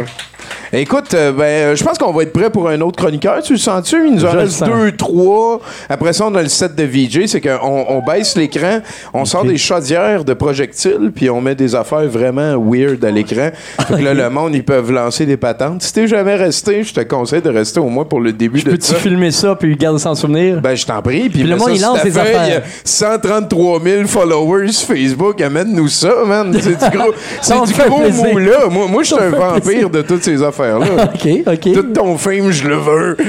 [0.73, 3.43] Écoute, euh, ben, euh, je pense qu'on va être prêt pour un autre chroniqueur.
[3.43, 4.07] Tu le sens-tu?
[4.07, 4.69] Il nous en Je le reste sens.
[4.69, 5.61] deux, trois.
[5.89, 7.27] Après ça, on a le set de VJ.
[7.27, 8.79] C'est qu'on on baisse l'écran,
[9.13, 13.51] on sort des chaudières de projectiles, puis on met des affaires vraiment weird à l'écran.
[13.89, 15.83] Fait que là, le monde, ils peuvent lancer des patentes.
[15.83, 18.71] Si t'es jamais resté, je te conseille de rester au moins pour le début de
[18.71, 18.95] Peux-tu ça.
[18.95, 20.61] filmer ça puis garder sans souvenir?
[20.61, 21.29] Ben, je t'en prie.
[21.31, 22.23] Puis, le mets monde, ça il sur lance ta des feuille.
[22.37, 22.63] affaires.
[22.85, 25.41] 133 000 followers sur Facebook.
[25.41, 26.57] Amène-nous ça, man.
[26.61, 28.25] C'est du gros, c'est du fait gros plaisir.
[28.33, 28.69] mot-là.
[28.71, 29.91] Moi, moi je suis un fait vampire plaisir.
[29.91, 31.05] de toutes ces affaires-là.
[31.15, 31.73] OK, OK.
[31.75, 33.17] Tout ton fame, je le veux.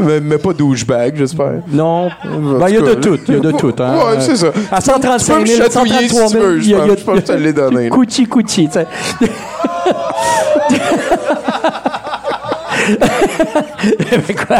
[0.00, 1.60] mais, mais pas douchebag, j'espère.
[1.68, 2.10] Non.
[2.24, 3.18] Ben, il y a de tout.
[3.28, 3.74] Il y a de tout.
[3.78, 3.94] Hein.
[3.96, 4.48] Ouais, c'est ça.
[4.70, 6.74] À Tu peux 135 me 000, chatouiller si 133 tu 000, veux, je il y
[6.74, 6.86] a- pense.
[6.86, 7.96] il y a- Je pense que te l'ai donné, là.
[7.96, 8.86] Cucci, cucci, tu sais.
[14.28, 14.56] Mais quoi?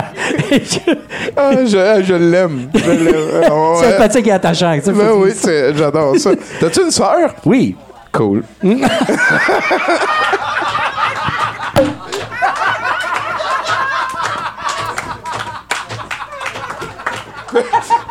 [1.36, 2.69] Ah, je ah, je l'aime.
[2.74, 3.44] Je l'aime.
[3.49, 3.90] Ah, ouais.
[3.90, 4.78] Sympathique et attachant.
[4.82, 6.31] tu Ben oui, c'est- j'adore ça.
[6.61, 7.35] T'as-tu une sœur?
[7.44, 7.77] Oui.
[8.12, 8.43] Cool.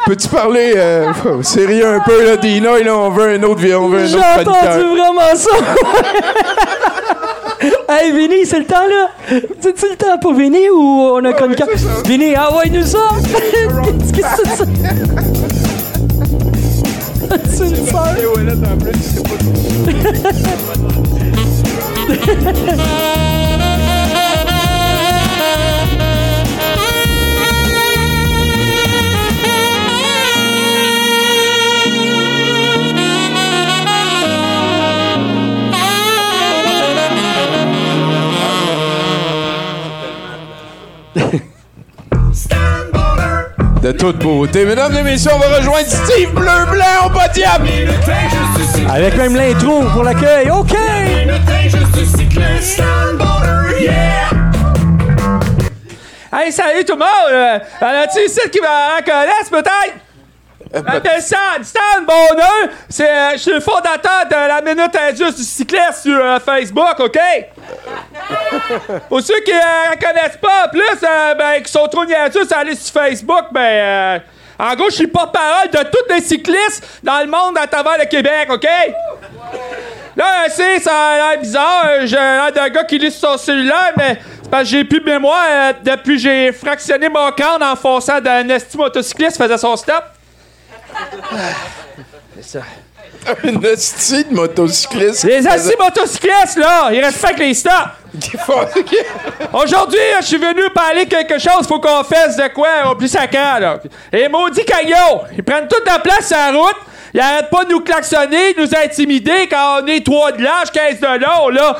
[0.05, 1.11] Peux-tu parler euh,
[1.43, 2.79] sérieux un peu, là, Dina?
[2.79, 4.95] Là, on veut un autre, on veut un J'ai autre entendu chroniqueur.
[4.95, 5.49] vraiment ça.
[8.01, 9.09] hey, Vinny, c'est le temps, là.
[9.59, 11.55] C'est-tu le temps pour Vinny ou on a connu
[12.05, 12.99] Vinny, envoie-nous ça.
[14.13, 14.65] Qu'est-ce que c'est ça?
[17.49, 18.15] C'est une sœur.
[43.81, 44.65] De toute beauté.
[44.65, 47.67] Mesdames et messieurs, on va rejoindre Steve Bleu Blanc au podium.
[48.89, 50.49] Avec même l'intro pour l'accueil.
[50.51, 50.75] OK.
[56.33, 57.09] Hey, salut tout le monde!
[57.31, 60.10] Euh, a-tu ici qui me reconnaissent peut-être?
[60.73, 62.69] Euh, Je m'appelle Stan, Stan Bonheur.
[62.89, 66.99] C'est, euh, je suis le fondateur de la Minute Injuste du cycliste sur euh, Facebook,
[66.99, 67.19] OK?
[69.09, 72.55] Pour ceux qui ne reconnaissent pas, en plus, euh, ben, qui sont trop niaiseux, c'est
[72.55, 74.19] aller sur Facebook, ben, euh,
[74.59, 78.05] en gros, je suis porte-parole de tous les cyclistes dans le monde à travers le
[78.05, 78.67] Québec, OK?
[80.15, 81.85] Là, sais, ça a l'air bizarre.
[81.89, 84.83] euh, J'ai l'air d'un gars qui lit sur son cellulaire, mais c'est parce que j'ai
[84.83, 89.37] plus de mémoire euh, depuis que j'ai fractionné mon crâne en fonçant d'un esti motocycliste
[89.37, 90.03] faisait son stop.
[92.35, 92.61] C'est ça.
[93.43, 95.23] Une hostie de motocycliste.
[95.25, 97.73] Les assis motocyclistes, là, ils respectent les stops.
[99.53, 103.37] Aujourd'hui, je suis venu parler quelque chose, faut qu'on fasse de quoi au plus sacré,
[103.37, 103.79] là.
[104.11, 106.75] Les maudits cagnots, ils prennent toute la place sur la route,
[107.13, 110.71] ils arrêtent pas de nous klaxonner, de nous intimider quand on est 3 de large,
[110.71, 111.77] 15 de long, là.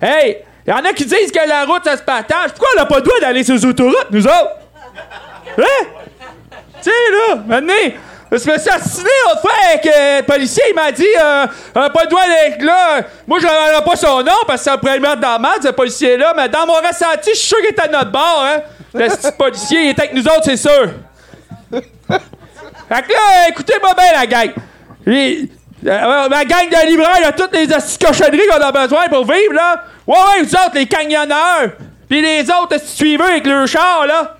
[0.00, 2.50] Hey, y en a qui disent que la route, ça se partage.
[2.50, 4.58] Pourquoi on n'a pas le droit d'aller sur les autoroutes, nous autres?
[5.58, 5.86] Hein?
[6.82, 7.74] Tu sais, là, maintenant,
[8.30, 11.46] je me suis assassiné l'autre fois avec euh, le policier, il m'a dit, euh,
[11.76, 13.00] euh, pas le droit d'être là.
[13.26, 15.68] Moi, je ne pas son nom parce que ça pourrait le mettre dans la ce
[15.68, 18.60] policier-là, mais dans mon ressenti, je suis sûr qu'il était à notre bord, hein.
[18.94, 20.90] Le petit policier, il était avec nous autres, c'est sûr.
[21.70, 24.50] Fait que là, écoutez-moi bien, la gang.
[25.06, 25.48] Les-
[25.86, 27.74] euh, ma gang de libraires, là, toutes les de
[28.04, 29.82] cochonneries qu'on a besoin pour vivre, là.
[30.06, 31.72] Ouais, ouais, vous autres, les camionneurs.
[32.08, 34.36] Puis les autres hosties suiveurs avec leur char, là.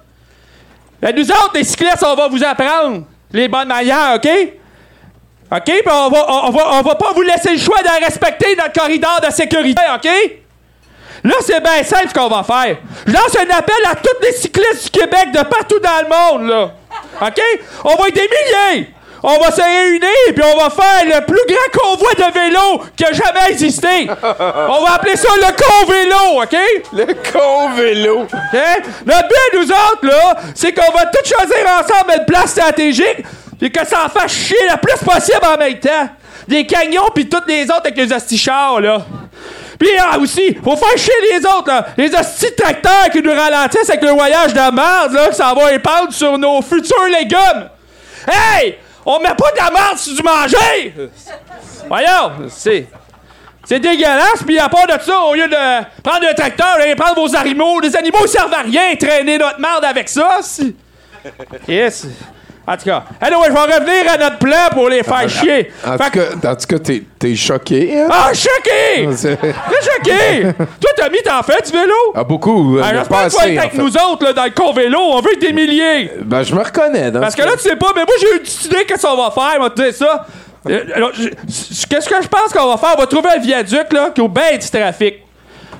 [1.02, 3.05] Ben, nous autres, les cyclistes, on va vous apprendre
[3.35, 4.28] les bonnes manières, OK?
[5.52, 5.73] OK?
[5.86, 9.20] On va, on va, on va pas vous laisser le choix de respecter notre corridor
[9.20, 10.09] de sécurité, OK?
[11.24, 12.77] Là, c'est bien simple ce qu'on va faire.
[13.06, 16.48] Je lance un appel à tous les cyclistes du Québec de partout dans le monde,
[16.51, 16.74] là.
[17.23, 17.40] OK?
[17.85, 18.94] On va être des milliers!
[19.27, 23.07] On va se réunir puis on va faire le plus grand convoi de vélos qui
[23.07, 24.07] a jamais existé.
[24.23, 26.57] On va appeler ça le con-vélo, OK?
[26.93, 28.21] Le con-vélo.
[28.25, 28.61] OK?
[29.07, 33.25] Notre but, nous autres, là, c'est qu'on va tous choisir ensemble une place stratégique
[33.59, 36.09] puis que ça en fasse chier le plus possible en même temps.
[36.47, 38.99] Des camions puis toutes les autres avec les astichards, là.
[39.79, 41.87] Puis ah, aussi, faut faire chier les autres, là.
[41.97, 45.73] Les hosties tracteurs qui nous ralentissent avec le voyage de merde, là, que ça va
[45.73, 47.71] épandre sur nos futurs légumes.
[48.29, 48.77] Hey!
[49.06, 50.94] On met pas de la merde sur du manger!
[51.89, 52.89] Voyons, c'est...
[53.66, 57.14] C'est dégueulasse, puis à part de ça, au lieu de prendre un tracteur, allez prendre
[57.14, 57.81] vos animaux.
[57.81, 60.40] Les animaux ils servent à rien, traîner notre merde avec ça.
[60.43, 60.76] si.
[61.66, 62.06] Yes.
[62.66, 65.70] En tout cas, anyway, je vais revenir à notre plan pour les faire chier.
[65.86, 68.01] En Fait tout cas, en tout cas, t'es, t'es choqué.
[68.01, 68.09] Hein?
[68.11, 69.09] Ah, choqué!
[69.16, 70.43] C'est- T'es choqué!
[70.81, 71.93] Toi, Tommy, t'en fais du vélo?
[72.15, 72.78] Ah, beaucoup.
[72.78, 73.78] euh, Ah, J'espère pas que tu vas assez, être en avec fait.
[73.78, 74.99] nous autres là, dans le con-vélo.
[74.99, 76.11] On veut être des milliers.
[76.23, 77.11] Ben, je me reconnais.
[77.11, 79.07] Dans Parce ce que là, tu sais pas, mais moi, j'ai une petite idée qu'est-ce
[79.07, 79.55] qu'on va faire.
[79.59, 80.27] On va te dire ça.
[80.66, 80.81] Euh,
[81.47, 82.95] Qu'est-ce que je pense qu'on va faire?
[82.97, 85.16] On va trouver un viaduc là, qui a bien du trafic.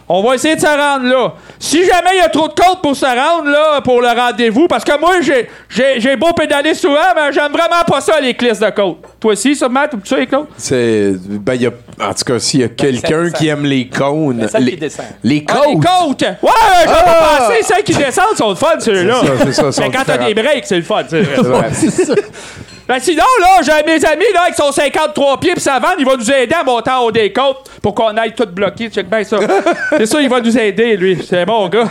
[0.07, 1.33] On va essayer de se rendre là.
[1.59, 4.69] Si jamais il y a trop de côtes pour se rendre là, pour le rendez-vous,
[4.69, 8.35] parce que moi, j'ai- j'ai j'ai beau pédaler souvent, mais j'aime vraiment pas ça, les
[8.35, 8.99] clisses de côtes.
[9.19, 10.49] Toi aussi, sûrement, tout ça, les côtes?
[10.59, 11.13] C'est.
[11.27, 11.71] Ben, il y a.
[12.03, 14.47] En tout cas, s'il y a quelqu'un qui aime les cônes.
[14.49, 15.07] celle les, qui descend.
[15.23, 15.69] Les Ah, côtes.
[15.69, 16.23] les côtes!
[16.43, 16.51] Ouais,
[16.85, 17.03] j'ai Ah!
[17.05, 17.63] pas pensé.
[17.63, 19.21] Celles qui descendent sont le fun, ceux-là.
[19.39, 21.71] C'est ça, c'est ça, Mais quand t'as des breaks, c'est le fun, c'est vrai.
[21.73, 22.23] C'est vrai.
[22.87, 26.05] Ben sinon, là, j'ai mes amis, là, qui sont 53 pieds pis ça vend, ils
[26.05, 28.91] vont nous aider à monter en haut des côtes pour qu'on aille tout bloqué.
[28.91, 29.39] Check bien ça.
[29.97, 31.25] c'est ça, il va nous aider, lui.
[31.27, 31.89] C'est bon, gars.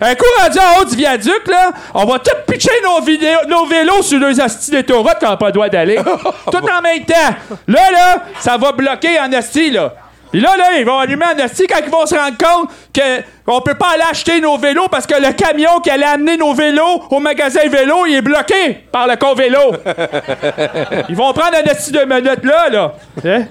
[0.00, 3.66] Un coup rendu en haut du viaduc, là, on va tout pitcher nos, vidéos- nos
[3.66, 5.96] vélos sur les astis d'autoroute qu'on n'a pas le droit d'aller.
[6.52, 7.34] tout en même temps.
[7.66, 9.92] Là, là, ça va bloquer en asti, là.
[10.30, 13.60] Puis là, là, ils vont allumer en asti quand ils vont se rendre compte qu'on
[13.60, 17.04] peut pas aller acheter nos vélos parce que le camion qui allait amener nos vélos
[17.10, 19.72] au magasin vélo, il est bloqué par le con-vélo.
[21.08, 22.94] Ils vont prendre un esti de minutes là, là.
[23.24, 23.44] Hein?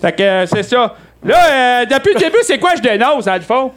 [0.00, 0.94] Fait que euh, c'est ça.
[1.22, 3.72] Là, euh, depuis le début, c'est quoi je dénonce, dans le fond?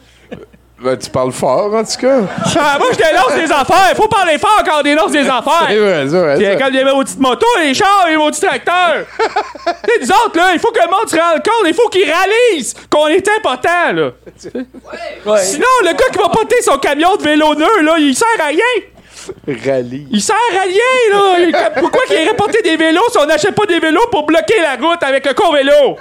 [0.83, 2.17] Ben, tu parles fort, en tout cas.
[2.59, 3.95] Ah, moi, je dénonce des affaires.
[3.95, 5.65] Faut parler fort quand on dénonce des affaires.
[5.67, 6.37] C'est vrai, c'est vrai.
[6.37, 9.05] C'est comme les maudites motos, les chars, les maudits tracteurs.
[9.17, 9.23] tu
[9.69, 12.03] sais, nous autres, là, il faut que le monde se rende compte, il faut qu'ils
[12.09, 14.09] réalisent qu'on est important, là.
[14.37, 18.47] Sinon, le gars qui va porter son camion de vélo neuf, là, il sert à
[18.47, 18.59] rien.
[19.65, 20.07] Rallye.
[20.11, 21.39] Il sert à rien, là.
[21.39, 24.59] Il- Pourquoi qu'il irait porter des vélos si on n'achète pas des vélos pour bloquer
[24.61, 25.97] la route avec le con-vélo?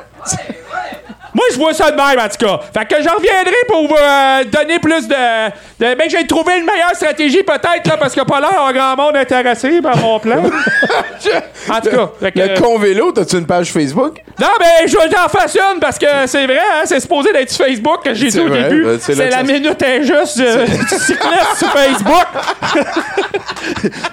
[1.34, 2.60] Moi, je vois ça de même, en tout cas.
[2.74, 5.14] Fait que je reviendrai pour vous euh, donner plus de...
[5.14, 8.96] de ben, j'ai trouvé une meilleure stratégie, peut-être, là, parce a pas l'air d'avoir grand
[8.96, 10.42] monde intéressé par mon plan.
[11.70, 12.10] en tout cas.
[12.20, 14.18] fait que, Le con vélo, t'as-tu une page Facebook?
[14.38, 17.64] non, mais je j'en fasse une parce que c'est vrai, hein, c'est supposé d'être sur
[17.66, 18.84] Facebook que j'ai dit au vrai, début.
[18.84, 22.26] ben, c'est que la minute injuste euh, du cycliste sur Facebook.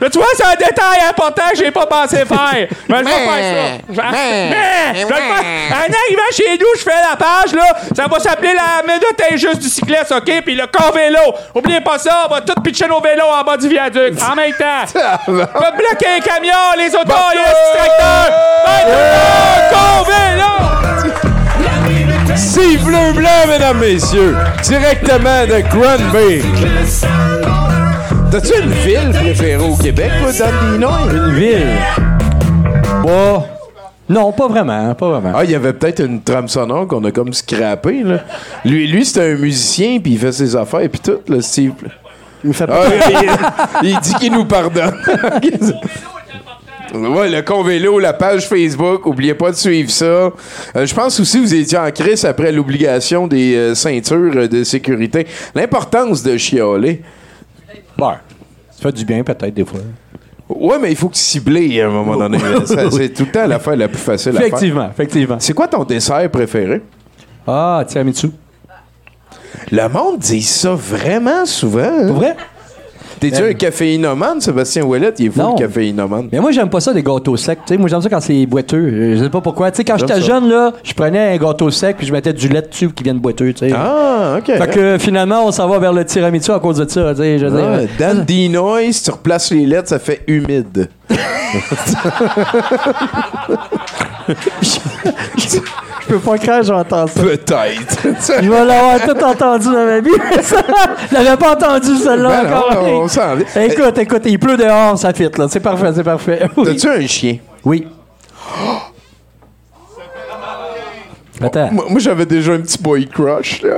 [0.01, 2.67] Mais tu vois, c'est un détail important que j'ai pas pensé faire.
[2.87, 3.89] Mais je vais faire ça.
[3.89, 4.07] Vais- je vais
[5.07, 5.43] le faire.
[5.71, 7.65] En arrivant chez nous, je fais la page, là.
[7.95, 10.41] Ça va s'appeler la minute injuste du cycliste, OK?
[10.45, 11.19] Puis le corps vélo.
[11.53, 14.13] Oubliez pas ça, on va tout pitcher nos vélos en bas du viaduc.
[14.21, 14.85] En même temps.
[15.27, 18.31] On va bloquer les camions, les autos, les tracteurs.
[19.71, 20.59] Corps vélo!
[22.35, 24.35] C'est bleu blanc, mesdames, messieurs.
[24.63, 26.41] Directement de Granby.
[28.31, 30.89] T'as-tu une ville préférée au Québec, toi, Dandino?
[31.11, 31.77] Une ville?
[33.03, 33.58] Pas.
[34.09, 35.37] Non, pas vraiment, pas vraiment.
[35.37, 38.23] Ah, il y avait peut-être une trame sonore qu'on a comme scrappé, là.
[38.65, 41.73] Lui, lui c'était un musicien, puis il fait ses affaires, puis tout, là, Steve.
[42.43, 42.85] Il me fait Ah,
[43.83, 44.95] il, il dit qu'il nous pardonne.
[46.93, 50.05] Ouais, le con vélo, la page Facebook, oubliez pas de suivre ça.
[50.05, 50.31] Euh,
[50.75, 55.27] je pense aussi que vous étiez en crise après l'obligation des euh, ceintures de sécurité.
[55.53, 57.03] L'importance de chialer.
[57.95, 58.13] Bon,
[58.71, 59.81] ça fait du bien peut-être des fois.
[60.49, 62.39] Ouais, mais il faut que tu cibles à un moment donné.
[62.65, 64.47] C'est tout le temps l'affaire la plus facile à faire.
[64.47, 65.35] Effectivement, effectivement.
[65.39, 66.81] C'est quoi ton dessert préféré?
[67.45, 68.31] Ah, tiramisu.
[69.71, 71.81] Le monde dit ça vraiment souvent.
[71.83, 72.11] hein?
[72.11, 72.35] Vrai?
[73.19, 74.41] T'es-tu Euh, un caféinomane?
[74.41, 75.55] Sébastien Ouellet, il est fou Non.
[75.57, 76.29] le caféinomane.
[76.31, 77.59] Mais moi, j'aime pas ça des gâteaux secs.
[77.65, 78.77] Tu sais, moi, j'aime ça quand c'est boiteux.
[78.77, 79.71] Euh, Je sais pas pourquoi.
[79.71, 80.25] Tu sais, quand J'aime j'étais ça.
[80.27, 83.13] jeune, là, je prenais un gâteau sec puis je mettais du lait dessus qui vient
[83.13, 83.53] de boiteux.
[83.53, 83.73] Tu sais.
[83.75, 84.45] Ah, OK.
[84.45, 87.11] Fait que euh, finalement, on s'en va vers le tiramisu à cause de ça.
[87.13, 90.21] Tu sais, je veux dire, Ah, Dan Dinois, si tu replaces les lettres, ça fait
[90.27, 90.89] humide.
[95.39, 95.59] Je
[96.07, 97.21] peux pas croire que j'entends ça.
[97.21, 97.97] Peut-être.
[98.41, 100.09] Je vais l'avoir tout entendu dans ma vie.
[101.09, 103.01] Je l'avais pas entendu, celle-là, Ben non, encore.
[103.03, 103.63] on s'en vient.
[103.63, 105.47] Écoute, écoute, il pleut dehors, ça fit, là.
[105.49, 106.47] C'est parfait, c'est parfait.
[106.57, 106.65] Oui.
[106.65, 107.37] T'as-tu un chien?
[107.63, 107.87] Oui.
[111.41, 111.69] Attends.
[111.71, 113.77] Moi, moi, j'avais déjà un petit boy crush, là.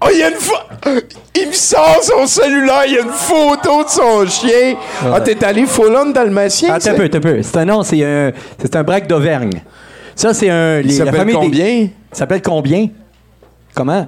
[0.00, 1.06] Oh, il y a une photo!
[1.34, 4.76] Il me sort son cellulaire, il y a une photo de son chien.
[5.12, 6.72] Ah, t'es allé full on dalmatien?
[6.74, 7.42] Attends un peu, attends un peu.
[7.42, 9.60] C'est un nom, c'est un, c'est un braque d'Auvergne.
[10.14, 10.80] Ça, c'est un.
[10.80, 11.66] Il les- la s'appelle famille des- combien?
[11.68, 12.88] Il s'appelle combien?
[13.74, 14.06] Comment?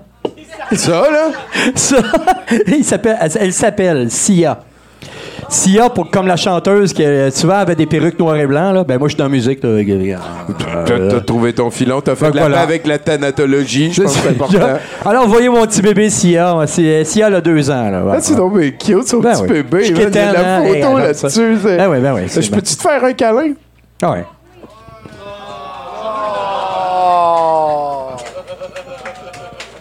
[0.73, 1.31] Ça, là?
[1.75, 1.97] Ça,
[2.69, 4.61] il s'appelle, elle, elle s'appelle Sia.
[5.49, 8.85] Sia, pour, comme la chanteuse qui euh, souvent avait des perruques noires et blancs, là.
[8.85, 9.71] Ben, moi, je suis dans la musique, là.
[10.87, 12.61] T'as trouvé ton filon, t'as fait Fait de la voilà.
[12.61, 14.79] avec la thanatologie, je pense que c'est important.
[15.05, 16.55] Alors, voyez mon petit bébé Sia.
[16.67, 18.03] C'est- Sia, a deux ans, là.
[18.13, 19.49] Ah, c'est donc bien cute, son Ben petit oui.
[19.49, 19.87] bébé.
[19.89, 21.57] Il y a la hein, photo là-dessus.
[21.65, 22.23] Ben oui, ben oui.
[22.29, 23.53] Je peux-tu te faire un câlin?
[24.03, 24.25] Ah ouais.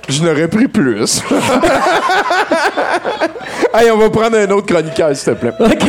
[0.10, 1.22] Je n'aurais pris plus.
[3.73, 5.53] Hey, on va prendre un autre chroniqueur, s'il te plaît.
[5.60, 5.84] OK.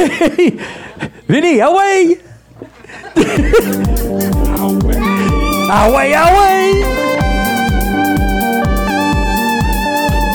[1.28, 2.18] Vinny, ah ouais!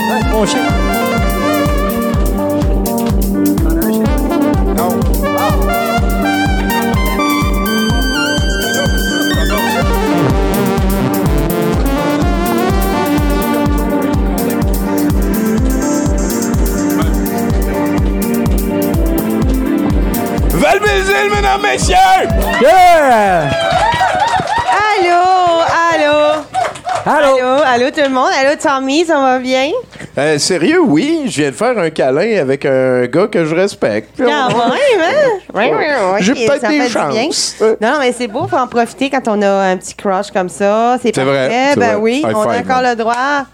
[0.09, 0.84] Ouais, mon chien.
[20.65, 21.95] Valmézil, mesdames, messieurs!
[22.59, 23.51] Yeah!
[24.97, 25.61] Allô,
[25.93, 26.41] allô.
[27.05, 27.35] Allô?
[27.37, 28.31] Allô, allô tout le monde.
[28.35, 29.69] Allô Tommy, ça va bien?
[30.17, 34.19] Euh, sérieux, oui, je viens de faire un câlin avec un gars que je respecte.
[34.27, 35.29] Ah ouais, hein?
[35.53, 35.77] Ouais, ouais,
[36.13, 36.21] ouais.
[36.21, 37.55] J'ai peut-être ça des fait du chances.
[37.59, 37.67] bien.
[37.79, 40.49] Non, non, mais c'est beau, faut en profiter quand on a un petit crush comme
[40.49, 40.97] ça.
[40.99, 41.95] C'est vrai, ben vrai.
[41.95, 42.89] oui, High on a encore man.
[42.89, 43.45] le droit.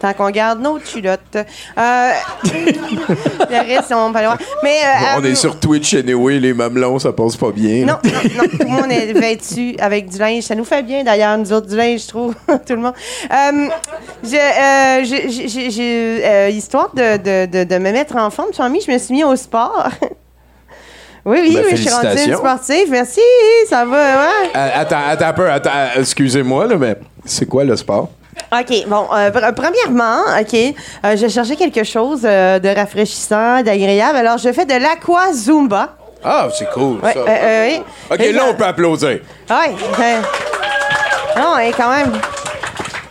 [0.00, 1.36] Tant qu'on garde nos culottes.
[1.36, 1.44] Euh,
[2.44, 4.38] le reste, on va le voir.
[4.62, 7.84] Mais euh, On est sur Twitch anyway, les mamelons, ça passe pas bien.
[7.84, 10.44] Non, non, non, monde est vêtu avec du linge.
[10.44, 12.34] Ça nous fait bien d'ailleurs, nous autres, du linge, je trouve,
[12.66, 12.94] tout le monde.
[13.32, 13.68] Euh,
[14.34, 19.24] euh, histoire de, de, de, de me mettre en forme, Chamie, je me suis mis
[19.24, 19.88] au sport.
[21.24, 22.90] oui, oui, Ben, oui, je suis rendue une sportive.
[22.90, 23.20] Merci,
[23.68, 24.50] ça va, ouais.
[24.54, 28.10] Attends, attends un peu, attends, excusez-moi, là, mais c'est quoi le sport?
[28.52, 34.16] OK, bon, euh, pr- premièrement, OK, euh, je cherchais quelque chose euh, de rafraîchissant, d'agréable.
[34.18, 35.90] Alors, je fais de l'aqua zumba.
[36.24, 37.20] Ah, c'est cool, Ouais, ça.
[37.24, 37.82] oui.
[38.10, 39.08] OK, Et là, on peut applaudir.
[39.50, 39.74] Ouais.
[40.00, 40.20] euh,
[41.36, 42.12] non, ouais, quand même.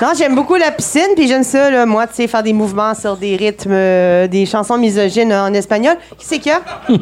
[0.02, 2.94] Non, j'aime beaucoup la piscine, puis j'aime ça, là, moi, tu sais, faire des mouvements
[2.94, 5.98] sur des rythmes, des chansons misogynes en espagnol.
[6.20, 6.62] Qui c'est qu'il y a?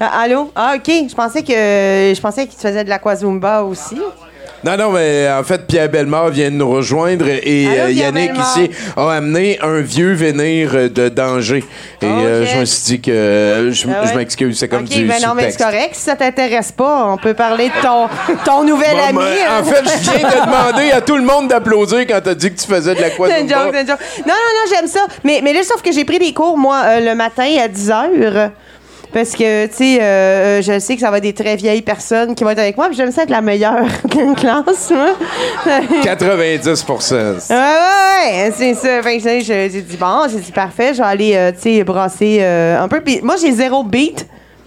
[0.00, 0.52] Ah, allô?
[0.54, 0.86] Ah, OK.
[0.86, 4.00] Je pensais que je pensais qu'il faisait de l'aquazumba aussi.
[4.64, 8.32] Non, non, mais en fait, Pierre Bellemare vient de nous rejoindre et Allô, euh, Yannick
[8.32, 8.58] Bellemare.
[8.58, 11.62] ici a amené un vieux vénir euh, de danger.
[12.02, 12.48] Et euh, Ok.
[12.54, 14.08] je me suis dit que euh, je, Ah ouais?
[14.12, 15.94] je m'excuse, c'est comme OK, du ben non, mais c'est correct.
[15.94, 18.08] Si ça t'intéresse pas, on peut parler de ton,
[18.44, 19.30] ton nouvel Bon, ami.
[19.30, 19.60] ben, hein.
[19.60, 22.60] en fait, je viens de demander à tout le monde d'applaudir quand t'as dit que
[22.60, 23.98] tu faisais de une joke, une joke.
[24.26, 25.00] Non, non, non, j'aime ça.
[25.24, 27.90] Mais, mais là, sauf que j'ai pris des cours, moi, euh, le matin à 10
[27.90, 28.50] heures.
[29.12, 31.82] Parce que, tu sais, euh, euh, je sais que ça va être des très vieilles
[31.82, 32.88] personnes qui vont être avec moi.
[32.88, 33.86] Puis j'aime ça être la meilleure
[34.36, 35.14] classe, moi.
[36.02, 39.02] 90 Ouais, ouais, ouais, c'est ça.
[39.02, 42.38] Fait que j'ai dit, bon, j'ai dit, parfait, je vais aller, euh, tu sais, brasser
[42.40, 43.00] euh, un peu.
[43.00, 44.26] Puis moi, j'ai zéro beat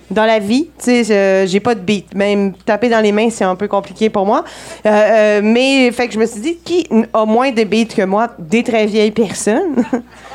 [0.09, 0.69] dans la vie.
[0.84, 2.13] Tu sais, j'ai pas de beat.
[2.15, 4.43] Même taper dans les mains, c'est un peu compliqué pour moi.
[4.84, 8.30] Mais, fait que je me suis dit, qui a moins de beat que moi?
[8.39, 9.85] Des très vieilles personnes.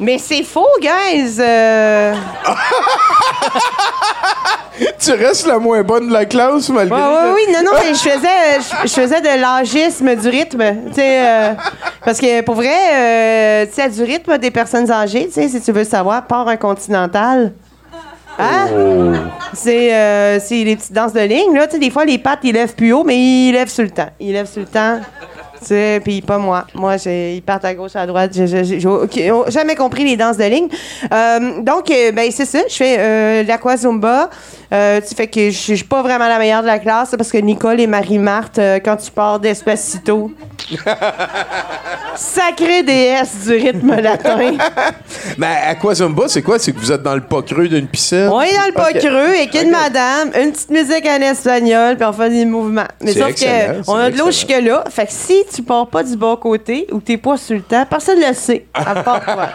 [0.00, 1.36] mais c'est faux, guys!
[1.40, 2.14] Euh,
[4.98, 7.94] Tu restes la moins bonne de la classe, malgré Ouais, ouais, oui, non, non, mais
[7.94, 10.62] je faisais, je, je faisais de l'agisme du rythme.
[10.98, 11.52] Euh,
[12.04, 15.60] parce que pour vrai, euh, tu sais, du rythme des personnes âgées, tu sais, si
[15.60, 17.52] tu veux savoir, part un continental.
[18.36, 18.66] Hein?
[19.52, 21.68] C'est euh, c'est les petites danses de ligne, là.
[21.68, 23.90] Tu sais, des fois, les pattes, ils lèvent plus haut, mais ils lèvent sur le
[23.90, 24.10] temps.
[24.18, 25.00] Ils lèvent sur le temps.
[25.64, 26.66] Sais, puis pas moi.
[26.74, 28.32] Moi, ils partent à gauche, à droite.
[28.34, 28.80] J'ai-
[29.48, 30.68] jamais compris les danses de ligne.
[31.12, 32.60] Euh, donc, euh, ben, c'est ça.
[32.68, 33.44] Je fais euh.
[34.72, 37.38] Euh, tu fais que je suis pas vraiment la meilleure de la classe parce que
[37.38, 40.30] Nicole et Marie-Marthe, euh, quand tu pars d'Espacito,
[42.16, 44.52] sacré déesse du rythme latin.
[45.38, 46.58] Mais Aquazumba, c'est quoi?
[46.58, 48.28] C'est que vous êtes dans le pas creux d'une piscine?
[48.32, 52.06] On est dans le pas creux avec une madame, une petite musique en espagnol, puis
[52.06, 52.86] on fait des mouvements.
[53.00, 54.84] Mais sauf excellent, que on c'est a de l'eau jusque-là.
[54.90, 57.84] Fait que si tu pars pas du bon côté ou t'es pas sur le temps,
[57.88, 58.66] personne ne le sait.
[58.72, 59.48] À part toi.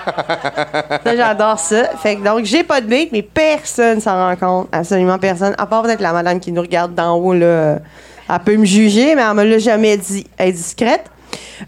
[1.03, 1.83] ça, j'adore ça.
[2.01, 4.67] Fait que donc, j'ai pas de beat, mais personne s'en rend compte.
[4.71, 5.55] Absolument personne.
[5.57, 7.79] À part peut-être la madame qui nous regarde d'en haut, là.
[8.31, 10.27] Elle peut me juger, mais elle me l'a jamais dit.
[10.37, 11.05] Elle est discrète.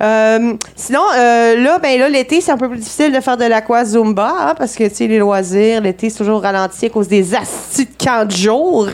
[0.01, 3.45] Euh, sinon, euh, là, ben là, l'été, c'est un peu plus difficile de faire de
[3.45, 7.07] l'aqua zumba, hein, parce que, tu sais, les loisirs, l'été, c'est toujours ralenti à cause
[7.07, 8.87] des astis de camp de jour.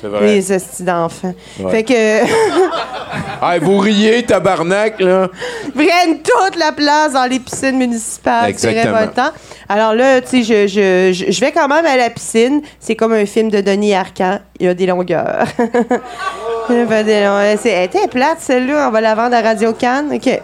[0.00, 0.26] C'est vrai.
[0.26, 1.34] Les astis d'enfants.
[1.58, 1.70] Ouais.
[1.70, 1.94] Fait que,
[3.42, 5.28] Ah, vous riez, tabarnak, là.
[5.74, 8.52] prennent toute la place dans les piscines municipales.
[8.56, 8.98] C'est Exactement.
[8.98, 9.30] révoltant.
[9.68, 12.60] Alors là, tu sais, je, je, je, vais quand même à la piscine.
[12.78, 14.40] C'est comme un film de Denis Arcand.
[14.58, 15.46] Il y a des longueurs.
[16.68, 18.88] Elle était plate, celle-là.
[18.88, 20.12] On va la vendre à Radio Cannes.
[20.14, 20.40] OK.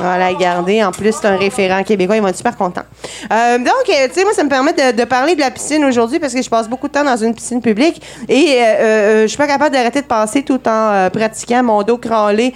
[0.00, 0.82] On va la garder.
[0.82, 2.16] En plus, c'est un référent québécois.
[2.16, 2.84] Ils vont être super contents.
[3.30, 5.84] Euh, donc, euh, tu sais, moi, ça me permet de, de parler de la piscine
[5.84, 9.22] aujourd'hui parce que je passe beaucoup de temps dans une piscine publique et euh, euh,
[9.22, 12.54] je suis pas capable d'arrêter de passer tout en euh, pratiquant mon dos crawlé.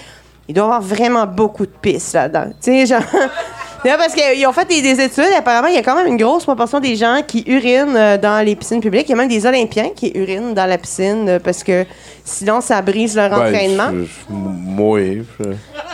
[0.49, 2.47] Il doit y avoir vraiment beaucoup de pistes là-dedans.
[2.62, 3.03] Tu sais, genre.
[3.85, 5.24] Non, parce qu'ils ont fait des, des études.
[5.36, 8.44] Apparemment, il y a quand même une grosse proportion des gens qui urinent euh, dans
[8.44, 9.06] les piscines publiques.
[9.09, 11.85] Il y a même des Olympiens qui urinent dans la piscine euh, parce que
[12.24, 13.90] sinon, ça brise leur Ben, entraînement.
[13.93, 15.44] je- je- moi, je-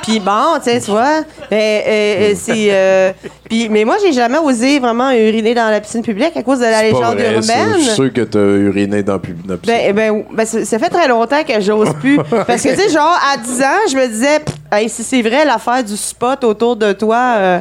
[0.03, 1.91] Puis bon, tu sais, tu vois, mais, euh,
[2.31, 2.69] euh, c'est...
[2.71, 3.12] euh,
[3.49, 6.65] puis- mais moi, j'ai jamais osé vraiment uriner dans la piscine publique à cause de
[6.65, 7.55] la c'est pas légende vrai, ça.
[7.59, 7.75] urbaine.
[7.81, 9.93] Je suis sûr que t'as uriné dans, pub- dans la piscine.
[9.93, 12.17] Ben, ben, ben, ça, ça fait très longtemps que j'ose plus.
[12.47, 15.23] Parce que, tu sais, genre, à 10 ans, je me disais, Pff, hey, si c'est
[15.23, 17.61] vrai l'affaire du spot autour de toi, euh,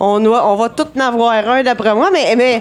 [0.00, 2.10] on, doit- on va tout en avoir un d'après moi.
[2.12, 2.60] Mais, mais,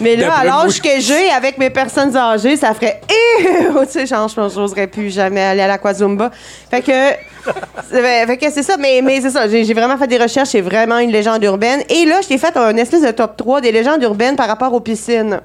[0.00, 3.00] mais là, à l'âge que j'ai, avec mes personnes âgées, ça ferait,
[3.38, 6.30] tu sais, genre, je n'oserais plus jamais aller à l'Aquazumba.
[6.70, 6.92] Fait que.
[8.26, 9.48] fait que c'est ça, mais, mais c'est ça.
[9.48, 11.82] J'ai j'ai vraiment fait des recherches, c'est vraiment une légende urbaine.
[11.88, 14.72] Et là, je t'ai fait un espèce de top 3 des légendes urbaines par rapport
[14.72, 15.40] aux piscines.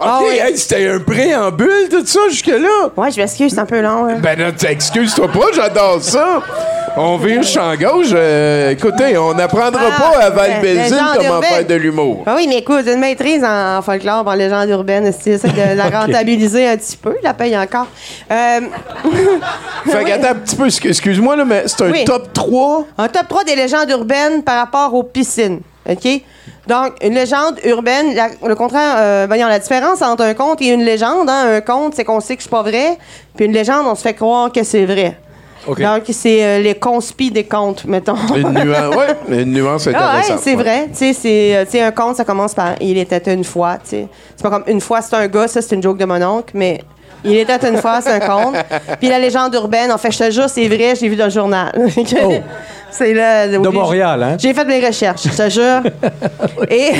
[0.00, 0.38] OK, Ah oui.
[0.42, 2.90] hey, c'était un préambule, tout ça, jusque-là.
[2.96, 4.06] Ouais, je m'excuse, c'est un peu long.
[4.08, 4.16] hein.
[4.20, 6.42] Ben non, excuse-toi pas, j'adore ça.
[6.96, 8.08] On vire champ gauche.
[8.14, 12.22] euh, écoutez, on n'apprendra Ah, pas à ben, Val-Belzile légende comment faire de l'humour.
[12.26, 15.88] Ah oui, mais écoute, une maîtrise en, folklore, en légende urbaine, c'est essaie de la
[16.00, 17.86] rentabiliser un petit peu, la paye encore.
[18.30, 18.60] Euh,
[19.90, 22.04] Fait qu'attends un petit peu, excu- excuse-moi, là, mais c'est un Oui.
[22.04, 22.84] top 3.
[22.98, 25.60] un top 3 des légendes urbaines par rapport aux piscines.
[25.88, 26.08] OK?
[26.66, 30.68] Donc, une légende urbaine, la- le contraire, euh, voyons, la différence entre un conte et
[30.68, 32.96] une légende, hein, un conte, c'est qu'on sait que c'est pas vrai,
[33.36, 35.18] puis une légende, on se fait croire que c'est vrai.
[35.66, 35.80] OK.
[35.80, 38.16] Donc, c'est euh, les conspis des contes, mettons.
[38.36, 40.40] Une nuance, ouais, une nuance Ah ouais, intéressante.
[40.42, 40.62] c'est ouais.
[40.62, 40.88] vrai.
[40.90, 43.76] Tu sais, c'est, euh, tu sais, un conte, ça commence par Il était une fois.
[43.82, 44.08] tu sais.
[44.36, 46.50] C'est pas comme une fois, c'est un gars, ça, c'est une joke de mon oncle,
[46.54, 46.82] mais
[47.24, 48.56] Il était une fois, c'est un conte.
[49.00, 51.30] Puis la légende urbaine, en fait, je te jure, c'est vrai, j'ai vu dans le
[51.30, 51.72] journal.
[52.90, 53.48] C'est là.
[53.48, 54.36] De Montréal, hein?
[54.38, 55.82] J'ai fait mes recherches, je te jure.
[56.70, 56.92] Et.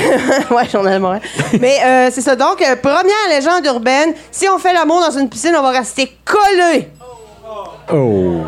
[0.53, 1.21] ouais, journal de Montréal.
[1.61, 2.35] Mais euh, c'est ça.
[2.35, 6.11] Donc, euh, première légende urbaine, si on fait l'amour dans une piscine, on va rester
[6.25, 6.89] collé.
[7.93, 8.41] Oh.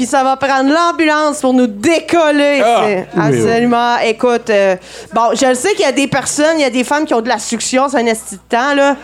[0.00, 2.62] Puis ça va prendre l'ambulance pour nous décoller.
[2.64, 2.84] Ah!
[2.86, 3.20] C'est Oui, oui.
[3.20, 3.98] Absolument.
[3.98, 4.74] Écoute, euh,
[5.12, 7.12] bon, je le sais qu'il y a des personnes, il y a des femmes qui
[7.12, 8.96] ont de la succion, c'est un esti de temps, là.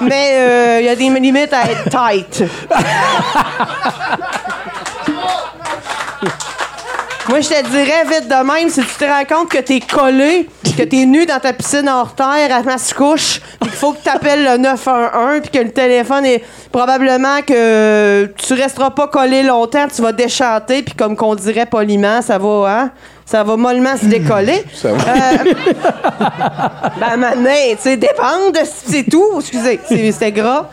[0.00, 2.44] Mais euh, il y a des limites à être tight.
[7.28, 10.48] Moi, je te dirais vite de même, si tu te rends compte que t'es collé,
[10.78, 14.44] que t'es nu dans ta piscine hors terre à masse couche, qu'il faut que t'appelles
[14.44, 20.02] le 911, puis que le téléphone est probablement que tu resteras pas collé longtemps, tu
[20.02, 22.90] vas déchanter, puis comme qu'on dirait poliment, ça va, hein?
[23.24, 24.64] Ça va mollement se décoller.
[24.74, 24.98] Ça va.
[25.02, 25.52] Euh,
[27.00, 29.40] ben, maintenant, tu sais, dépendre, c'est tout.
[29.40, 30.70] Excusez, c'est- c'était gras.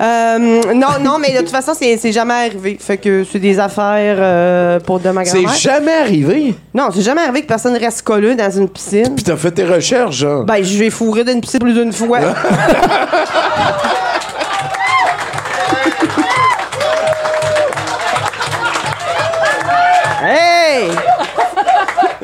[0.00, 0.38] Euh,
[0.74, 2.76] non, non, mais de toute façon, c'est c'est jamais arrivé.
[2.80, 5.58] Fait que c'est des affaires euh, pour de ma C'est grand-mère.
[5.58, 6.54] jamais arrivé?
[6.74, 9.14] Non, c'est jamais arrivé que personne reste collé dans une piscine.
[9.14, 10.44] Puis t'as fait tes recherches, genre.
[10.44, 12.18] Ben, je vais fourrer d'une piscine plus d'une fois.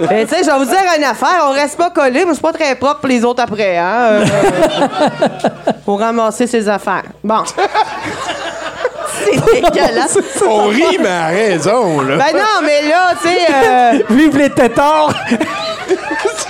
[0.09, 2.43] Ben, tu sais, je vais vous dire une affaire, on reste pas collé, mais c'est
[2.43, 3.95] pas très propre pour les autres après, hein?
[4.01, 4.25] euh,
[5.85, 7.05] pour ramasser ses affaires.
[7.23, 7.43] Bon.
[9.25, 10.19] c'est dégueulasse.
[10.49, 12.17] On rit, mais à raison, là.
[12.17, 13.39] Ben non, mais là, tu sais.
[13.55, 15.13] euh, Vive les tétards!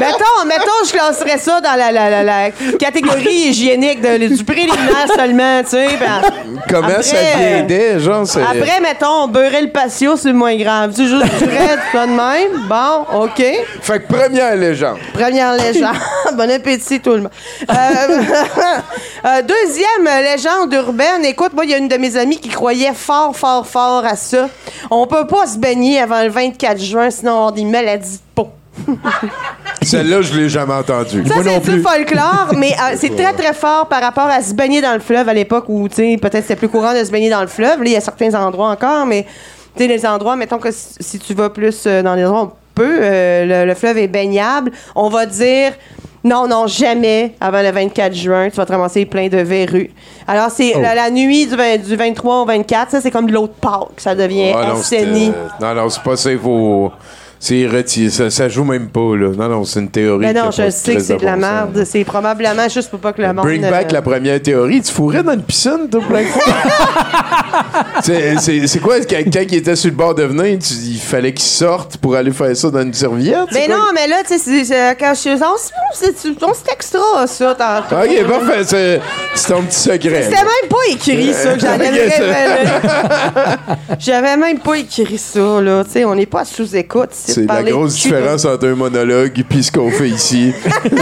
[0.06, 5.06] Mettons, mettons, je classerais ça dans la, la, la, la catégorie hygiénique de, du préliminaire
[5.14, 5.86] seulement, tu sais.
[5.98, 6.20] ben,
[6.68, 8.26] Comment après, ça euh, viendait, genre?
[8.26, 10.92] c'est- Après, mettons, beurrer le patio, c'est moins grave.
[10.94, 12.66] Tu juste du raide, pas de même?
[12.68, 13.42] Bon, OK.
[13.80, 14.98] Fait que première légende.
[15.12, 15.96] Première légende.
[16.34, 17.30] bon appétit, tout le monde.
[17.70, 17.74] Euh,
[19.26, 21.24] euh, deuxième légende urbaine.
[21.24, 24.16] Écoute, moi, il y a une de mes amies qui croyait fort, fort, fort à
[24.16, 24.48] ça.
[24.90, 28.22] On peut pas se baigner avant le 24 juin, sinon on avoir des maladies de
[28.34, 28.48] peau.
[29.82, 31.24] Celle-là, je l'ai jamais entendue.
[31.26, 34.80] Ça, c'est du folklore, mais euh, c'est très, très fort par rapport à se baigner
[34.80, 37.30] dans le fleuve à l'époque où, tu sais, peut-être c'était plus courant de se baigner
[37.30, 37.78] dans le fleuve.
[37.82, 39.26] Là, il y a certains endroits encore, mais,
[39.76, 42.42] tu sais, les endroits, mettons que si, si tu vas plus euh, dans les endroits,
[42.42, 44.70] on peut, euh, le, le fleuve est baignable.
[44.94, 45.72] On va dire.
[46.24, 49.90] Non, non, jamais avant le 24 juin, tu vas te ramasser plein de verrues.
[50.28, 50.80] Alors, c'est Oh.
[50.80, 53.52] la, la nuit du, 20 du 23 au 24, ça, c'est comme de l'eau de
[53.60, 53.88] Pâques.
[53.96, 55.26] Ça devient Ah, non, assaini.
[55.26, 56.92] c'était- non, non, c'est pas ça, il faut.
[57.44, 58.08] C'est retiré.
[58.08, 59.30] Ça, ça joue même pas, là.
[59.36, 60.26] Non, non, c'est une théorie.
[60.26, 61.82] Mais a non, je sais que c'est de la merde.
[61.84, 63.44] C'est probablement juste pour pas que le monde.
[63.44, 64.80] Bring back euh, la première théorie.
[64.80, 66.42] Tu fourrais dans une piscine, toi, plein de fois?
[68.02, 71.44] c'est, quoi, quand, quand il était sur le bord de venir, tu- il fallait qu'il
[71.44, 73.36] sorte pour aller faire ça dans une serviette?
[73.52, 73.76] Mais quoi?
[73.76, 75.30] non, mais là, tu sais, c'est- c'est- quand je suis.
[75.32, 75.56] on
[76.54, 77.96] C'est extra, ça, tantôt.
[78.04, 78.62] Ok, parfait.
[79.34, 80.22] C'est, ton petit secret.
[80.22, 82.10] C'était même pas écrit, ça, que révéler.
[83.98, 85.82] J'avais même pas écrit ça, là.
[85.84, 87.10] Tu sais, on n'est pas sous écoute.
[87.12, 87.31] ici.
[87.32, 90.52] C'est la grosse différence entre un monologue puis ce qu'on fait ici.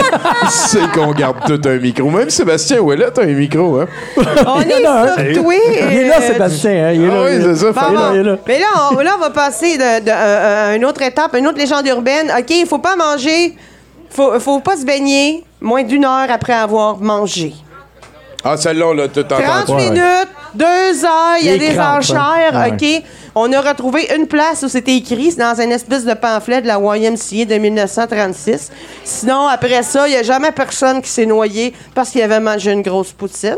[0.50, 2.08] C'est qu'on garde tout un micro.
[2.10, 3.86] Même Sébastien Ouellet a un micro, hein?
[4.46, 5.54] On est sur toi.
[5.90, 6.70] Il est là, euh, Sébastien.
[6.86, 7.54] hein, il est là, Ah oui, il est là.
[7.54, 7.72] c'est ça.
[7.72, 8.12] Bon, fait- bon.
[8.14, 8.38] il est là.
[8.46, 11.46] Mais là on, là, on va passer de, de, euh, à une autre étape, une
[11.46, 12.30] autre légende urbaine.
[12.38, 13.56] OK, il faut pas manger,
[14.10, 17.54] faut, faut pas se baigner moins d'une heure après avoir mangé.
[18.42, 19.84] Ah, celle-là, on l'a tout 30 entendu.
[19.84, 22.68] minutes, deux heures, il y a des crampes, enchères, hein.
[22.72, 23.02] OK.
[23.34, 26.66] On a retrouvé une place où c'était écrit, c'est dans un espèce de pamphlet de
[26.66, 28.70] la YMCA de 1936.
[29.04, 32.72] Sinon, après ça, il n'y a jamais personne qui s'est noyé parce qu'il avait mangé
[32.72, 33.56] une grosse poutine.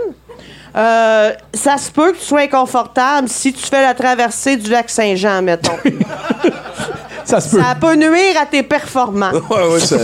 [0.77, 4.89] Euh, ça se peut que tu sois inconfortable si tu fais la traversée du lac
[4.89, 5.77] Saint-Jean, mettons.
[7.25, 7.63] Ça se peut.
[7.63, 9.35] ça peut nuire à tes performances.
[9.49, 9.97] Ouais, ouais, ça,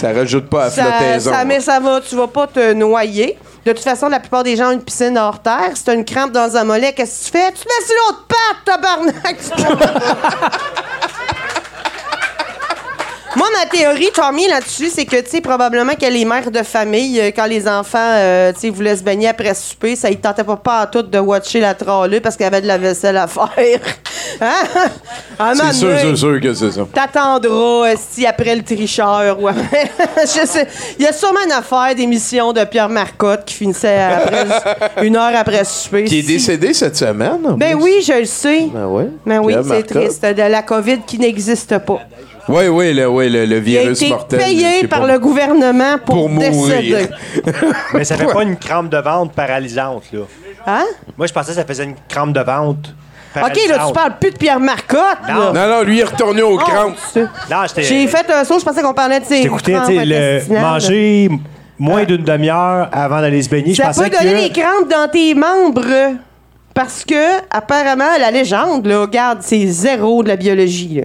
[0.00, 1.30] ça rajoute pas à Ça, flottaison.
[1.30, 3.36] ça, mais ça va, tu vas pas te noyer.
[3.64, 5.70] De toute façon, la plupart des gens ont une piscine hors terre.
[5.74, 7.52] Si t'as une crampe dans un mollet, qu'est-ce que tu fais?
[7.52, 9.38] Tu te mets sur l'autre patte, tabarnak!
[13.36, 17.20] Moi, ma théorie, Tommy, là-dessus, c'est que, tu sais, probablement que les mères de famille,
[17.20, 20.44] euh, quand les enfants, euh, tu sais, voulaient se baigner après souper, ça, ils tentaient
[20.44, 23.16] pas, pas à tout de watcher la trollée parce qu'il y avait de la vaisselle
[23.16, 23.48] à faire.
[24.40, 24.52] hein?
[25.38, 26.86] Moment C'est sûr, c'est sûr que c'est ça.
[26.92, 29.90] T'attendras euh, si après le tricheur ou après-
[30.22, 30.68] je sais.
[31.00, 34.46] Il y a sûrement une affaire d'émission de Pierre Marcotte qui finissait après-
[35.02, 36.04] une heure après souper.
[36.04, 37.40] Qui est Si- décédé cette semaine.
[37.48, 37.82] en Ben plus.
[37.84, 38.68] oui, je le sais.
[38.72, 39.08] Ben ouais.
[39.26, 40.24] Ben oui, c'est triste.
[40.24, 41.98] De la COVID qui n'existe pas.
[42.48, 44.38] Oui, oui, le, oui, le, le Il a virus été mortel.
[44.38, 46.50] payé par pas- le gouvernement pour, Pour mourir.
[46.80, 47.08] décéder.
[47.94, 50.20] Mais ça fait pas une crampe de ventre paralysante, là.
[50.66, 50.84] Hein?
[51.16, 52.90] Moi, je pensais que ça faisait une crampe de ventre
[53.36, 55.00] OK, là, tu parles plus de Pierre Marcotte.
[55.26, 55.50] là.
[55.52, 56.94] Non, non, lui, il est retourné au Oh, crampes.
[57.12, 57.82] c'est- Non, j'étais...
[57.82, 60.14] J'ai fait un saut, je pensais qu'on parlait de ses J'écoutais, crampes tu sais, le
[60.34, 60.62] intestinales.
[60.62, 61.30] manger
[61.76, 63.72] moins d'une demi-heure avant d'aller se baigner.
[63.74, 64.54] Je Ça pensais peut donner que...
[64.54, 66.14] des crampes dans tes membres.
[66.74, 70.94] Parce que, apparemment, la légende, là, regarde, c'est zéro de la biologie.
[71.00, 71.02] là.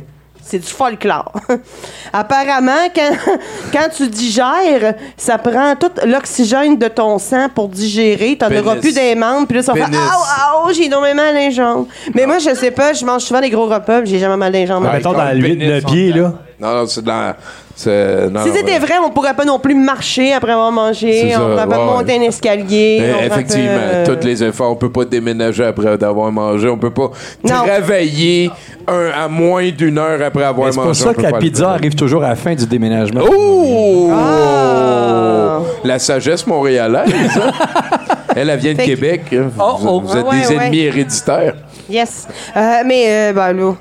[0.50, 1.32] C'est du folklore.
[2.14, 3.12] apparemment, quand,
[3.72, 8.36] quand tu digères, ça prend tout l'oxygène de ton sang pour digérer.
[8.36, 9.46] T'en auras plus des membres.
[9.46, 10.02] Puis là, ça va faire Pénis.
[10.12, 11.86] «Aouh, aouh, j'ai énormément mal les jambes.»
[12.16, 14.66] Mais moi, je sais pas, je mange souvent des gros repas, j'ai jamais mal les
[14.66, 14.86] jambes.
[14.90, 16.34] Ah, mettons, dans le, pied, là.
[16.60, 17.36] Non, non, c'est dans.
[17.80, 18.80] C'est- non, Si non, c'était ouais.
[18.80, 21.22] vrai, on pourrait pas non plus marcher après avoir mangé.
[21.22, 22.26] C'est ça, on pourrait pas ouais, monter ouais.
[22.26, 22.98] un escalier.
[23.02, 26.90] Mais effectivement, euh, tous les efforts, on peut pas déménager après d'avoir mangé, on peut
[26.92, 27.12] pas
[27.44, 27.66] Non.
[27.66, 28.52] travailler
[28.88, 31.04] un, à moins d'une heure après avoir Mais C'est mangé.
[31.04, 33.22] pour ça que la pizza arrive toujours à la fin du déménagement.
[33.30, 34.10] Oh!
[34.14, 35.60] Ah!
[35.84, 37.52] La sagesse montréalaise, hein?
[38.36, 39.22] Elle, elle vient de que- Québec.
[39.34, 39.50] hein?
[39.56, 40.02] Vous, oh.
[40.06, 40.64] vous êtes Ouais, des ouais.
[40.66, 41.56] ennemis héréditaires.
[41.90, 42.28] Yes.
[42.56, 43.74] Euh, mais, euh, ben là,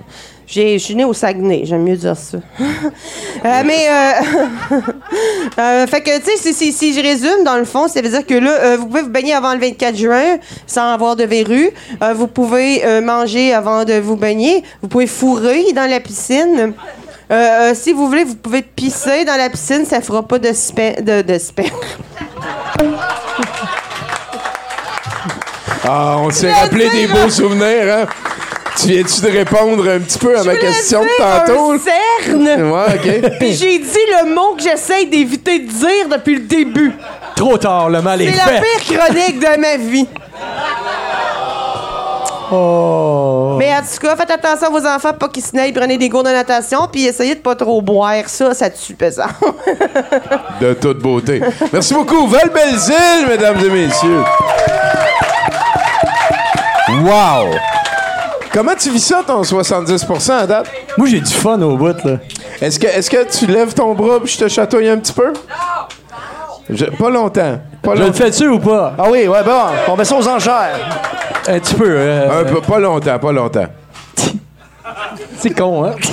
[0.48, 2.38] j'ai- je suis née au Saguenay, j'aime mieux dire ça.
[3.44, 4.12] Euh, mais, euh,
[5.60, 8.08] euh, fait que, tu sais, si, si, si je résume, dans le fond, ça veut
[8.08, 11.70] dire que là, vous pouvez vous baigner avant le 24 juin sans avoir de verrue.
[12.16, 14.64] Vous pouvez manger avant de vous baigner.
[14.82, 16.72] Vous pouvez fourrer dans la piscine.
[17.74, 21.04] Si vous voulez, vous pouvez pisser dans la piscine, ça fera pas de sperme.
[21.04, 21.70] De, de sperme.
[25.84, 28.06] Ah, on s'est rappelé des beaux souvenirs, hein?
[28.80, 31.72] Tu viens-tu de répondre un petit peu à ma Je question de tantôt?
[31.72, 32.70] un cerne.
[32.70, 33.32] Ouais, OK.
[33.40, 33.88] Puis j'ai dit
[34.22, 36.92] le mot que j'essaie d'éviter de dire depuis le début.
[37.34, 38.60] Trop tard, le mal est, C'est la fait.
[38.60, 40.06] pire chronique de ma vie.
[42.50, 43.56] Oh.
[43.58, 46.08] Mais en tout cas, faites attention à vos enfants, pas qu'ils se naillent, prenez des
[46.08, 48.22] cours de natation, puis essayez de pas trop boire.
[48.26, 49.24] Ça, ça tue pesant.
[50.60, 51.42] De toute beauté.
[51.72, 52.26] Merci beaucoup.
[52.26, 54.22] Val Belzile, mesdames et messieurs.
[57.02, 57.50] Wow!
[58.58, 60.66] Comment tu vis ça, ton 70 à date?
[60.96, 62.16] Moi, j'ai du fun au bout, là.
[62.60, 65.32] Est-ce que, est que tu lèves ton bras puis je te chatouille un petit peu?
[66.68, 67.60] Je- pas longtemps.
[67.80, 68.18] Pas Je le longtemps.
[68.18, 68.94] fais-tu ou pas?
[68.98, 70.76] Ah oui, ouais, bon, on met ça aux enchères.
[71.46, 71.84] Un petit peu.
[71.88, 73.66] euh, Un peu, pas longtemps, pas longtemps.
[75.38, 75.92] C'est con, hein?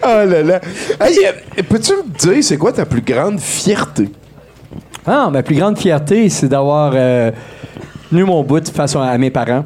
[0.00, 0.60] Oh là là.
[1.00, 4.08] Hey, euh, peux-tu me dire, c'est quoi ta plus grande fierté?
[5.04, 7.32] Ah, ma plus grande fierté, c'est d'avoir euh,
[8.10, 9.64] tenu mon bout face à, mes parents.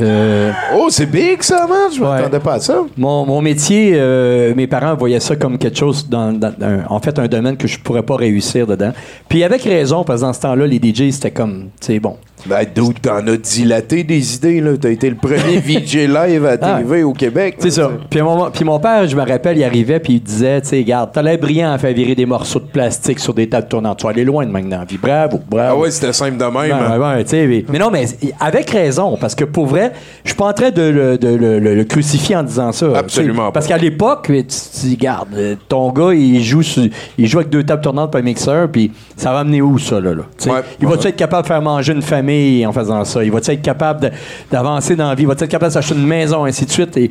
[0.00, 1.90] Euh, Oh, c'est big ça, man!
[1.94, 2.82] Je m'attendais pas à ça.
[2.96, 6.98] mon, mon métier, euh, mes parents voyaient ça comme quelque chose, dans, dans- un- en
[6.98, 8.92] fait, un domaine que je pourrais pas réussir dedans.
[9.28, 12.16] Puis avec raison, parce que dans ce temps-là, les DJ, c'était comme, c'est bon.
[12.46, 14.72] Ben, dude, t'en as dilaté des idées, là.
[14.80, 16.78] T'as été le premier VJ live à Ah.
[16.78, 17.56] TV au Québec.
[17.58, 17.90] C'est ça.
[18.10, 20.76] Puis mon, puis mon père, je me rappelle, il arrivait puis il disait, tu sais,
[20.78, 23.98] regarde, t'as l'air brillant à faire virer des morceaux de plastique sur des tables tournantes.
[23.98, 24.82] Tu vas aller loin de maintenant.
[24.86, 25.82] Puis bravo, Ah bravo.
[25.82, 26.52] ouais, c'était simple de même.
[26.52, 27.22] Ben, hein.
[27.32, 28.06] mais, mais non, mais
[28.40, 29.92] avec raison, parce que pour vrai,
[30.24, 32.86] je suis pas en train de le, de le- le- le crucifier en disant ça.
[32.96, 33.52] Absolument pas.
[33.52, 36.84] Parce qu'à l'époque, tu tu dis, regarde, euh, ton gars, il joue, sur-
[37.18, 40.00] il joue avec deux tables tournantes pour un mixeur, puis ça va amener où ça,
[40.00, 40.14] là?
[40.14, 40.22] là?
[40.46, 40.92] Ouais, il ouais.
[40.94, 42.31] va-tu être capable de faire manger une famille?
[42.32, 43.24] Famille en faisant ça?
[43.24, 44.10] Il va être capable
[44.50, 45.24] d'avancer dans la vie?
[45.24, 46.96] Va être capable d'acheter une maison, ainsi de suite?
[46.96, 47.10] Et...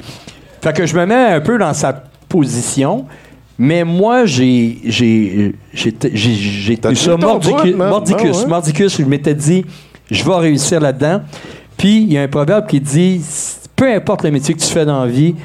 [0.62, 1.94] Fait que je me mets un peu dans sa
[2.30, 3.06] position.
[3.58, 5.54] Mais moi, j'ai j'ai
[6.80, 7.90] tenu ça mordicus, bout, man.
[7.90, 8.48] mordicus, Ah ouais.
[8.48, 8.98] mordicus.
[8.98, 9.66] Je m'étais dit,
[10.10, 11.22] je vais réussir là-dedans.
[11.78, 13.22] Puis il y a un proverbe qui dit,
[13.76, 15.36] peu importe le métier que tu fais dans la vie,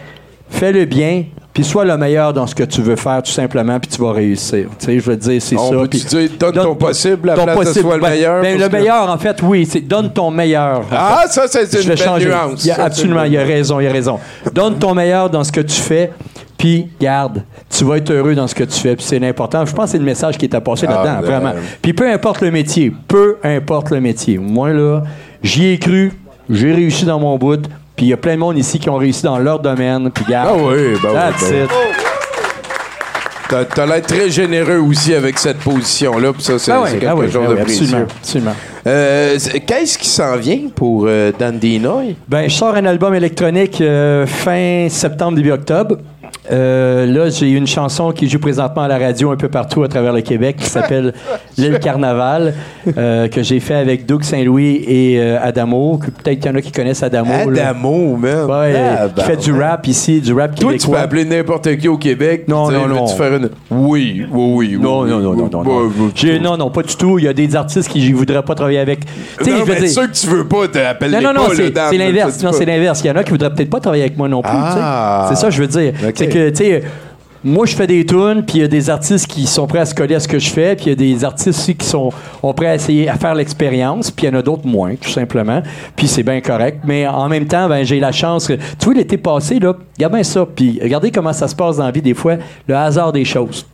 [0.49, 1.25] fais-le bien,
[1.57, 4.13] puis sois le meilleur dans ce que tu veux faire, tout simplement, puis tu vas
[4.13, 4.67] réussir.
[4.79, 5.71] Tu sais, je veux dire, c'est ça.
[5.71, 8.11] dire, donne ton possible à la ton place de possible, sois le ouais.
[8.11, 10.83] meilleur, Ben, le meilleur, en fait, oui, c'est donne ton meilleur.
[10.93, 11.33] Ah, fait.
[11.33, 12.29] ça, c'est une belle changé.
[12.29, 12.63] nuance.
[12.63, 14.21] Il y a Ça, c'est absolument, il a raison, il a raison.
[14.53, 16.13] Donne ton meilleur dans ce que tu fais,
[16.59, 19.65] puis garde, tu vas être heureux dans ce que tu fais, puis c'est l'important.
[19.65, 21.53] Je pense que c'est le message qui est à passer Ah, là-dedans, ben, vraiment.
[21.81, 24.37] Puis peu importe le métier, peu importe le métier.
[24.37, 25.05] Moi, là,
[25.43, 26.13] j'y ai cru,
[26.51, 27.67] j'ai réussi dans mon bout,
[27.97, 30.25] puis il y a plein de monde ici qui ont réussi dans leur domaine, puis
[30.29, 30.51] garde.
[30.53, 31.71] Ah oui, ben oui, That's ben it.
[33.49, 36.97] T'as t'as l'air très généreux aussi avec cette position-là, puis ça, c'est Ah oui, c'est
[36.97, 37.85] ah quelque oui, chose ah de oui, précieux.
[37.85, 38.55] absolument, absolument.
[38.89, 42.17] Euh, Qu'est-ce qui s'en vient pour euh, Dandy Noy?
[42.29, 45.97] Ben, je sors un album électronique euh, fin septembre, début octobre.
[46.51, 49.89] Euh, là, j'ai une chanson qui joue présentement à la radio un peu partout à
[49.89, 51.13] travers le Québec qui s'appelle
[51.59, 52.55] L'île Carnaval,
[52.97, 55.99] euh, que j'ai fait avec Doug Saint-Louis et euh, Adamo.
[55.99, 57.33] Peut-être qu'il y en a qui connaissent Adamo.
[57.33, 58.45] Adamo, man.
[58.45, 60.99] Ouais, Ah, qui ben, fait du rap ici, du rap Toi, tu peux québécois.
[61.01, 62.45] appeler n'importe qui au Québec.
[62.49, 63.05] Non, non, non.
[63.07, 63.51] Veux-tu faire une.
[63.71, 64.79] Oui, oui, oui.
[64.81, 66.41] Non, oui, non, non, oui, non, non, non.
[66.43, 67.19] non, non, pas du tout.
[67.19, 69.01] Il y a des artistes qui ne voudraient pas travailler avec.
[69.43, 71.55] Tu Non, je mais dire- ceux que tu veux pas, t'appelles Non, non, non, pas,
[71.91, 72.39] c'est l'inverse.
[72.39, 73.01] tu Non, c'est l'inverse.
[73.03, 74.51] Il y en a qui voudraient peut-être pas travailler avec moi non plus.
[74.51, 74.57] tu.
[74.59, 75.27] Ah.
[75.29, 75.93] C'est ça, je veux dire.
[76.07, 76.36] Ok.
[76.51, 76.83] Tu sais,
[77.45, 79.85] moi, je fais des tunes, puis il y a des artistes qui sont prêts à
[79.85, 81.87] se coller à ce que je fais, puis il y a des artistes aussi qui
[81.87, 82.11] sont,
[82.43, 85.11] ont prêts à essayer à faire l'expérience, puis il y en a d'autres moins, tout
[85.11, 85.63] simplement.
[85.95, 86.81] Puis c'est bien correct.
[86.85, 88.47] Mais en même temps, ben, j'ai la chance.
[88.47, 91.85] Tu vois, l'été passé, là, regarde bien ça, puis regardez comment ça se passe dans
[91.85, 92.37] la vie, des fois,
[92.67, 93.65] le hasard des choses.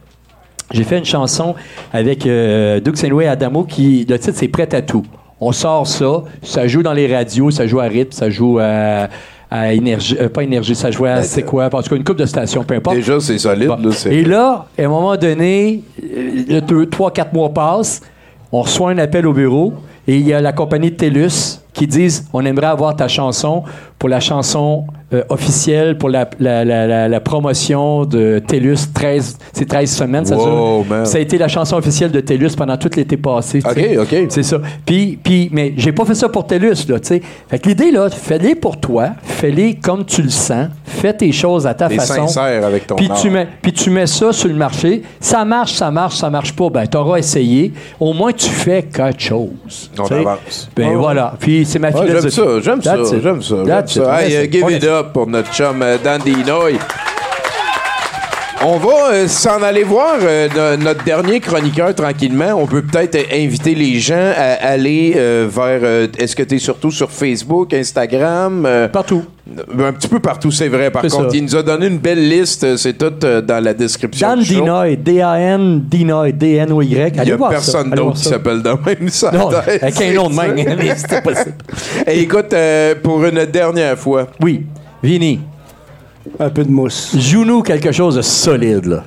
[0.70, 1.54] J'ai fait une chanson
[1.92, 5.04] avec euh, Doug Saint-Louis Adamo qui, le titre, c'est Prêt à tout.
[5.40, 9.08] On sort ça, ça joue dans les radios, ça joue à rythme, ça joue à,
[9.54, 12.64] à énergie, euh, pas énergie, ça joue à c'est quoi, parce qu'une coupe de stations,
[12.64, 12.96] peu importe.
[12.96, 13.68] Déjà, c'est solide.
[13.68, 13.76] Bon.
[13.76, 18.00] Là, c'est- Et là, à un moment donné, euh, deux, trois, quatre mois passent,
[18.50, 19.74] on reçoit un appel au bureau
[20.08, 23.62] et il y a la compagnie de TELUS qui disent on aimerait avoir ta chanson
[24.02, 24.82] pour la chanson
[25.14, 26.64] euh, officielle, pour la, la-
[27.08, 30.90] la- promotion de TELUS 13, c'est 13 semaines, ça Wow, dure.
[30.90, 31.06] man.
[31.06, 33.60] Ça a été la chanson officielle de TELUS pendant tout l'été passé.
[33.64, 33.78] OK.
[34.00, 34.16] OK.
[34.30, 34.58] C'est ça.
[34.84, 37.22] Puis, puis, mais j'ai pas fait ça pour TELUS, là, tu sais.
[37.48, 41.64] Fait que l'idée, là, fais-les pour toi, fais-les comme tu le sens, fais tes choses
[41.66, 42.26] à ta T'es façon.
[42.26, 43.20] sincère avec ton Puis art.
[43.20, 45.02] tu mets, puis tu mets ça sur le marché.
[45.20, 46.70] Ça marche, ça marche, ça marche pas.
[46.70, 47.72] Ben, t'auras essayé.
[48.00, 49.90] Au moins, tu fais quelque chose.
[49.96, 50.68] On avance.
[50.74, 50.94] Ben Ouais.
[50.96, 51.34] voilà.
[51.38, 52.34] Puis c'est ma Ah, philosophie.
[52.64, 53.22] j'aime ça, j'aime ça, it.
[53.22, 53.91] j'aime ça, That's.
[53.92, 54.22] Ça.
[54.22, 56.78] Hey, uh, give it up pour notre chum euh, Dandy Noy.
[58.64, 62.52] On va euh, s'en aller voir euh, no- notre dernier chroniqueur tranquillement.
[62.56, 66.08] On peut peut-être euh, inviter les gens à aller euh, vers.
[66.16, 69.24] Est-ce que tu es surtout sur Facebook, Instagram Partout.
[69.80, 70.92] Un petit peu partout, c'est vrai.
[70.92, 71.36] Par contre, ça.
[71.36, 72.76] il nous a donné une belle liste.
[72.76, 74.28] C'est tout dans la description.
[74.28, 74.40] Dan.
[74.40, 77.12] Dinoy, D-A-N, Dinoy, D-N-O-Y.
[77.16, 79.08] Il n'y a voir personne d'autre qui s'appelle de même.
[79.08, 80.96] Ça Non, avec un nom de même.
[80.96, 81.54] C'était possible.
[82.06, 82.54] Et écoute,
[83.02, 84.28] pour une dernière fois.
[84.40, 84.66] Oui.
[85.02, 85.40] Vini.
[86.38, 87.16] Un peu de mousse.
[87.16, 89.04] Joue-nous quelque chose de solide, là.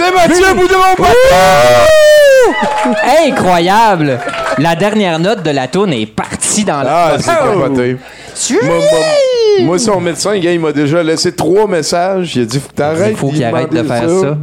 [0.00, 1.04] C'est Mathieu Boudreau
[3.26, 4.18] Incroyable!
[4.58, 7.06] La dernière note de la tourne est partie dans la.
[7.06, 7.96] Ah, c'est capoté.
[8.62, 8.78] Moi, moi,
[9.62, 12.36] moi, son médecin, gars, il m'a déjà laissé trois messages.
[12.36, 13.10] Il a dit Faut que t'arrêtes.
[13.10, 14.38] Il faut qu'il arrête de faire ça.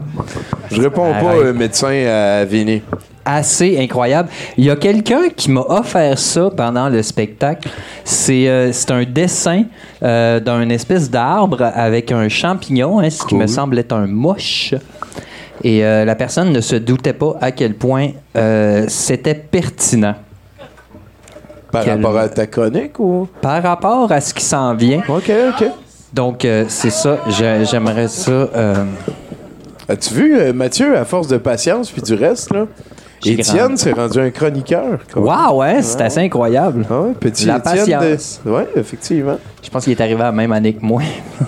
[0.71, 1.45] Je réponds pas, Arrête.
[1.45, 2.05] euh, médecin,
[2.41, 2.81] à Vinny.
[3.25, 4.29] assez incroyable.
[4.57, 7.69] Il y a quelqu'un qui m'a offert ça pendant le spectacle.
[8.03, 9.63] C'est euh, c'est un dessin
[10.03, 14.73] euh, d'un espèce d'arbre avec un champignon, hein, ce qui me semble être un moche.
[15.63, 20.15] Et euh, la personne ne se doutait pas à quel point euh, c'était pertinent.
[21.71, 23.27] Par Quel- rapport à ta chronique ou?
[23.41, 25.01] Par rapport à ce qui s'en vient.
[25.09, 25.67] OK, OK.
[26.13, 27.17] Donc, euh, c'est ça.
[27.29, 28.47] J'ai- J'aimerais ça.
[29.89, 32.65] As-tu vu, Mathieu, à force de patience puis du reste, là
[33.25, 34.99] Étienne s'est rendu un chroniqueur.
[35.11, 35.49] quoi.
[35.49, 36.85] Wow, ouais, c'est assez incroyable.
[36.89, 38.41] Ah ouais, petit La Étienne de- patience.
[38.45, 39.37] Ouais, effectivement.
[39.63, 41.01] Je pense qu'il est arrivé à la même année que moi.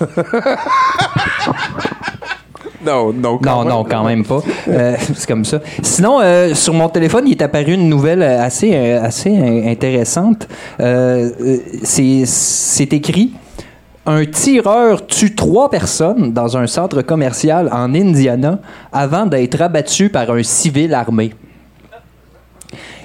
[2.84, 4.40] Non, non, non, non, quand même pas.
[4.68, 5.60] Euh, c'est comme ça.
[5.82, 9.36] Sinon, euh, sur mon téléphone, il est apparu une nouvelle assez, euh, assez
[9.66, 10.48] intéressante.
[10.80, 11.30] Euh,
[11.82, 13.32] c'est écrit
[14.06, 18.58] Un tireur tue trois personnes dans un centre commercial en Indiana
[18.92, 21.34] avant d'être abattu par un civil armé.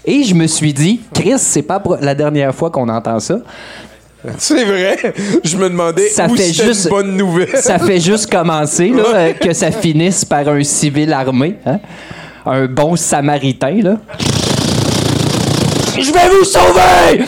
[0.08, 3.40] Et je me suis dit, Chris, c'est pas la dernière fois qu'on entend ça.
[4.38, 5.14] C'est vrai.
[5.44, 7.56] Je me demandais Ça où fait juste- une bonne nouvelle.
[7.62, 11.56] Ça fait juste commencer, là, euh, que ça finisse par un civil armé.
[11.66, 11.80] hein.
[12.46, 13.98] Un bon samaritain, là.
[15.98, 17.26] Je vais vous sauver!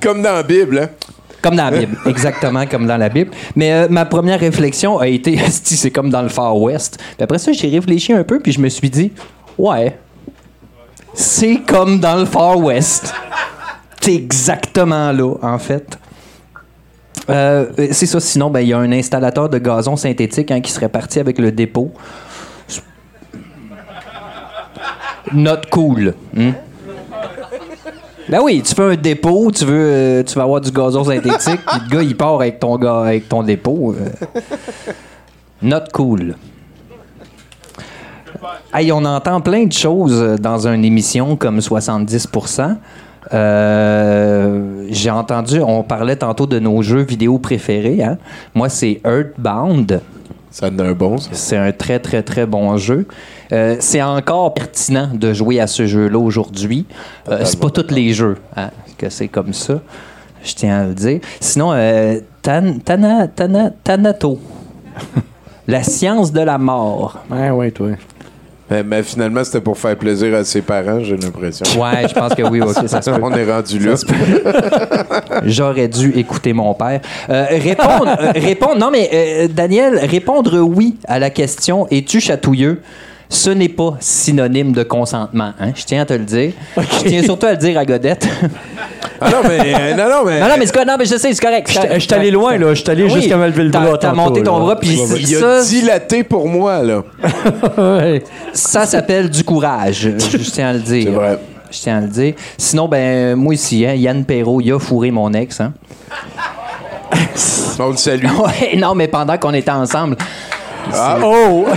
[0.00, 0.88] Comme dans la Bible, hein?
[1.40, 3.30] Comme dans la Bible, exactement comme dans la Bible.
[3.56, 6.98] Mais euh, ma première réflexion a été, c'est comme dans le Far West.
[7.16, 9.12] Puis après ça, j'ai réfléchi un peu, puis je me suis dit,
[9.58, 9.96] ouais,
[11.14, 13.12] c'est comme dans le Far West.
[14.02, 15.96] C'est exactement là, en fait.
[17.30, 18.18] Euh, c'est ça.
[18.20, 21.38] Sinon, ben, il y a un installateur de gazon synthétique hein, qui serait parti avec
[21.38, 21.92] le dépôt.
[25.32, 26.14] Not cool.
[26.36, 26.52] hein?
[28.28, 31.60] Ben oui, tu fais un dépôt, tu veux, euh, tu vas avoir du gazon synthétique,
[31.66, 33.94] puis le gars, il part avec ton, ga- avec ton dépôt.
[33.98, 34.08] euh.
[35.60, 36.36] Not cool.
[38.74, 42.76] Hey, on entend plein de choses euh, dans une émission comme 70%.
[43.32, 48.02] Euh, J'ai entendu, on parlait tantôt de nos jeux vidéo préférés.
[48.02, 48.18] hein.
[48.54, 50.00] Moi, c'est Earthbound.
[50.50, 51.16] Ça a un bon.
[51.18, 53.06] C'est un très, très, très bon jeu.
[53.52, 56.84] Euh, c'est encore pertinent de jouer à ce jeu-là aujourd'hui.
[57.30, 58.68] Euh, c'est pas tous les jeux hein,
[58.98, 59.80] que c'est comme ça.
[60.44, 61.20] Je tiens à le dire.
[61.40, 64.38] Sinon, euh, Tan- Tana- Tana- Thanato.
[65.68, 67.20] La science de la mort.
[67.30, 67.90] Ouais, ouais, toi.
[68.70, 71.66] Mais, mais finalement, c'était pour faire plaisir à ses parents, j'ai l'impression.
[71.80, 73.18] Ouais, je pense que oui, ok, ça se peut.
[73.22, 73.94] On est rendu là.
[75.44, 77.00] J'aurais dû écouter mon père.
[77.28, 82.80] Euh, répondre, euh, répondre, non mais euh, Daniel, répondre oui à la question es-tu chatouilleux?
[83.28, 85.52] Ce n'est pas synonyme de consentement.
[85.58, 85.72] Hein?
[85.74, 86.52] Je tiens à te le dire.
[86.76, 88.28] Je tiens surtout à le dire à Godette.
[89.20, 89.74] Ah non, mais.
[89.74, 90.40] euh, non, non, mais.
[90.40, 90.88] Non, non, mais c'est correct.
[90.88, 91.70] Non, mais je sais, c'est correct.
[91.94, 92.74] Je suis- allé loin, là.
[92.74, 94.64] Je suis allé jusqu'à me lever le t'as- bras T'as tantôt, monté ton là.
[94.64, 97.02] bras, puis Il a ça, dilaté pour moi, là.
[98.52, 100.10] Ça s'appelle du courage.
[100.18, 101.04] Je tiens à le dire.
[101.06, 101.38] C'est vrai.
[101.70, 102.34] Je tiens à le dire.
[102.58, 105.60] Sinon, ben, moi aussi, hein, Yann Perrault, il a fourré mon ex.
[105.60, 105.72] Hein.
[107.78, 108.24] On le salue.
[108.38, 110.16] Ouais, non, mais pendant qu'on était ensemble.
[110.92, 111.66] Ah, Oh!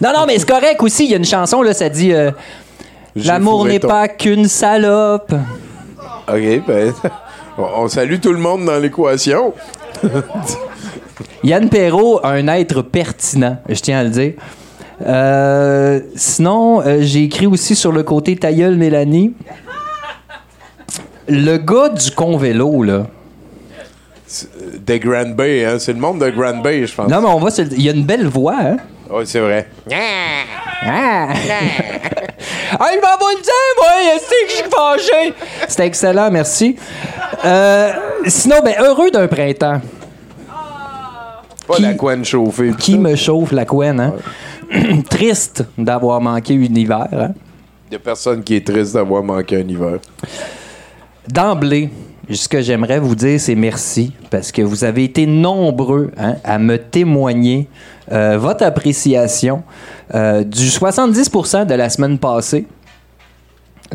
[0.00, 1.04] Non, non, mais c'est correct aussi.
[1.04, 2.30] Il y a une chanson, là, ça dit euh,
[3.14, 5.32] L'amour n'est pas qu'une salope.
[6.28, 6.92] OK, ben.
[7.58, 9.54] On salue tout le monde dans l'équation.
[11.42, 14.32] Yann Perrault, un être pertinent, je tiens à le dire.
[15.04, 19.34] Euh, sinon, euh, j'ai écrit aussi sur le côté ta gueule, Mélanie.
[21.28, 23.06] Le gars du convélo, là.
[24.86, 25.76] De Grand Bay, hein.
[25.78, 27.08] C'est le monde de Grand Bay, je pense.
[27.10, 28.76] Non, mais on va le Il y a une belle voix, hein?
[29.10, 29.68] Oui, c'est vrai.
[29.92, 30.44] Ah!
[30.82, 31.28] ah,
[32.92, 35.34] il va vous le dire, moi, c'est que je suis fâché.
[35.68, 36.76] C'était excellent, merci.
[37.44, 37.92] Euh,
[38.26, 39.80] sinon, ben, heureux d'un printemps.
[41.66, 42.72] Pas Qui- la couenne chauffée.
[42.78, 44.14] Qui me chauffe la couenne, hein?
[45.10, 47.30] Triste d'avoir manqué un hiver, hein?
[47.90, 49.98] Il y a personne qui est triste d'avoir manqué un hiver.
[51.28, 51.90] D'emblée,
[52.34, 56.58] ce que j'aimerais vous dire, c'est merci, parce que vous avez été nombreux hein, à
[56.58, 57.68] me témoigner
[58.10, 59.62] euh, votre appréciation
[60.14, 62.66] euh, du 70% de la semaine passée.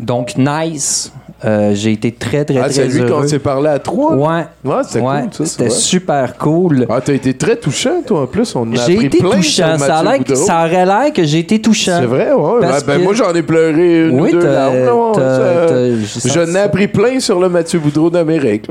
[0.00, 1.12] Donc, nice.
[1.44, 3.22] Euh, J'ai été très, très, Ah, très c'est lui heureux.
[3.22, 4.14] qu'on s'est parlé à trois?
[4.14, 4.44] Ouais.
[4.64, 5.74] Ouais, c'était Ouais, cool, C'était vrai.
[5.74, 6.86] super cool.
[6.88, 8.54] Ah, t'as été très touchant, toi, en plus.
[8.54, 9.78] On a J'ai appris été plein touchant.
[9.78, 10.34] Ça, a Boudreau.
[10.36, 11.98] ça aurait l'air que j'ai été touchant.
[12.00, 12.60] C'est vrai, ouais.
[12.60, 14.94] Parce Ben, ben, que- moi, j'en ai pleuré une Oui, ou deux t'as- larmes, là,
[14.94, 18.66] ouais, t'as- ça- t'as- j'ai Je senti n'ai appris plein sur le Mathieu Boudreau d'Amérique.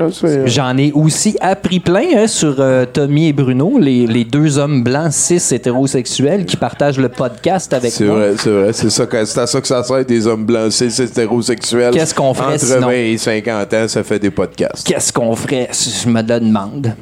[0.46, 4.82] J'en ai aussi appris plein hein, sur euh, Tommy et Bruno, les, les deux hommes
[4.82, 8.16] blancs cis hétérosexuels qui partagent le podcast avec C'est moi.
[8.16, 8.72] vrai, c'est vrai.
[8.72, 11.92] C'est ça que- c'est à ça que ça sert des hommes blancs, cis, hétérosexuels.
[11.92, 12.86] Qu'est-ce qu'on ferait Entre sinon?
[12.88, 14.86] 20 et 50 ans, ça fait des podcasts.
[14.86, 16.94] Qu'est-ce qu'on ferait si je me le demande?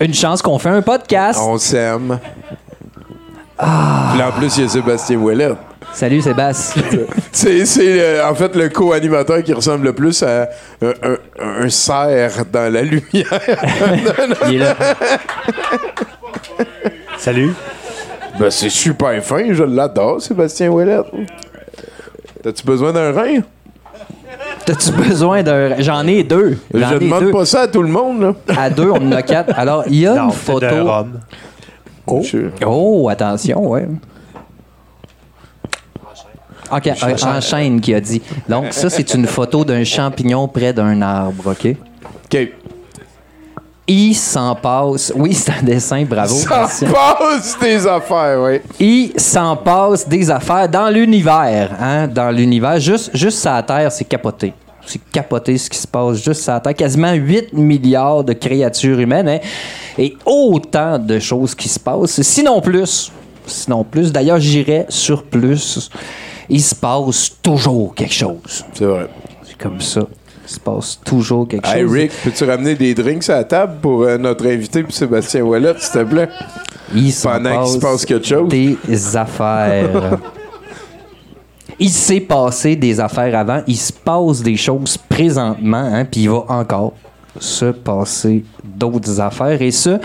[0.00, 1.38] Une chance qu'on fait un podcast.
[1.42, 2.18] On s'aime.
[3.58, 4.12] Ah.
[4.14, 5.50] Puis en plus, il y a Sébastien Ouellet.
[5.92, 6.82] Salut Sébastien.
[7.32, 10.48] C'est, c'est, euh, en fait le co-animateur qui ressemble le plus à
[10.82, 13.02] un, un- un cerf dans la lumière.
[14.48, 14.76] Il est là.
[17.18, 17.52] Salut.
[18.38, 21.00] ben, c'est super fin, je l'adore, Sébastien Ouellet.
[22.42, 23.40] T'as-tu besoin d'un rein?
[24.64, 25.80] T'as-tu besoin d'un.
[25.80, 26.58] J'en ai deux.
[26.72, 27.30] J'en Je ai demande deux.
[27.30, 28.34] pas ça à tout le monde, là.
[28.56, 29.58] À deux, on en a quatre.
[29.58, 30.66] Alors, il y a Non, une photo.
[32.06, 32.22] Oh.
[32.66, 33.86] Oh, attention, ouais.
[36.72, 38.22] OK, euh, enchaîne qui a dit.
[38.48, 41.66] Donc, ça, c'est une photo d'un champignon près d'un arbre, OK?
[42.32, 42.48] OK.
[43.92, 45.12] Il s'en passe.
[45.16, 46.32] Oui, c'est un dessin, bravo.
[46.36, 46.92] Ça Christian.
[46.92, 48.60] passe des affaires, oui.
[48.78, 51.70] Il s'en passe des affaires dans l'univers.
[51.80, 52.06] Hein?
[52.06, 52.78] Dans l'univers.
[52.78, 54.52] Juste, juste la Terre, c'est capoté.
[54.86, 56.74] C'est capoté ce qui se passe juste sur la Terre.
[56.74, 59.28] Quasiment 8 milliards de créatures humaines.
[59.28, 59.38] hein,
[59.98, 62.22] Et autant de choses qui se passent.
[62.22, 63.10] Sinon plus.
[63.44, 64.12] Sinon plus.
[64.12, 65.90] D'ailleurs, j'irais sur plus.
[66.48, 68.64] Il se passe toujours quelque chose.
[68.72, 69.08] C'est vrai.
[69.44, 70.02] C'est comme ça.
[70.50, 71.92] Il se passe toujours quelque Hey chose.
[71.92, 75.74] Rick, peux-tu ramener des drinks à la table pour euh, notre invité puis Sébastien Ouellet,
[75.78, 76.28] s'il te plaît?
[76.92, 78.48] Il Pendant qu'il se passe quelque chose.
[78.48, 78.76] Des
[79.16, 80.18] affaires.
[81.78, 83.62] il s'est passé des affaires avant.
[83.68, 86.94] Il se passe des choses présentement, hein, puis il va encore
[87.38, 89.62] se passer d'autres affaires.
[89.62, 90.00] Et ça,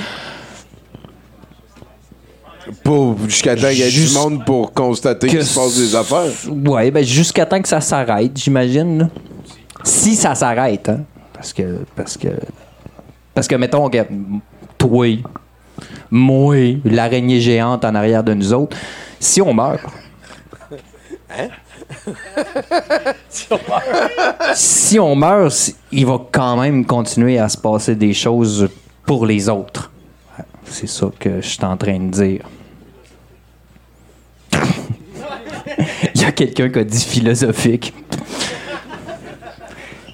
[2.84, 6.32] Pour- Jusqu'à temps qu'il y ait du monde pour constater qu'il se passe des affaires.
[6.68, 9.10] ouais, ben jusqu'à temps que ça s'arrête, j'imagine.
[9.86, 11.02] Si ça s'arrête, hein.
[11.34, 12.28] Parce que, parce que,
[13.34, 13.90] parce que, mettons,
[14.78, 15.08] toi,
[16.10, 16.56] moi,
[16.86, 18.76] l'araignée géante en arrière de nous autres,
[19.20, 19.82] si on meurt,
[24.56, 28.70] si on meurt, si- il va quand même continuer à se passer des choses
[29.06, 29.92] pour les autres.
[30.66, 32.42] C'est ça que je suis en train de dire.
[36.16, 37.94] Il y a quelqu'un qui a dit philosophique.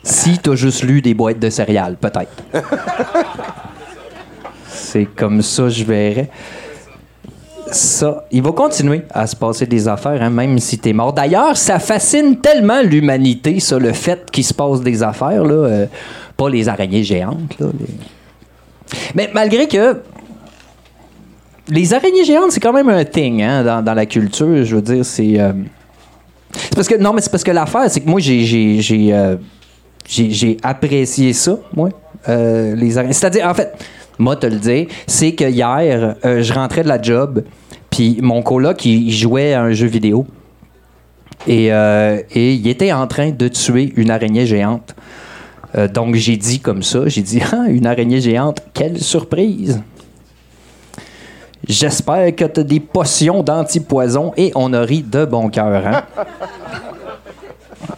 [0.03, 2.43] Si t'as juste lu des boîtes de céréales, peut-être.
[4.67, 6.29] C'est comme ça, je verrais.
[7.71, 11.13] Ça, il va continuer à se passer des affaires, hein, même si t'es mort.
[11.13, 15.53] D'ailleurs, ça fascine tellement l'humanité, ça, le fait qu'il se passe des affaires, là.
[15.53, 15.85] euh,
[16.35, 17.67] pas les araignées géantes, là.
[19.15, 20.01] Mais malgré que
[21.69, 24.63] les araignées géantes, c'est quand même un thing hein, dans, la culture.
[24.63, 25.39] Je veux dire, c'est.
[25.39, 25.53] euh,
[26.53, 26.95] c'est parce que.
[26.95, 28.81] Non, mais c'est parce que l'affaire, c'est que moi, j'ai,
[29.13, 29.37] euh,
[30.07, 31.89] j'ai- apprécié ça, moi.
[32.29, 33.13] euh, les araignées.
[33.13, 33.73] C'est-à-dire, en fait,
[34.19, 37.43] moi, te le dire, c'est que hier, euh, je rentrais de la job,
[37.89, 40.25] puis mon coloc, il, jouait à un jeu vidéo.
[41.47, 44.95] Et, euh, et il était en train de tuer une araignée géante.
[45.93, 49.81] Donc, j'ai dit comme ça, j'ai dit, ah, une araignée géante, quelle surprise!
[51.67, 55.87] J'espère que tu as des potions d'antipoison et on a ri de bon cœur.
[55.87, 56.03] Hein?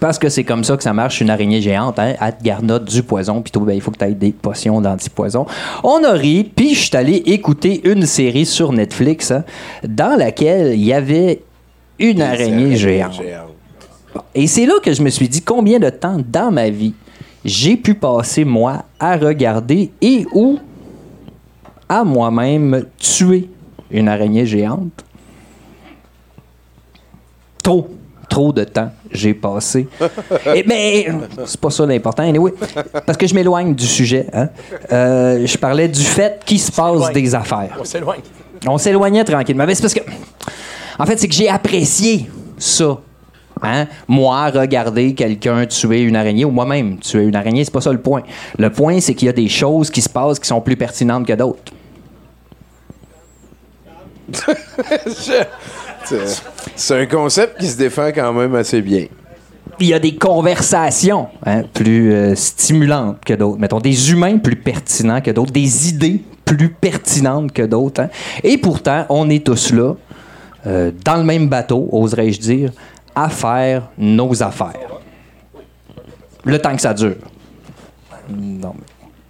[0.03, 1.97] Parce que c'est comme ça que ça marche, une araignée géante.
[1.97, 2.15] Hein?
[2.19, 5.45] Elle te du poison, puis ben, il faut que tu aies des potions d'antipoison.
[5.81, 9.45] On a ri, puis je suis allé écouter une série sur Netflix hein,
[9.87, 11.41] dans laquelle il y avait
[11.99, 13.21] une araignée géante.
[14.35, 16.93] Et c'est là que je me suis dit combien de temps dans ma vie
[17.45, 20.59] j'ai pu passer, moi, à regarder et ou
[21.87, 23.47] à moi-même tuer
[23.89, 25.05] une araignée géante?
[27.63, 27.87] Trop,
[28.33, 29.87] trop de temps j'ai passé.
[30.55, 31.07] Et- mais
[31.45, 32.51] c'est pas ça l'important, anyway,
[33.05, 34.25] parce que je m'éloigne du sujet.
[34.33, 34.49] hein.
[34.91, 37.77] Euh, je parlais du fait qu'il se passe des affaires.
[37.79, 38.21] On s'éloigne.
[38.67, 39.65] On s'éloignait tranquillement.
[39.67, 39.99] Mais c'est parce que,
[40.97, 42.27] en fait, c'est que j'ai apprécié
[42.57, 42.97] ça.
[43.61, 43.85] Hein?
[44.07, 47.99] Moi, regarder quelqu'un tuer une araignée ou moi-même tuer une araignée, c'est pas ça le
[48.01, 48.23] point.
[48.57, 51.27] Le point, c'est qu'il y a des choses qui se passent qui sont plus pertinentes
[51.27, 51.71] que d'autres.
[56.05, 56.41] C'est-
[56.75, 59.05] C'est un concept qui se défend quand même assez bien.
[59.79, 63.57] il y a des conversations hein, plus euh, stimulantes que d'autres.
[63.59, 68.01] Mettons, des humains plus pertinents que d'autres, des idées plus pertinentes que d'autres.
[68.01, 68.09] hein.
[68.43, 69.93] Et pourtant, on est tous là,
[70.67, 72.71] euh, dans le même bateau, oserais-je dire,
[73.15, 74.99] à faire nos affaires.
[76.45, 77.15] Le temps que ça dure.
[78.29, 78.75] Non,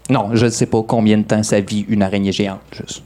[0.10, 3.04] non je ne sais pas combien de temps ça vit une araignée géante, juste.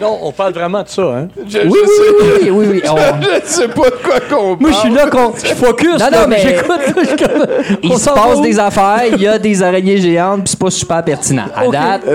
[0.00, 1.28] Non, on parle vraiment de ça, hein?
[1.36, 1.76] Je, Oui, je oui,
[2.42, 4.60] sais, oui, oui, oui, on- je ne sais pas de quoi qu'on parle.
[4.60, 5.98] Moi, je suis là, qu'on- je focus.
[5.98, 6.80] Non, là, non, mais- j'écoute,
[7.82, 8.42] Il on se passe où?
[8.42, 11.46] des affaires, il y a des araignées géantes, puis c'est pas super pertinent.
[11.54, 11.72] À Ok.
[11.72, 12.02] date,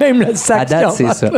[0.00, 0.60] Même le sac.
[0.60, 1.30] à date, c'est ça.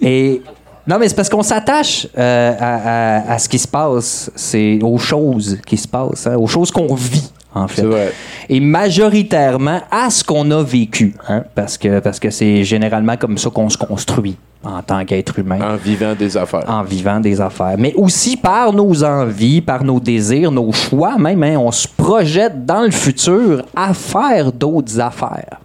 [0.00, 0.42] Et
[0.86, 4.78] non, mais c'est parce qu'on s'attache euh, à, à- à ce qui se passe, c'est
[4.82, 7.30] aux choses qui se passent, hein, aux choses qu'on vit.
[7.54, 7.80] En fait.
[7.82, 8.12] C'est vrai.
[8.48, 11.14] Et majoritairement à ce qu'on a vécu.
[11.28, 15.38] hein, parce que parce que c'est généralement comme ça qu'on se construit en tant qu'être
[15.38, 15.58] humain.
[15.60, 16.64] En vivant des affaires.
[16.68, 21.42] en vivant des affaires, mais aussi par nos envies, par nos désirs, nos choix même.
[21.42, 25.58] hein, on se projette dans le futur à faire d'autres affaires.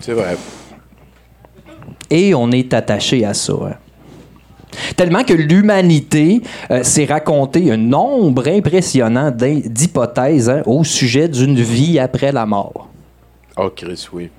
[0.00, 0.36] C'est vrai.
[2.10, 3.52] Et on est attaché à ça.
[3.52, 3.74] hein.
[4.96, 6.40] Tellement que l'humanité
[6.70, 12.46] euh, s'est raconté un nombre impressionnant d'hy- d'hypothèses hein, au sujet d'une vie après la
[12.46, 12.88] mort.
[13.56, 14.30] Oh, Chris, oui.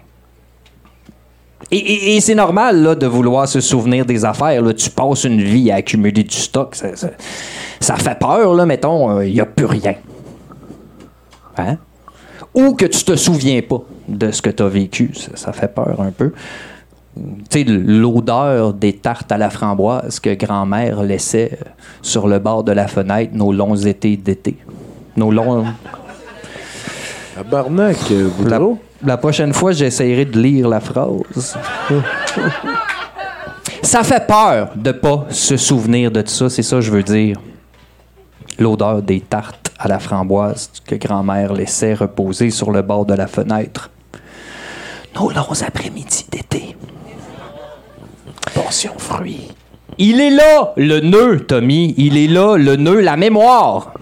[1.72, 4.62] Et, et- et c'est normal là, de vouloir se souvenir des affaires.
[4.62, 4.74] là.
[4.74, 6.76] Tu passes une vie à accumuler du stock.
[6.76, 7.12] Ça, ça-
[7.80, 9.96] ça fait peur, là, mettons, il n'y a plus rien.
[11.58, 11.78] Hein?
[12.54, 15.12] Ou que tu te souviens pas de ce que tu as vécu.
[15.16, 16.34] Ça, ça fait peur un peu.
[17.50, 21.58] Tu sais, l'odeur des tartes à la framboise que grand-mère laissait
[22.02, 24.58] sur le bord de la fenêtre nos longs étés d'été.
[25.16, 25.66] Nos longs.
[27.38, 27.42] Euh,
[29.04, 31.58] La, prochaine fois, j'essaierai de lire la phrase.
[33.82, 37.40] ça fait peur de pas se souvenir de ça, c'est ça que je veux dire.
[38.60, 43.28] L'odeur des tartes à la framboise que grand-mère laissait reposer sur le bord de la
[43.28, 43.90] fenêtre.
[45.16, 46.76] Nos longs après-midi d'été.
[48.54, 49.50] Portion fruits.
[49.98, 51.94] Il est là, le nœud, Tommy.
[51.98, 53.94] Il est là, le nœud, la mémoire.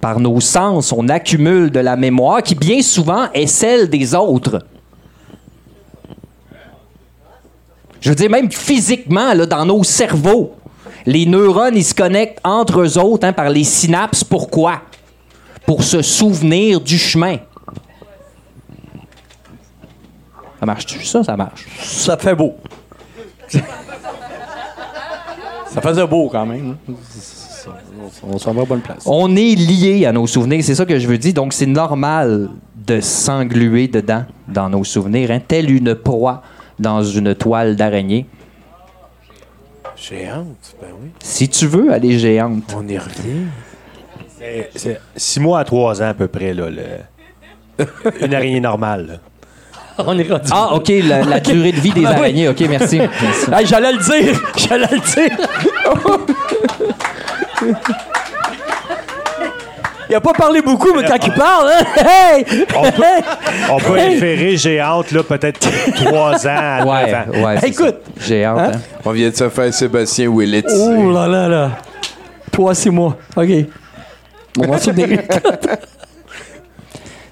[0.00, 4.60] Par nos sens, on accumule de la mémoire qui bien souvent est celle des autres.
[8.00, 10.54] Je veux dire, même physiquement, là, dans nos cerveaux,
[11.04, 14.24] les neurones, ils se connectent entre eux autres hein, par les synapses.
[14.24, 14.82] Pourquoi?
[15.66, 17.38] Pour se souvenir du chemin.
[20.60, 21.24] Ça marche-tu, ça?
[21.24, 21.66] Ça marche.
[21.80, 22.54] Ça fait beau.
[25.66, 26.76] ça faisait beau quand même.
[26.88, 26.94] hein.
[28.22, 29.02] On s'en va à bonne place.
[29.06, 31.32] On est lié à nos souvenirs, c'est ça que je veux dire.
[31.34, 36.42] Donc, c'est normal de s'engluer dedans, dans nos souvenirs, hein, telle une proie
[36.78, 38.26] dans une toile d'araignée.
[39.96, 41.10] Géante, ben oui.
[41.22, 42.74] Si tu veux aller géante.
[42.76, 43.46] On y revient.
[44.38, 47.84] C'est- C'est six mois à trois ans à peu près, là, le-
[48.22, 49.20] une araignée normale.
[50.06, 50.50] On est rendu.
[50.50, 52.16] Ah, OK, la, la durée de vie des Ah oui.
[52.18, 52.48] araignées.
[52.48, 52.98] OK, merci.
[52.98, 53.50] Merci.
[53.52, 54.40] Hey, J'allais le dire!
[54.56, 55.36] J'allais le dire!
[60.08, 61.84] Il a pas parlé beaucoup, mais quand il parle, hein?
[62.04, 62.44] Hey!
[62.76, 63.02] On peut,
[63.70, 64.16] on peut Hey!
[64.16, 65.60] inférer géante, là, peut-être
[65.94, 67.14] trois ans à Ouais,
[67.44, 67.56] ouais.
[67.60, 67.96] c'est Écoute!
[68.18, 68.26] ça.
[68.26, 68.70] Géante, Hein?
[68.74, 68.80] hein?
[69.04, 70.66] On vient de se faire Sébastien Willett.
[70.68, 71.70] Oh là là là!
[72.50, 73.16] Trois, six mois.
[73.36, 73.48] OK.
[74.58, 74.90] On va se.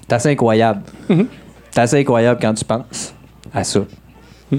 [0.07, 0.79] C'est assez incroyable.
[1.09, 1.27] Mhm.
[1.71, 3.13] C'est assez incroyable quand tu penses
[3.53, 3.81] à ça.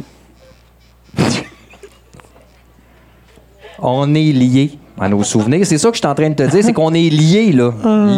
[3.82, 5.64] On est lié à nos souvenirs.
[5.66, 7.72] C'est ça que je suis en train de te dire, c'est qu'on est lié, là.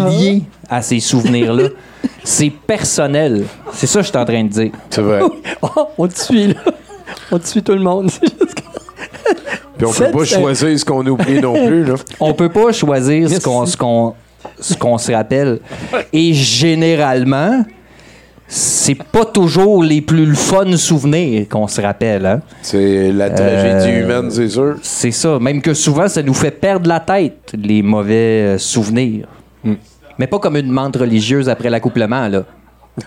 [0.09, 1.69] Lié à ces souvenirs-là.
[2.24, 3.44] C'est personnel.
[3.73, 4.73] C'est ça que je suis en train de dire.
[4.90, 5.20] C'est vrai.
[5.62, 6.55] Oh, on te suit, là.
[7.31, 8.10] On te suit tout le monde.
[9.78, 11.94] Puis on peut pas choisir ce qu'on oublie non plus, là.
[12.19, 14.14] On peut pas choisir ce qu'on ce qu'on
[14.60, 15.60] ce qu'on se rappelle.
[16.12, 17.64] Et généralement,
[18.48, 22.27] c'est pas toujours les plus le fun souvenirs qu'on se rappelle.
[22.27, 22.40] Hein?
[22.60, 24.77] C'est la tragédie Euh, humaine, c'est sûr.
[24.82, 25.39] C'est ça.
[25.39, 29.27] Même que souvent, ça nous fait perdre la tête, les mauvais euh, souvenirs.
[30.19, 32.44] Mais pas comme une menthe religieuse après l'accouplement, là.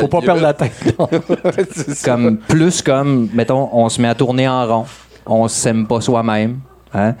[0.00, 0.94] Faut pas perdre la tête.
[0.98, 1.08] non.
[2.04, 4.84] comme plus comme, mettons, on se met à tourner en rond.
[5.24, 6.58] On s'aime pas soi-même.
[6.92, 7.14] hein.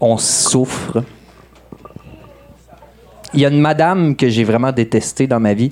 [0.00, 1.04] On souffre.
[3.34, 5.70] Il y a une madame que j'ai vraiment détestée dans ma vie.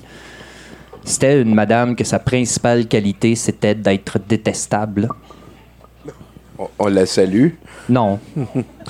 [1.03, 5.09] C'était une madame que sa principale qualité, c'était d'être détestable.
[6.59, 7.49] On, on la salue?
[7.89, 8.19] Non.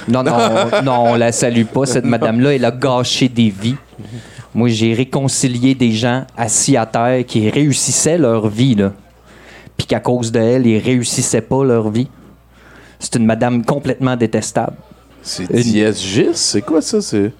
[0.07, 0.37] Non, non,
[0.83, 2.53] non, on la salue pas, cette madame-là.
[2.55, 3.75] Elle a gâché des vies.
[4.53, 8.91] Moi, j'ai réconcilié des gens assis à terre qui réussissaient leur vie, là.
[9.77, 12.09] Puis qu'à cause de elle, ils réussissaient pas leur vie.
[12.99, 14.75] C'est une madame complètement détestable.
[15.23, 17.01] C'est Une- dièse gis, c'est quoi ça?
[17.01, 17.31] C'est...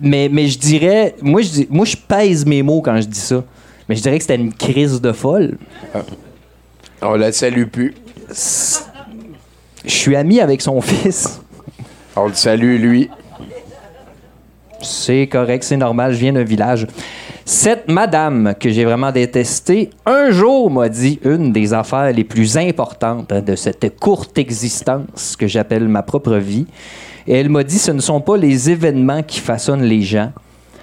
[0.00, 3.18] Mais, mais je dirais, moi je, dis- moi, je pèse mes mots quand je dis
[3.18, 3.44] ça.
[3.88, 5.56] Mais je dirais que c'était une crise de folle.
[7.00, 7.94] On la salue plus.
[8.28, 11.40] Je suis ami avec son fils.
[12.16, 13.08] On le salue, lui.
[14.80, 16.86] C'est correct, c'est normal, je viens d'un village.
[17.44, 22.58] Cette madame que j'ai vraiment détestée, un jour m'a dit une des affaires les plus
[22.58, 26.66] importantes hein, de cette courte existence que j'appelle ma propre vie.
[27.26, 30.32] Et elle m'a dit ce ne sont pas les événements qui façonnent les gens,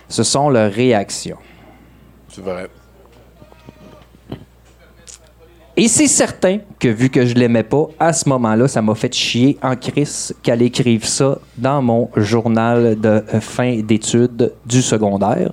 [0.09, 1.37] ce sont leurs réactions.
[2.29, 2.67] C'est vrai.
[5.77, 9.13] Et c'est certain que vu que je l'aimais pas, à ce moment-là, ça m'a fait
[9.13, 15.51] chier en crise qu'elle écrive ça dans mon journal de fin d'études du secondaire.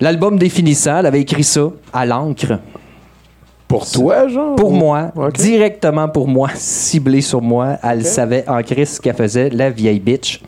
[0.00, 2.58] L'album définissant, elle avait écrit ça à l'encre.
[3.66, 4.56] Pour toi, genre?
[4.56, 7.76] Pour Ou- moi, directement pour moi, ciblé sur moi.
[7.82, 10.40] Elle savait en crise ce qu'elle faisait, la vieille bitch.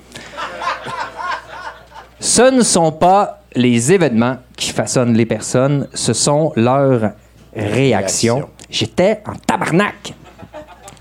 [2.18, 7.12] Ce ne sont pas les événements qui façonnent les personnes, ce sont leurs
[7.54, 8.48] Réactions.
[8.68, 10.14] J'étais en tabarnak.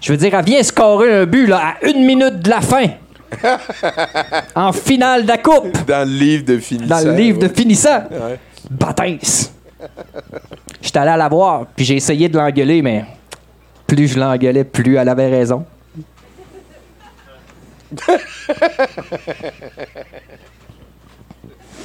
[0.02, 2.88] Je veux dire, elle vient scorer un but là, à une minute de la fin.
[4.56, 5.86] en finale de la coupe.
[5.86, 6.88] Dans le livre de finissant.
[6.88, 8.04] Dans le livre de finissant.
[8.10, 8.40] Ouais.
[8.70, 9.18] Bâtins.
[10.82, 13.06] J'étais allé à la voir, puis j'ai essayé de l'engueuler, mais
[13.86, 15.66] plus je l'engueulais, plus elle avait raison.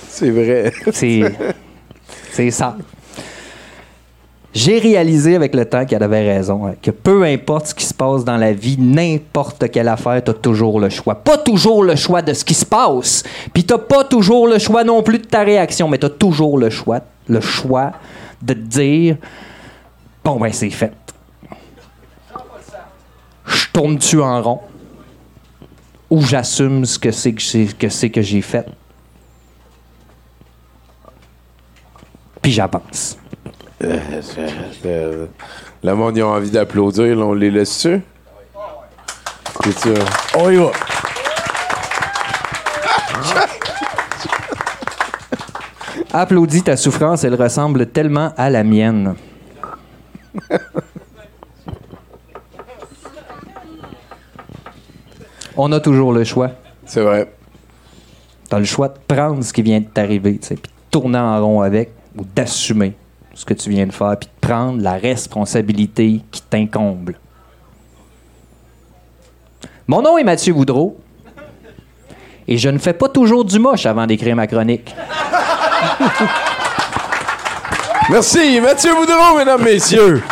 [0.09, 0.73] C'est vrai.
[0.93, 2.77] C'est ça.
[4.55, 7.93] J'ai réalisé avec le temps qu'elle avait raison, hein, que peu importe ce qui se
[7.93, 11.17] passe dans la vie, n'importe quelle affaire, t'as toujours le choix.
[11.17, 14.85] Pas toujours le choix de ce qui se passe, puis t'as pas toujours le choix
[14.85, 17.91] non plus de ta réaction, mais t'as toujours le choix, le choix
[18.41, 19.17] de te dire,
[20.23, 20.93] bon ben c'est fait.
[23.45, 24.61] Je tourne-tu en rond?
[26.11, 28.67] Ou j'assume ce que c'est que j'ai, que c'est que j'ai fait.
[32.41, 33.19] Puis j'avance.
[33.85, 35.27] Euh,
[35.83, 37.17] Le monde, ils ont envie d'applaudir.
[37.17, 38.01] là, On les laisse-tu?
[39.65, 39.91] C'est ça.
[40.37, 40.71] On y va.
[46.13, 49.15] Applaudis ta souffrance, elle ressemble tellement à la mienne.
[55.57, 56.51] On a toujours le choix.
[56.85, 57.33] C'est vrai.
[58.49, 60.91] Tu as le choix de prendre ce qui vient de t'arriver, tu sais, puis de
[60.91, 62.95] tourner en rond avec, ou d'assumer
[63.35, 67.13] ce que tu viens de faire, puis de prendre la responsabilité qui t'incombe.
[69.87, 70.99] Mon nom est Mathieu Boudreau,
[72.47, 74.95] et je ne fais pas toujours du moche avant d'écrire ma chronique.
[78.11, 80.23] Merci, Mathieu Boudreau, mesdames, messieurs.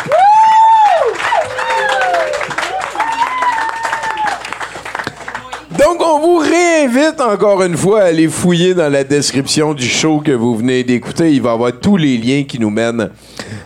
[6.87, 10.55] Vous réinvite encore une fois à aller fouiller dans la description du show que vous
[10.55, 11.31] venez d'écouter.
[11.31, 13.09] Il va y avoir tous les liens qui nous mènent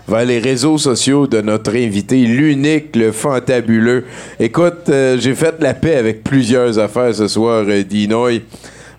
[0.08, 4.06] vers les réseaux sociaux de notre invité, l'unique, le fantabuleux.
[4.40, 8.42] Écoute, euh, j'ai fait la paix avec plusieurs affaires ce soir, euh, Dinoy.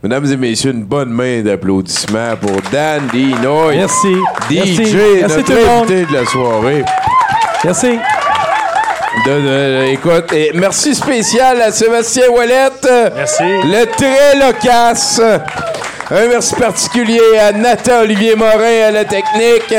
[0.02, 3.76] Mesdames et messieurs, une bonne main d'applaudissements pour Dan Dinoy.
[3.76, 4.14] Merci.
[4.50, 4.80] DJ, Merci.
[5.20, 5.90] Merci notre monde.
[5.90, 6.84] invité de la soirée.
[7.64, 7.98] Merci.
[9.24, 12.88] De- de- écoute, et merci spécial à Sébastien Ouellette.
[13.14, 13.42] Merci.
[13.42, 15.20] Le très loquace.
[16.10, 19.74] Un merci particulier à Nathan Olivier Morin à la technique.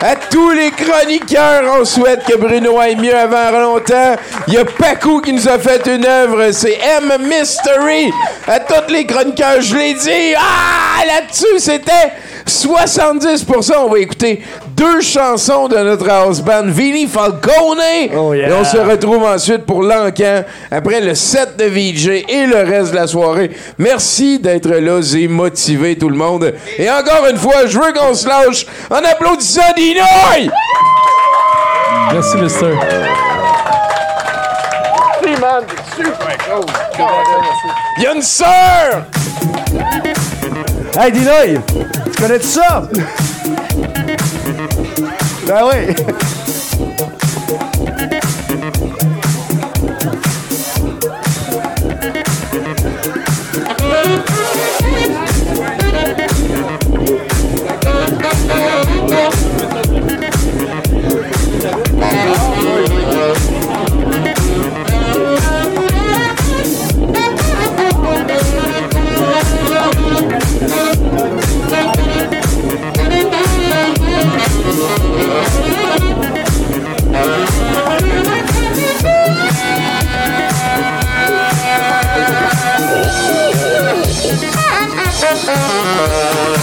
[0.00, 4.14] À tous les chroniqueurs, on souhaite que Bruno aille mieux avant longtemps.
[4.46, 8.12] Il y a Paco qui nous a fait une œuvre, c'est M Mystery.
[8.46, 10.34] À tous les chroniqueurs, je l'ai dit.
[10.36, 12.12] Ah, là-dessus, c'était
[12.46, 13.72] 70%.
[13.86, 14.42] On va écouter
[14.76, 17.78] deux chansons de notre house band, Vili Falcone.
[18.10, 18.48] yeah.
[18.48, 22.92] Et on se retrouve ensuite pour l'encan, après le set de VJ et le reste
[22.92, 23.50] de la soirée.
[23.78, 26.54] Merci d'être là et motivé tout le monde.
[26.78, 30.50] Et encore une fois, je veux qu'on se lâche en applaudissant Dinoy!
[32.12, 32.74] Merci, mister.
[37.98, 39.06] Il y a une sœur!
[40.98, 41.58] Hey, Dinoy!
[42.14, 42.88] Tu connais-tu ça?
[45.46, 45.94] Ben oui!
[85.44, 86.61] Thank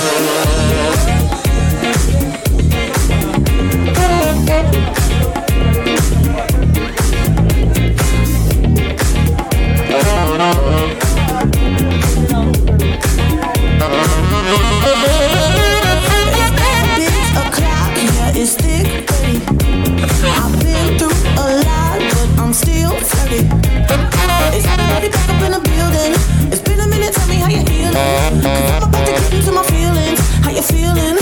[30.61, 31.18] feeling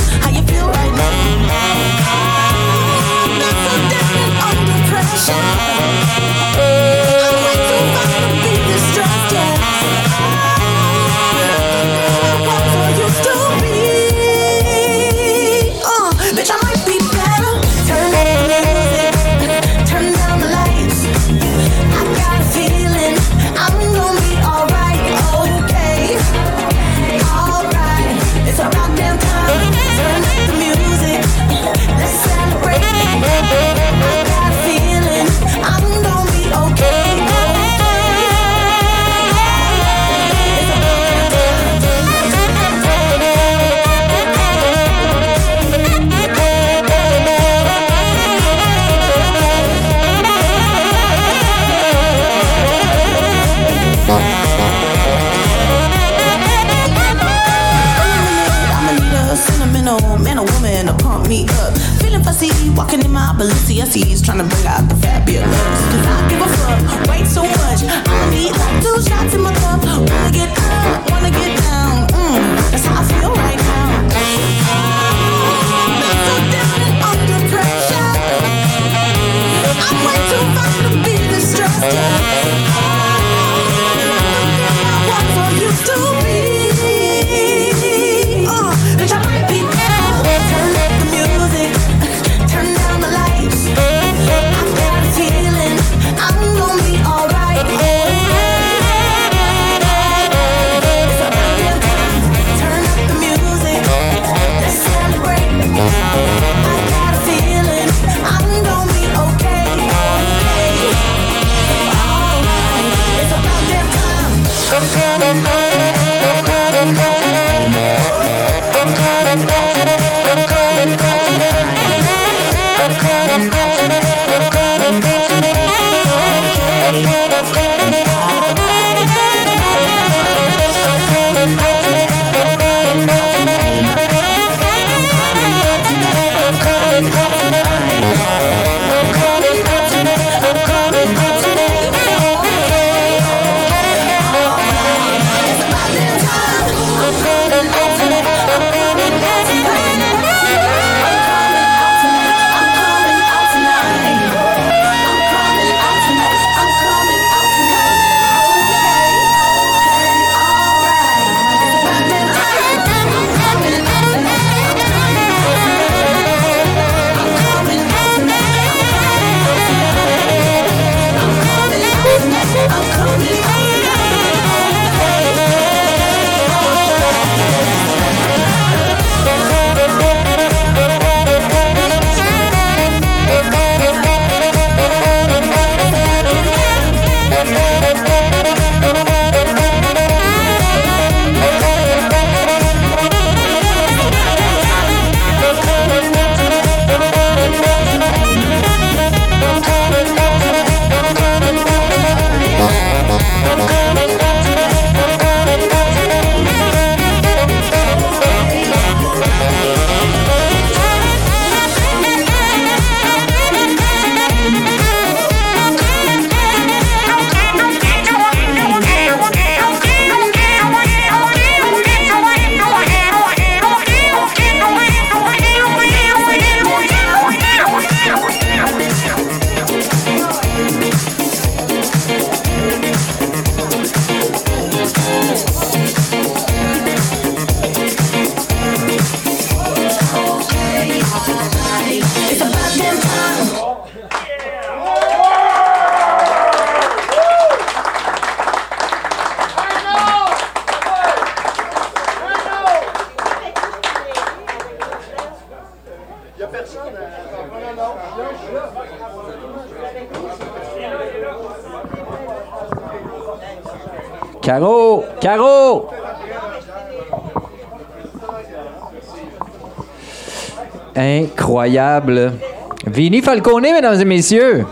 [272.85, 274.65] Vini Falcone, mesdames et messieurs.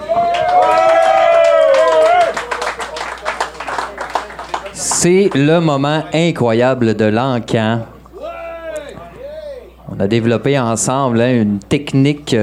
[4.74, 7.82] C'est le moment incroyable de l'encan.
[9.90, 12.36] On a développé ensemble hein, une technique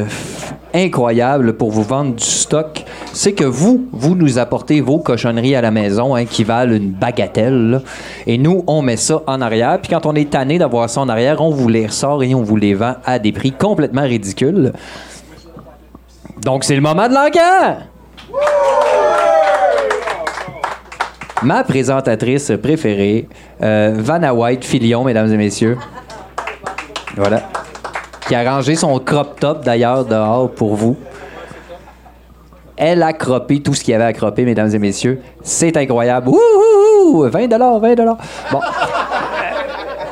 [0.74, 2.84] incroyable pour vous vendre du stock.
[3.14, 6.92] C'est que vous, vous nous apportez vos cochonneries à la maison hein, qui valent une
[6.92, 7.70] bagatelle.
[7.70, 7.82] là.
[8.26, 9.78] Et nous, on met ça en arrière.
[9.80, 12.42] Puis quand on est tanné d'avoir ça en arrière, on vous les ressort et on
[12.42, 14.72] vous les vend à des prix complètement ridicules.
[16.42, 17.82] Donc, c'est le moment de l'encan!
[21.42, 23.28] Ma présentatrice préférée,
[23.62, 25.76] euh, Vanna White Filion, mesdames et messieurs.
[27.16, 27.42] Voilà.
[28.26, 30.96] Qui a rangé son crop top d'ailleurs dehors pour vous.
[32.84, 35.20] Elle a croppé tout ce qu'il y avait à cropper, mesdames et messieurs.
[35.40, 36.30] C'est incroyable.
[36.30, 37.28] Wouhou!
[37.28, 38.18] 20 20
[38.50, 38.60] Bon.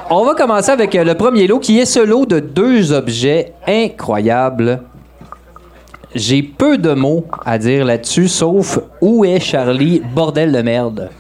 [0.09, 3.55] On va commencer avec euh, le premier lot qui est ce lot de deux objets
[3.67, 4.83] incroyables.
[6.15, 11.11] J'ai peu de mots à dire là-dessus, sauf où est Charlie, bordel de merde.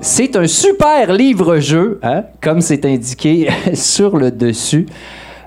[0.00, 4.86] C'est un super livre-jeu, hein, comme c'est indiqué sur le dessus.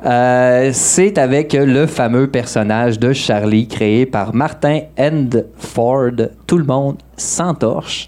[0.04, 6.30] Euh, c'est avec le fameux personnage de Charlie créé par Martin Endford.
[6.48, 8.08] Tout le monde s'entorche.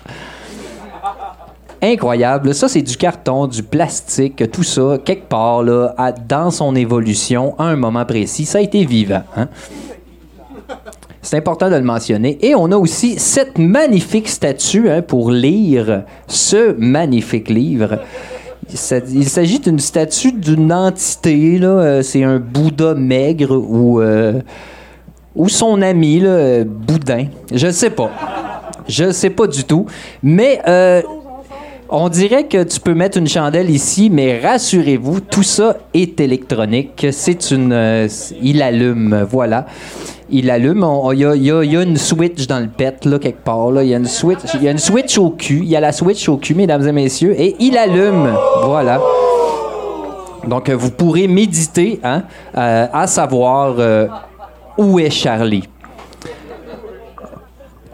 [1.82, 2.56] Incroyable.
[2.56, 5.94] Ça, c'est du carton, du plastique, tout ça, quelque part, là,
[6.28, 8.46] dans son évolution, à un moment précis.
[8.46, 9.24] Ça a été vivant.
[9.36, 9.50] hein.
[11.22, 12.38] C'est important de le mentionner.
[12.42, 18.00] Et on a aussi cette magnifique statue hein, pour lire ce magnifique livre.
[18.72, 21.58] Il s'a- Il s'agit d'une statue d'une entité.
[21.60, 21.68] là.
[21.68, 24.42] Euh, C'est un Bouddha maigre ou, euh,
[25.36, 27.26] ou son ami, là, euh, Boudin.
[27.54, 28.12] Je sais pas.
[28.88, 29.86] Je sais pas du tout.
[30.22, 31.02] Mais euh,
[31.96, 37.06] on dirait que tu peux mettre une chandelle ici, mais rassurez-vous, tout ça est électronique.
[37.12, 37.72] C'est une.
[37.72, 38.08] euh,
[38.42, 39.68] il allume, voilà.
[40.30, 40.84] Il allume.
[41.14, 43.70] Il y, a- une switch dans le pet, là, quelque part.
[43.84, 44.40] Il y a une switch.
[44.60, 45.60] Y a une switch au cul.
[45.64, 48.34] Il y a la switch au cul, mesdames et messieurs, et il allume.
[48.66, 49.00] Voilà.
[50.48, 52.24] Donc, euh, vous pourrez méditer hein,
[52.58, 53.76] euh, à savoir
[54.78, 55.64] où est Charlie.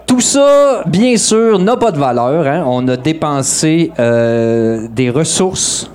[0.10, 2.48] Tout ça, bien sûr, n'a pas de valeur.
[2.48, 2.64] hein.
[2.66, 5.88] On a dépensé euh, des ressources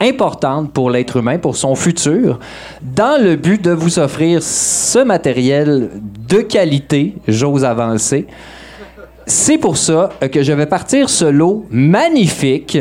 [0.00, 2.40] importantes pour l'être humain, pour son futur,
[2.82, 5.88] dans le but de vous offrir ce matériel
[6.28, 8.26] de qualité, j'ose avancer.
[9.24, 12.76] C'est pour ça euh, que je vais partir ce lot magnifique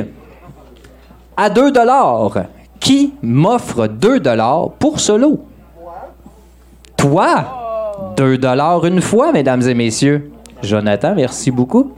[1.37, 2.31] à 2 dollars.
[2.79, 5.45] Qui m'offre 2 dollars pour ce lot?
[6.97, 7.45] Toi?
[8.17, 10.28] 2 dollars une fois, mesdames et messieurs.
[10.63, 11.93] Jonathan, merci beaucoup.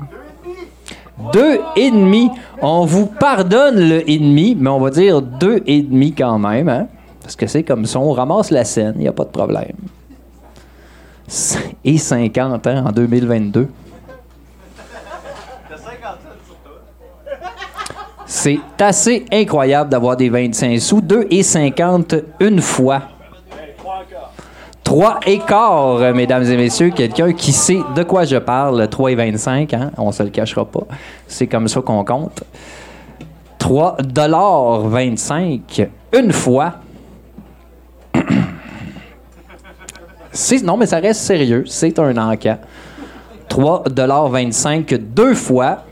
[1.33, 2.29] Deux et demi.
[2.61, 6.69] On vous pardonne le et demi, mais on va dire deux et demi quand même,
[6.69, 6.87] hein?
[7.21, 9.75] Parce que c'est comme ça, on ramasse la scène, il n'y a pas de problème.
[11.83, 13.67] Et 50 hein, en 2022.
[18.25, 21.01] C'est assez incroyable d'avoir des 25 sous.
[21.01, 23.03] 2 et 50 une fois.
[24.83, 26.89] 3 et quart, mesdames et messieurs.
[26.89, 28.87] Quelqu'un qui sait de quoi je parle.
[28.87, 29.91] 3 et 25, hein?
[29.97, 30.87] on se le cachera pas.
[31.27, 32.43] C'est comme ça qu'on compte.
[33.59, 36.75] 3 dollars 25 une fois.
[40.63, 41.65] Non, mais ça reste sérieux.
[41.67, 42.57] C'est un encan.
[43.49, 45.83] 3 dollars 25 deux fois.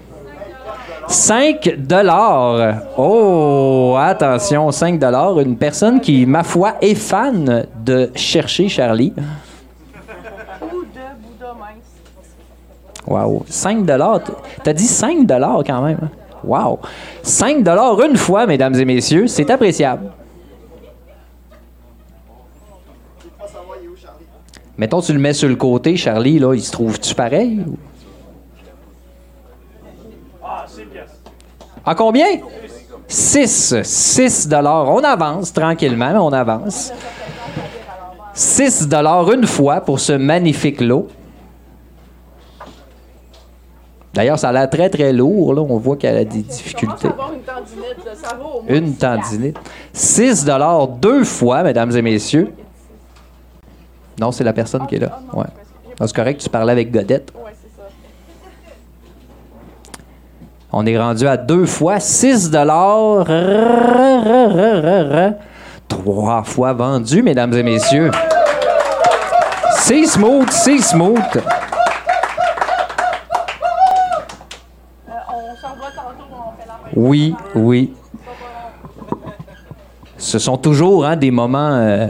[1.10, 2.84] 5 dollars.
[2.98, 5.40] Oh, attention, 5 dollars.
[5.40, 9.14] Une personne qui, ma foi, est fan de chercher Charlie.
[13.08, 13.44] Wow.
[13.50, 14.22] 5 dollars.
[14.64, 15.98] T'as dit 5 dollars quand même.
[16.04, 16.10] hein?
[16.44, 16.80] Wow.
[17.24, 20.12] 5 dollars une fois, mesdames et messieurs, c'est appréciable.
[24.78, 27.60] Mettons, tu le mets sur le côté, Charlie, là, il se trouve-tu pareil?
[27.68, 27.78] ou-
[31.86, 32.28] À combien?
[33.08, 33.82] 6.
[33.84, 34.90] 6 dollars.
[34.90, 36.94] On avance tranquillement, mais on avance.
[38.34, 41.08] 6 dollars une fois pour ce magnifique lot.
[44.14, 45.54] D'ailleurs, ça a l'air très très lourd.
[45.54, 45.62] Là.
[45.62, 47.10] On voit qu'elle a des difficultés.
[48.68, 49.58] Une tendinite.
[49.94, 52.54] 6 dollars deux fois, mesdames et messieurs.
[54.20, 55.20] Non, c'est la personne qui est là.
[55.34, 55.46] Ouais.
[56.02, 57.32] C'est correct, tu parlais avec Godette.
[60.72, 63.26] On est rendu à deux fois 6 dollars.
[65.88, 68.12] Trois fois vendu, mesdames et messieurs.
[69.78, 71.42] C'est smooth, c'est smooth.
[76.96, 77.94] Oui, oui.
[80.18, 82.08] Ce sont toujours hein, des moments euh,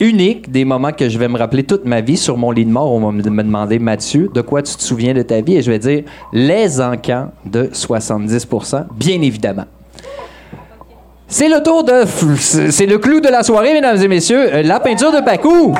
[0.00, 2.16] uniques, des moments que je vais me rappeler toute ma vie.
[2.16, 5.14] Sur mon lit de mort, on va me demander, Mathieu, de quoi tu te souviens
[5.14, 5.56] de ta vie?
[5.56, 9.64] Et je vais dire, les encans de 70% bien évidemment.
[11.26, 12.04] C'est le tour de...
[12.70, 14.48] C'est le clou de la soirée, mesdames et messieurs.
[14.54, 15.74] euh, La peinture de Bakou.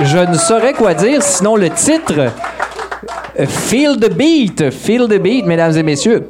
[0.00, 2.14] Je ne saurais quoi dire, sinon le titre...
[3.40, 6.28] euh, Feel the beat, feel the beat, mesdames et messieurs.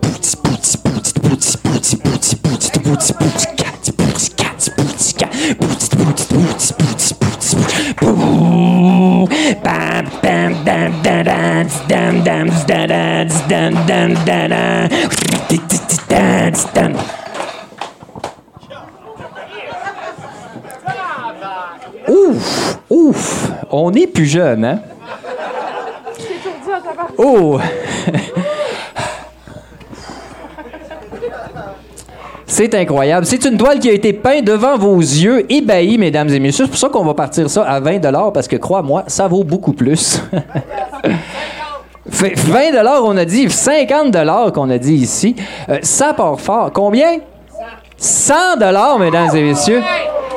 [22.08, 24.80] Ouf, ouf, on est plus jeune, hein?
[27.16, 27.58] Oh!
[32.56, 33.26] C'est incroyable.
[33.26, 36.66] C'est une toile qui a été peinte devant vos yeux, ébahis, mesdames et messieurs.
[36.66, 37.98] C'est pour ça qu'on va partir ça à 20
[38.32, 40.22] parce que, crois-moi, ça vaut beaucoup plus.
[42.08, 43.50] Fait 20 on a dit.
[43.50, 45.34] 50 qu'on a dit ici.
[45.68, 46.70] Euh, ça part fort.
[46.72, 47.18] Combien?
[47.96, 48.34] 100
[49.00, 49.82] mesdames et messieurs.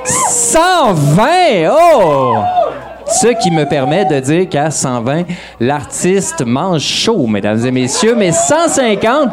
[0.03, 1.69] 120!
[1.69, 2.33] Oh!
[3.05, 5.25] Ce qui me permet de dire qu'à 120,
[5.59, 9.29] l'artiste mange chaud, mesdames et messieurs, mais 150...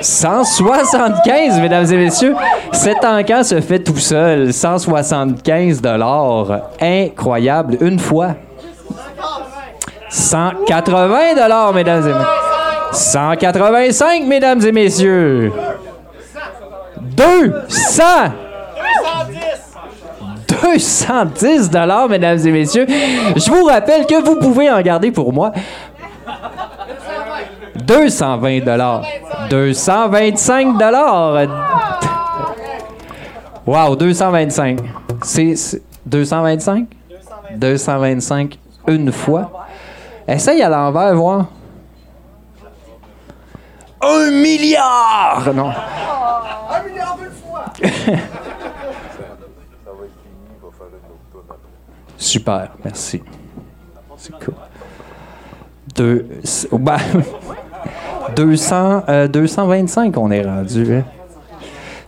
[0.00, 2.34] 175, mesdames et messieurs.
[2.72, 4.52] Cet encas se fait tout seul.
[4.52, 6.60] 175 dollars.
[6.80, 7.78] Incroyable.
[7.80, 8.34] Une fois.
[10.10, 12.26] 180 dollars, mesdames et messieurs.
[12.92, 15.52] 185, mesdames et messieurs.
[17.00, 18.02] 200.
[20.48, 22.86] 210 dollars, mesdames et messieurs.
[23.36, 25.52] Je vous rappelle que vous pouvez en garder pour moi
[27.88, 29.02] 220 dollars.
[29.50, 31.48] 225 dollars.
[33.66, 34.78] Wow, 225.
[35.22, 36.86] C'est c'est- 225?
[37.56, 39.66] 225 une fois.
[40.26, 41.46] Essaye à l'envers, voir.
[44.02, 45.52] Un milliard!
[45.54, 45.72] Non.
[52.16, 53.22] Super, merci.
[54.16, 54.54] C'est cool.
[55.94, 56.26] Deux,
[56.72, 56.96] ben,
[58.36, 60.94] 200, euh, 225 on est rendu.
[60.96, 61.04] hein.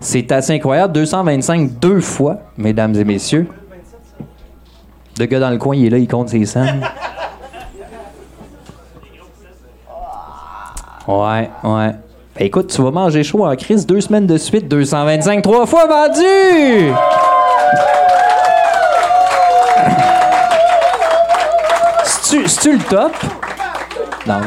[0.01, 0.93] C'est assez incroyable.
[0.95, 3.47] 225 deux fois, mesdames et messieurs.
[5.19, 6.65] Le gars dans le coin, il est là, il compte ses cents.
[11.07, 11.91] Ouais, ouais.
[12.37, 15.87] Ben, écoute, tu vas manger chaud en crise deux semaines de suite, 225 trois fois
[15.87, 16.93] vendu!
[22.05, 23.13] C'est-tu le top?
[24.27, 24.41] Non.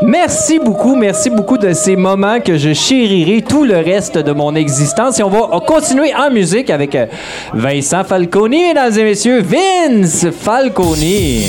[0.00, 4.54] Merci beaucoup, merci beaucoup de ces moments que je chérirai tout le reste de mon
[4.54, 5.18] existence.
[5.18, 7.06] Et on va continuer en musique avec euh,
[7.52, 9.42] Vincent Falconi, mesdames et messieurs.
[9.42, 11.46] Vince Falconi.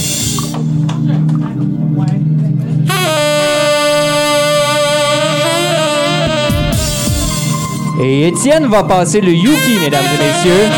[8.01, 10.69] Et Étienne va passer le Yuki, mesdames et messieurs.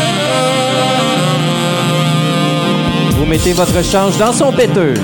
[3.12, 4.94] Vous mettez votre change dans son péteux.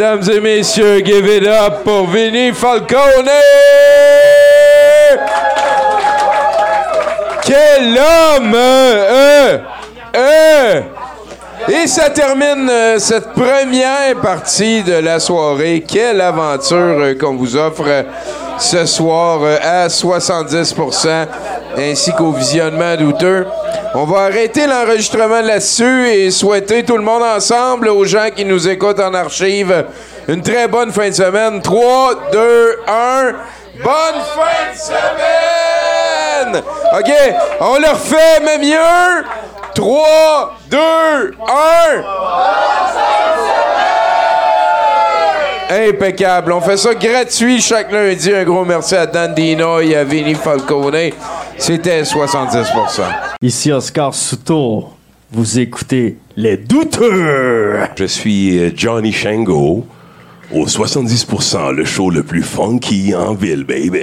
[0.00, 3.28] Mesdames et messieurs, give it up pour Vinny Falcone!
[7.42, 8.54] Quel homme!
[8.54, 9.58] Euh,
[10.16, 10.80] euh.
[11.68, 15.84] Et ça termine euh, cette première partie de la soirée.
[15.86, 18.06] Quelle aventure qu'on vous offre
[18.58, 21.26] ce soir à 70%,
[21.76, 23.44] ainsi qu'au visionnement douteux.
[23.94, 28.68] On va arrêter l'enregistrement là-dessus et souhaiter tout le monde ensemble aux gens qui nous
[28.68, 29.84] écoutent en archive
[30.28, 31.60] une très bonne fin de semaine.
[31.60, 33.32] 3, 2, 1.
[33.82, 36.62] Bonne fin de semaine!
[36.92, 37.10] OK,
[37.60, 39.24] on le refait, mais mieux.
[39.74, 40.78] 3, 2,
[45.68, 45.88] 1.
[45.88, 46.52] Impeccable.
[46.52, 48.32] On fait ça gratuit chaque lundi.
[48.32, 51.10] Un gros merci à Dan Dino et à Vinny Falcone.
[51.58, 53.29] C'était 70%.
[53.42, 54.90] Ici Oscar Souto.
[55.32, 57.78] Vous écoutez Les Douteux.
[57.96, 59.86] Je suis euh, Johnny Shango.
[60.52, 64.02] Au 70%, le show le plus funky en ville, baby.